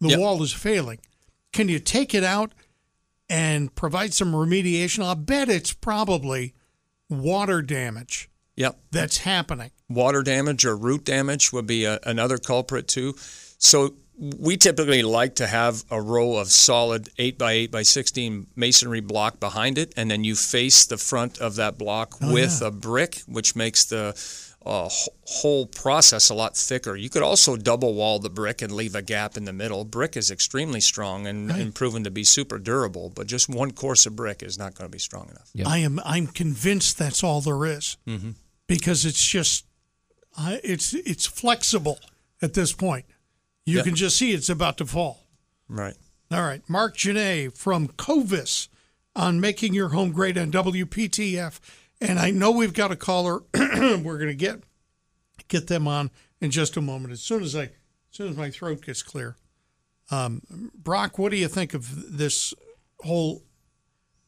[0.00, 0.18] The Yep.
[0.18, 0.98] wall is failing.
[1.52, 2.52] Can you take it out
[3.28, 5.02] and provide some remediation?
[5.04, 6.54] I'll bet it's probably
[7.08, 8.78] water damage Yep.
[8.90, 9.70] that's happening.
[9.88, 13.14] water damage or root damage would be a, another culprit too.
[13.58, 18.46] So we typically like to have a row of solid 8 by 8 by 16
[18.56, 22.60] masonry block behind it, and then you face the front of that block oh, with
[22.62, 24.14] a brick, which makes the
[24.66, 24.90] uh,
[25.26, 26.96] whole process a lot thicker.
[26.96, 29.84] You could also double wall the brick and leave a gap in the middle.
[29.84, 34.06] Brick is extremely strong and, and proven to be super durable, but just one course
[34.06, 35.50] of brick is not going to be strong enough.
[35.54, 35.66] Yep.
[35.68, 37.96] I am I'm convinced that's all there is.
[38.06, 38.30] Mm-hmm.
[38.66, 39.64] because it's just
[40.36, 41.98] I it's it's flexible
[42.42, 43.04] at this point.
[43.64, 43.82] You Yeah.
[43.84, 45.26] can just see it's about to fall.
[45.68, 45.94] Right.
[46.30, 48.68] All right, Marc Genest from Covis
[49.14, 51.60] on making your home great on WPTF,
[52.00, 53.40] and I know we've got a caller.
[53.54, 54.62] We're going to get
[55.48, 56.10] get them on
[56.40, 57.12] in just a moment.
[57.12, 57.70] As soon as I, as
[58.10, 59.36] soon as my throat gets clear.
[60.10, 60.42] Um,
[60.74, 62.54] Brock, what do you think of this
[63.00, 63.42] whole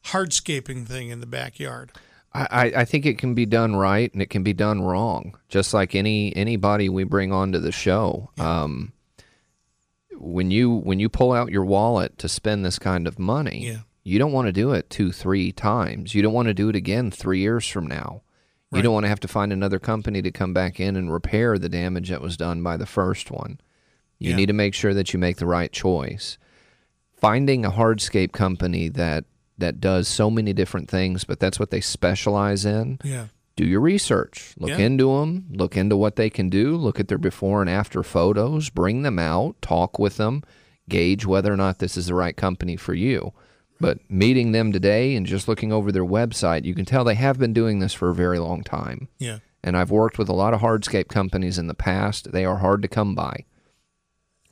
[0.05, 1.91] hardscaping thing in the backyard?
[2.33, 5.37] I, I- I think it can be done right and it can be done wrong,
[5.47, 8.29] just like any anybody we bring onto the show.
[8.37, 8.93] Um,
[10.13, 13.79] when you when you pull out your wallet to spend this kind of money, Yeah.
[14.03, 16.15] You don't want to do it two, three times.
[16.15, 18.21] You don't want to do it again three years from now.
[18.71, 21.57] You don't want to have to find another company to come back in and repair
[21.57, 23.59] the damage that was done by the first one.
[24.19, 24.35] You Yeah.
[24.35, 26.37] need to make sure that you make the right choice.
[27.15, 29.25] Finding a hardscape company that
[29.57, 32.97] that does so many different things, but that's what they specialize in.
[33.03, 33.25] Yeah.
[33.57, 34.53] Do your research.
[34.57, 34.77] Look Yeah.
[34.77, 35.47] into them.
[35.51, 36.77] Look into what they can do.
[36.77, 38.69] Look at their before and after photos.
[38.69, 39.61] Bring them out.
[39.61, 40.43] Talk with them.
[40.87, 43.33] Gauge whether or not this is the right company for you.
[43.79, 47.39] But meeting them today and just looking over their website, you can tell they have
[47.39, 49.07] been doing this for a very long time.
[49.19, 49.39] Yeah.
[49.63, 52.31] And I've worked with a lot of hardscape companies in the past.
[52.31, 53.45] They are hard to come by.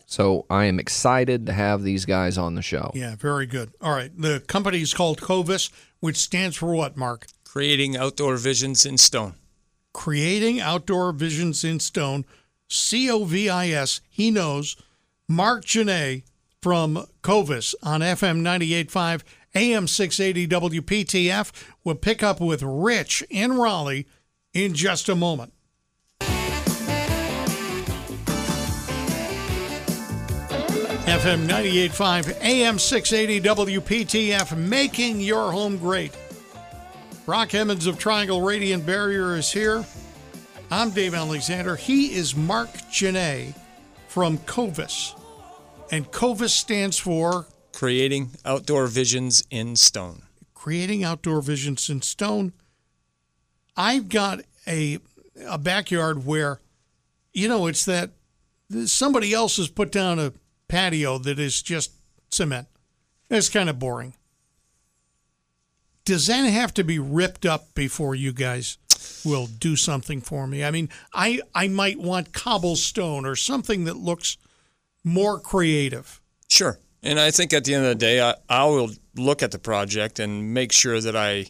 [0.05, 2.91] So I am excited to have these guys on the show.
[2.93, 3.73] Yeah, very good.
[3.81, 4.11] All right.
[4.17, 7.27] The company is called Covis, which stands for what, Marc?
[7.43, 9.35] Creating outdoor visions in stone.
[9.93, 12.23] Creating Outdoor Visions in Stone,
[12.69, 13.99] C O V I S.
[14.07, 14.75] He knows.
[15.27, 16.21] Marc Genest
[16.61, 19.21] from Covis on FM 98.5,
[19.53, 20.47] AM 680
[20.79, 21.51] WPTF.
[21.83, 24.07] We'll pick up with Rich in Raleigh
[24.53, 25.51] in just a moment.
[31.01, 36.17] FM 98.5, AM 680 WPTF, making your home great.
[37.25, 39.83] Brock Emmons of Triangle Radiant Barrier is here.
[40.71, 41.75] I'm Dave Alexander.
[41.75, 43.53] He is Marc Genest
[44.07, 45.16] from Covis.
[45.91, 47.47] And Covis stands for
[47.77, 50.23] Creating outdoor visions in stone.
[50.55, 52.53] Creating Outdoor Visions in Stone.
[53.75, 54.97] I've got a
[55.47, 56.59] a backyard where,
[57.33, 58.09] you know, it's that
[58.85, 60.33] somebody else has put down a
[60.67, 61.91] patio that is just
[62.31, 62.67] cement.
[63.29, 64.15] It's kind of boring.
[66.03, 68.79] Does that have to be ripped up before you guys
[69.23, 70.63] will do something for me?
[70.63, 74.37] I mean, I I might want cobblestone or something that looks
[75.07, 76.21] more creative.
[76.49, 76.79] Sure.
[77.03, 79.59] And I think at the end of the day, I, I will look at the
[79.59, 81.45] project and make sure that I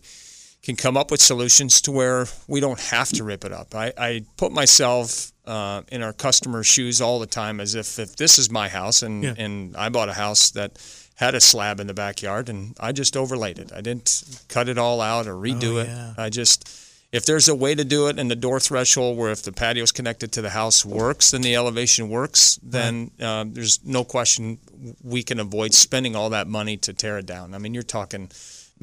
[0.62, 3.74] can come up with solutions to where we don't have to rip it up.
[3.74, 8.16] I, I put myself uh, in our customers' shoes all the time as if, if
[8.18, 9.34] this is my house and, Yeah.
[9.38, 10.78] and I bought a house that
[11.16, 13.72] had a slab in the backyard and I just overlaid it.
[13.74, 16.20] I didn't cut it all out or redo Oh, it.
[16.20, 16.68] I just,
[17.12, 19.84] if there's a way to do it and the door threshold where if the patio
[19.84, 24.58] is connected to the house works and the elevation works, then um, there's no question
[25.04, 27.54] we can avoid spending all that money to tear it down.
[27.56, 28.30] I mean, you're talking,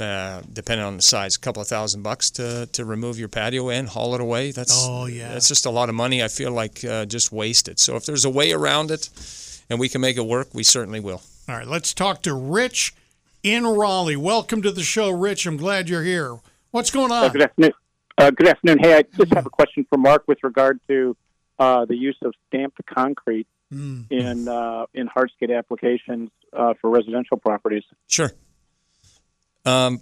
[0.01, 3.69] uh, depending on the size, a couple of thousand bucks to, to remove your patio
[3.69, 4.53] and haul it away.
[4.53, 5.29] That's Oh, yeah.
[5.35, 6.23] that's just a lot of money.
[6.23, 7.79] I feel like uh, just wasted.
[7.79, 9.11] So if there's a way around it
[9.69, 11.21] and we can make it work, we certainly will.
[11.47, 12.95] All right, let's talk to Rich
[13.43, 14.17] in Raleigh.
[14.17, 15.45] Welcome to the show, Rich.
[15.45, 16.39] I'm glad you're here.
[16.71, 17.33] What's going Uh, on?
[17.33, 17.73] good afternoon.
[18.17, 18.79] Uh, good afternoon.
[18.79, 21.17] Hey, I just have a question for Marc with regard to
[21.59, 24.07] uh, the use of stamped concrete Mm.
[24.11, 27.83] in uh, in hardscape applications uh, for residential properties.
[28.09, 28.31] Sure.
[29.65, 30.01] Um,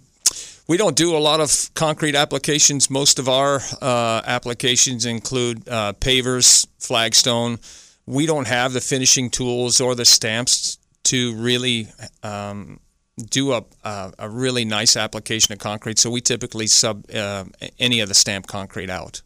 [0.69, 2.91] we don't do a lot of concrete applications.
[2.91, 7.59] Most of our uh, applications include uh, pavers, flagstone.
[8.05, 11.87] We don't have the finishing tools or the stamps to really
[12.25, 12.81] um,
[13.17, 15.99] do a, a, a really nice application of concrete.
[15.99, 17.45] So we typically sub uh,
[17.79, 19.23] any of the stamped concrete out.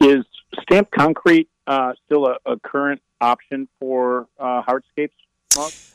[0.00, 0.24] Is
[0.62, 5.10] stamped concrete uh, still a, a current option for uh, hardscapes?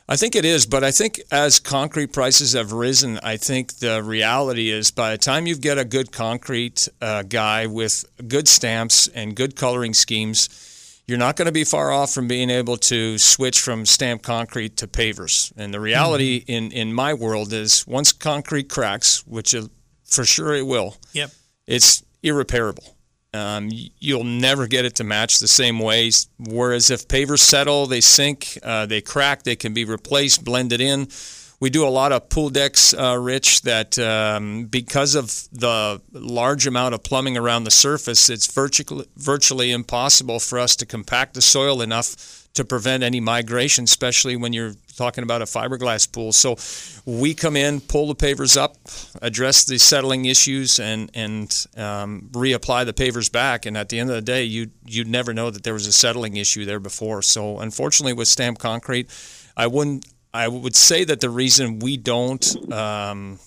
[0.10, 4.02] I think it is, but I think as concrete prices have risen, I think the
[4.02, 9.08] reality is by the time you get a good concrete uh, guy with good stamps
[9.08, 10.49] and good coloring schemes,
[11.12, 14.78] you're not going to be far off from being able to switch from stamped concrete
[14.78, 15.52] to pavers.
[15.58, 16.52] And the reality mm-hmm.
[16.52, 19.54] in, in my world is once concrete cracks, which
[20.06, 21.30] for sure it will, yep.
[21.68, 22.96] it's irreparable.
[23.34, 23.70] Um,
[24.00, 26.12] you'll never get it to match the same way.
[26.40, 31.10] Whereas if pavers settle, they sink, uh, they crack, they can be replaced, blended in.
[31.62, 36.66] We do a lot of pool decks, uh, Rich, that um, because of the large
[36.66, 41.42] amount of plumbing around the surface, it's virtually, virtually impossible for us to compact the
[41.42, 46.32] soil enough to prevent any migration, especially when you're talking about a fiberglass pool.
[46.32, 46.58] So
[47.06, 48.78] we come in, pull the pavers up,
[49.22, 53.68] address the settling issues, and and um, reapply the pavers back.
[53.68, 55.94] And at the end of the day, you you'd never know that there was a
[55.94, 57.22] settling issue there before.
[57.22, 59.12] So unfortunately, with stamped concrete,
[59.56, 60.11] I wouldn't.
[60.34, 63.40] I would say that the reason we don't um,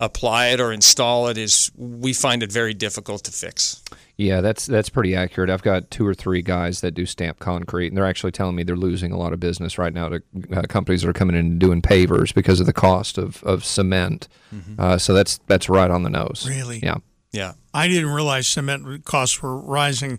[0.00, 3.82] apply it or install it is we find it very difficult to fix.
[4.16, 5.48] Yeah, that's that's pretty accurate.
[5.48, 8.64] I've got two or three guys that do stamp concrete, and they're actually telling me
[8.64, 10.22] they're losing a lot of business right now to
[10.56, 13.64] uh, companies that are coming in and doing pavers because of the cost of, of
[13.64, 14.26] cement.
[14.52, 14.80] Mm-hmm.
[14.80, 16.46] Uh, so that's that's right on the nose.
[16.48, 16.80] Really?
[16.82, 16.96] Yeah.
[17.30, 17.52] Yeah.
[17.72, 20.18] I didn't realize cement costs were rising.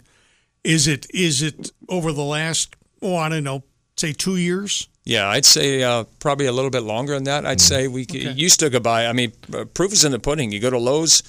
[0.64, 3.64] Is it is it over the last oh I don't know
[3.98, 4.88] say two years?
[5.10, 7.44] Yeah, I'd say uh, probably a little bit longer than that.
[7.44, 7.62] I'd mm.
[7.62, 8.32] say we okay.
[8.32, 9.08] used to go buy.
[9.08, 10.52] I mean, uh, proof is in the pudding.
[10.52, 11.24] You go to Lowe's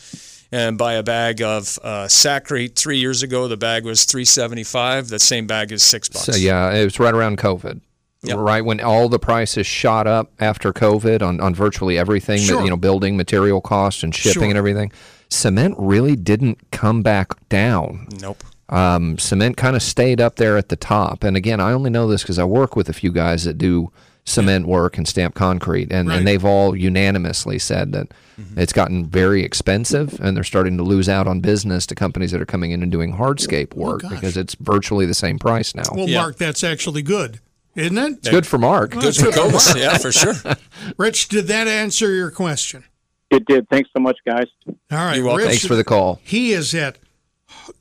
[0.52, 2.06] and buy a bag of uh.
[2.06, 5.08] Three years ago, the bag was three seventy five.
[5.08, 6.26] That same bag is six bucks.
[6.26, 7.80] So yeah, it was right around COVID.
[8.22, 8.36] Yep.
[8.36, 12.62] Right when all the prices shot up after COVID on, on virtually everything, sure.
[12.62, 14.48] you know, building material costs and shipping sure.
[14.50, 14.92] and everything,
[15.30, 18.08] cement really didn't come back down.
[18.20, 18.44] Nope.
[18.70, 21.24] Um, cement kind of stayed up there at the top.
[21.24, 23.92] And again, I only know this because I work with a few guys that do
[24.24, 26.18] cement work and stamp concrete, and, right.
[26.18, 28.08] and they've all unanimously said that
[28.40, 28.58] mm-hmm.
[28.58, 32.40] it's gotten very expensive, and they're starting to lose out on business to companies that
[32.40, 35.74] are coming in and doing hardscape oh, work oh, because it's virtually the same price
[35.74, 35.82] now.
[35.92, 36.20] Well, yeah.
[36.20, 37.40] Marc, that's actually good.
[37.74, 38.12] Isn't it?
[38.18, 38.92] It's good for Marc.
[38.92, 40.34] Well, good for Covis, yeah, for sure.
[40.96, 42.84] Rich, did that answer your question?
[43.30, 43.68] It did.
[43.68, 44.46] Thanks so much, guys.
[44.66, 45.16] All right.
[45.16, 45.44] You're welcome.
[45.44, 46.20] Rich, Thanks for the call.
[46.24, 46.98] He is at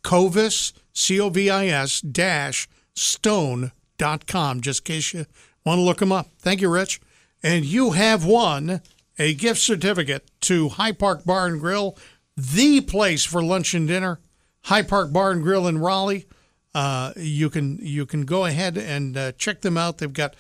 [0.03, 5.25] Covis, C O V I S dash stone.com, just in case you
[5.65, 6.27] want to look them up.
[6.39, 6.99] Thank you, Rich.
[7.41, 8.81] And you have won
[9.17, 11.97] a gift certificate to High Park Bar and Grill,
[12.35, 14.19] the place for lunch and dinner.
[14.63, 16.25] High Park Bar and Grill in Raleigh.
[16.75, 19.97] Uh, you can you can go ahead and uh, check them out.
[19.97, 20.35] They've got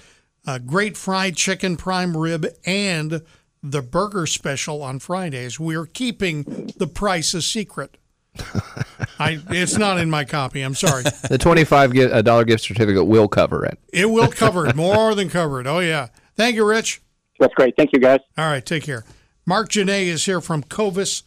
[0.45, 3.21] uh, great fried chicken, prime rib, and
[3.63, 5.59] the burger special on Fridays.
[5.59, 7.97] We're keeping the price a secret.
[9.19, 10.61] I it's not in my copy.
[10.61, 11.03] I'm sorry.
[11.03, 11.93] The twenty-five
[12.23, 13.77] dollar gift certificate will cover it.
[13.91, 15.67] It will cover it more than cover it.
[15.67, 16.07] Oh yeah.
[16.35, 17.01] Thank you, Rich.
[17.39, 17.75] That's great.
[17.77, 18.19] Thank you, guys.
[18.37, 18.65] All right.
[18.65, 19.05] Take care.
[19.45, 21.23] Marc Genest is here from Covis,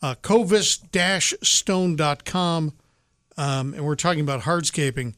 [0.00, 2.72] uh, covis-stone.com,
[3.36, 5.14] um, and we're talking about hardscaping.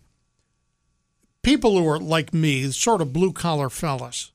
[1.43, 4.33] People who are like me, sort of blue collar fellas.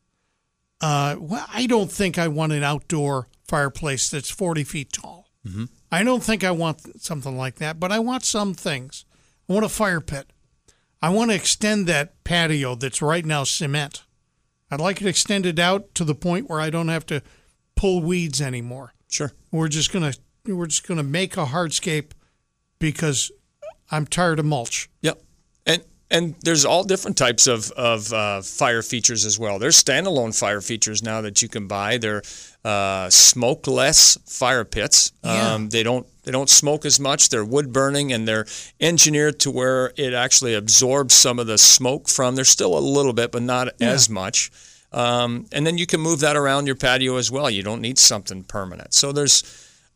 [0.80, 5.28] Uh, well, I don't think I want an outdoor fireplace that's 40 feet tall.
[5.46, 5.66] Mm-hmm.
[5.92, 9.06] I don't think I want something like that, but I want some things.
[9.50, 10.32] I want a fire pit.
[11.02, 14.04] I want to extend that patio that's right now cement.
[14.70, 17.22] I'd like it extended out to the point where I don't have to
[17.76, 18.94] pull weeds anymore.
[19.08, 19.32] Sure.
[19.52, 20.14] We're just gonna
[20.46, 22.12] we're just gonna make a hardscape
[22.80, 23.32] because
[23.90, 24.90] I'm tired of mulch.
[25.02, 25.22] Yep.
[25.66, 29.60] And and there's all different types of, of uh, fire features as well.
[29.60, 31.98] There's standalone fire features now that you can buy.
[31.98, 32.22] They're
[32.68, 35.14] uh, smokeless fire pits.
[35.24, 35.54] Yeah.
[35.54, 37.30] Um, they don't they don't smoke as much.
[37.30, 38.46] They're wood burning and they're
[38.82, 42.36] engineered to where it actually absorbs some of the smoke from.
[42.36, 43.92] There's still a little bit, but not yeah.
[43.92, 44.52] as much.
[44.92, 47.50] Um, and then you can move that around your patio as well.
[47.50, 48.94] You don't need something permanent.
[48.94, 49.44] So there's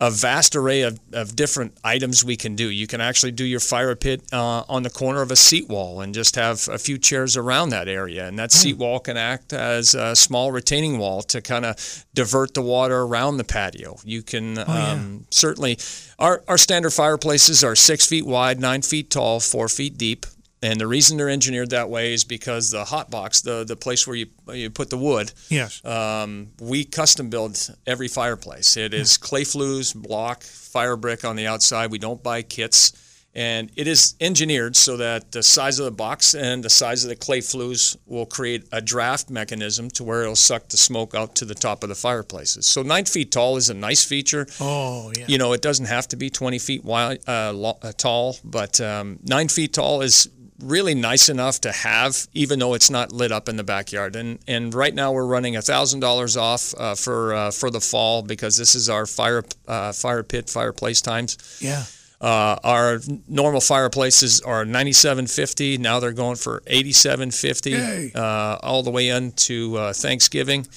[0.01, 2.67] a vast array of, of different items we can do.
[2.67, 6.01] You can actually do your fire pit uh, on the corner of a seat wall
[6.01, 8.27] and just have a few chairs around that area.
[8.27, 8.81] And that seat hmm.
[8.81, 13.37] wall can act as a small retaining wall to kind of divert the water around
[13.37, 13.97] the patio.
[14.03, 14.91] You can oh, yeah.
[14.93, 15.77] um, certainly,
[16.17, 20.25] our, our standard fireplaces are six feet wide, nine feet tall, four feet deep.
[20.63, 24.05] And the reason they're engineered that way is because the hot box, the the place
[24.05, 27.57] where you you put the wood, yes, um, we custom build
[27.87, 28.77] every fireplace.
[28.77, 31.89] It is clay flues, block, fire brick on the outside.
[31.89, 32.93] We don't buy kits,
[33.33, 37.09] and it is engineered so that the size of the box and the size of
[37.09, 41.33] the clay flues will create a draft mechanism to where it'll suck the smoke out
[41.37, 42.67] to the top of the fireplaces.
[42.67, 44.45] So nine feet tall is a nice feature.
[44.59, 45.25] Oh yeah.
[45.27, 49.17] You know, it doesn't have to be twenty feet wide, uh, uh, tall, but um,
[49.23, 50.29] nine feet tall is
[50.61, 54.15] really nice enough to have, even though it's not lit up in the backyard.
[54.15, 57.81] And and right now we're running a thousand dollars off uh, for uh, for the
[57.81, 61.37] fall because this is our fire uh, fire pit fireplace times.
[61.59, 61.83] Yeah.
[62.21, 65.79] Uh, our normal fireplaces are 97.50.
[65.79, 70.67] Now they're going for 87.50 uh, all the way into uh, Thanksgiving.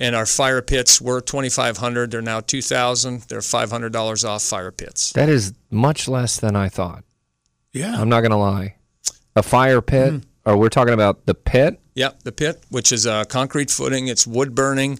[0.00, 2.10] And our fire pits were 2,500.
[2.10, 3.22] They're now 2,000.
[3.28, 5.12] They're $500 off fire pits.
[5.12, 7.04] That is much less than I thought.
[7.72, 7.94] Yeah.
[7.96, 8.74] I'm not going to lie.
[9.36, 10.22] A fire pit, Mm.
[10.44, 11.78] or we're talking about the pit?
[11.94, 14.08] Yep, the pit, which is a concrete footing.
[14.08, 14.98] It's wood burning.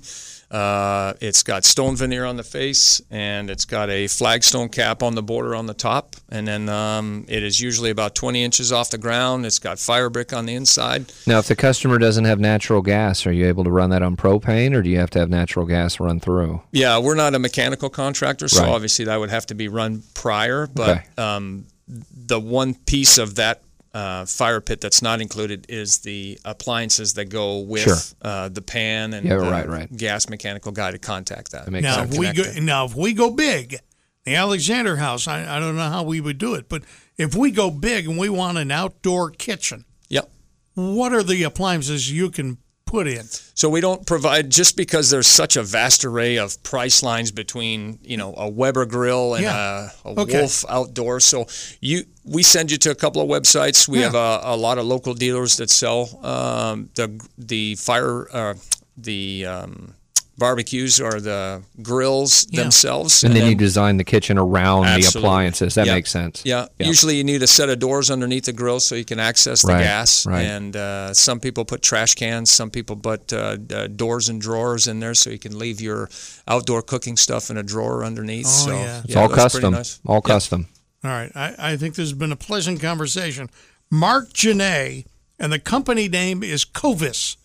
[0.51, 5.15] Uh, it's got stone veneer on the face, and it's got a flagstone cap on
[5.15, 6.17] the border on the top.
[6.31, 9.45] And then um, it is usually about 20 inches off the ground.
[9.45, 11.13] It's got fire brick on the inside.
[11.27, 14.17] Now, if the customer doesn't have natural gas, are you able to run that on
[14.17, 16.63] propane, or do you have to have natural gas run through?
[16.73, 18.71] Yeah, we're not a mechanical contractor, so Right.
[18.71, 20.67] obviously that would have to be run prior.
[20.67, 21.03] But Okay.
[21.19, 23.61] um, the one piece of that
[23.99, 27.97] uh, fire pit that's not included is the appliances that go with Sure.
[28.23, 29.97] uh, the pan and Yeah, the right, right.
[29.97, 31.65] gas mechanical guy to contact that.
[31.67, 33.77] That Now, if we go, now if we go big,
[34.25, 36.83] the Alexander House, I, I don't know how we would do it, but
[37.17, 40.31] if we go big and we want an outdoor kitchen, Yep.
[40.75, 42.59] what are the appliances you can
[42.89, 43.25] put in?
[43.55, 47.99] So we don't provide just because there's such a vast array of price lines between
[48.03, 49.91] you know a Weber grill and Yeah.
[50.05, 50.39] a, a Okay.
[50.41, 51.21] Wolf outdoor.
[51.21, 51.47] So
[51.81, 53.87] you we send you to a couple of websites.
[53.89, 54.05] We Yeah.
[54.07, 58.55] have a, a lot of local dealers that sell um, the the fire uh,
[58.97, 59.95] the um,
[60.39, 62.63] barbecues or the grills Yeah.
[62.63, 63.25] themselves.
[63.25, 65.75] And then you design the kitchen around the appliances.
[65.75, 65.95] That Yeah.
[65.95, 66.43] makes sense.
[66.45, 66.67] Yeah.
[66.79, 69.73] Usually you need a set of doors underneath the grill so you can access the
[69.73, 70.25] Right, gas.
[70.27, 70.43] right.
[70.47, 72.51] And uh, some people put trash cans.
[72.51, 76.09] Some people put uh, uh, doors and drawers in there so you can leave your
[76.47, 78.47] outdoor cooking stuff in a drawer underneath.
[78.47, 79.03] Oh, so yeah.
[79.05, 79.73] It's all that's pretty custom.
[79.75, 80.01] nice.
[80.07, 80.25] All Yep.
[80.25, 80.69] custom.
[81.05, 81.33] All right.
[81.35, 83.51] I, I think this has been a pleasant conversation.
[83.91, 85.05] Marc Genest,
[85.39, 87.37] and the company name is Covis.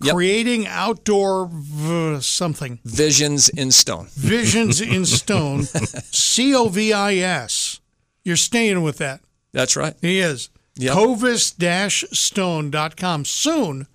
[0.00, 0.14] Yep.
[0.14, 2.78] Creating outdoor v- something.
[2.84, 4.06] Visions in stone.
[4.14, 5.64] Visions in Stone.
[5.64, 7.80] C O V I S.
[8.24, 9.20] You're staying with that.
[9.52, 9.94] That's right.
[10.00, 10.50] He is.
[10.76, 10.94] Yep.
[10.94, 13.24] Covis-stone.com.
[13.24, 13.86] Soon,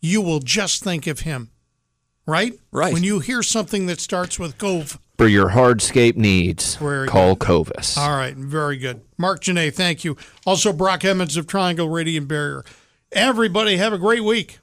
[0.00, 1.50] you will just think of him.
[2.26, 2.58] Right?
[2.70, 2.94] Right.
[2.94, 4.98] When you hear something that starts with Cove.
[5.18, 7.98] For your hardscape needs, Very call Covis.
[7.98, 8.34] All right.
[8.34, 9.02] Very good.
[9.18, 10.16] Marc Genest, thank you.
[10.46, 12.64] Also, Brock Emmons of Triangle Radiant Barrier.
[13.12, 14.59] Everybody, have a great week.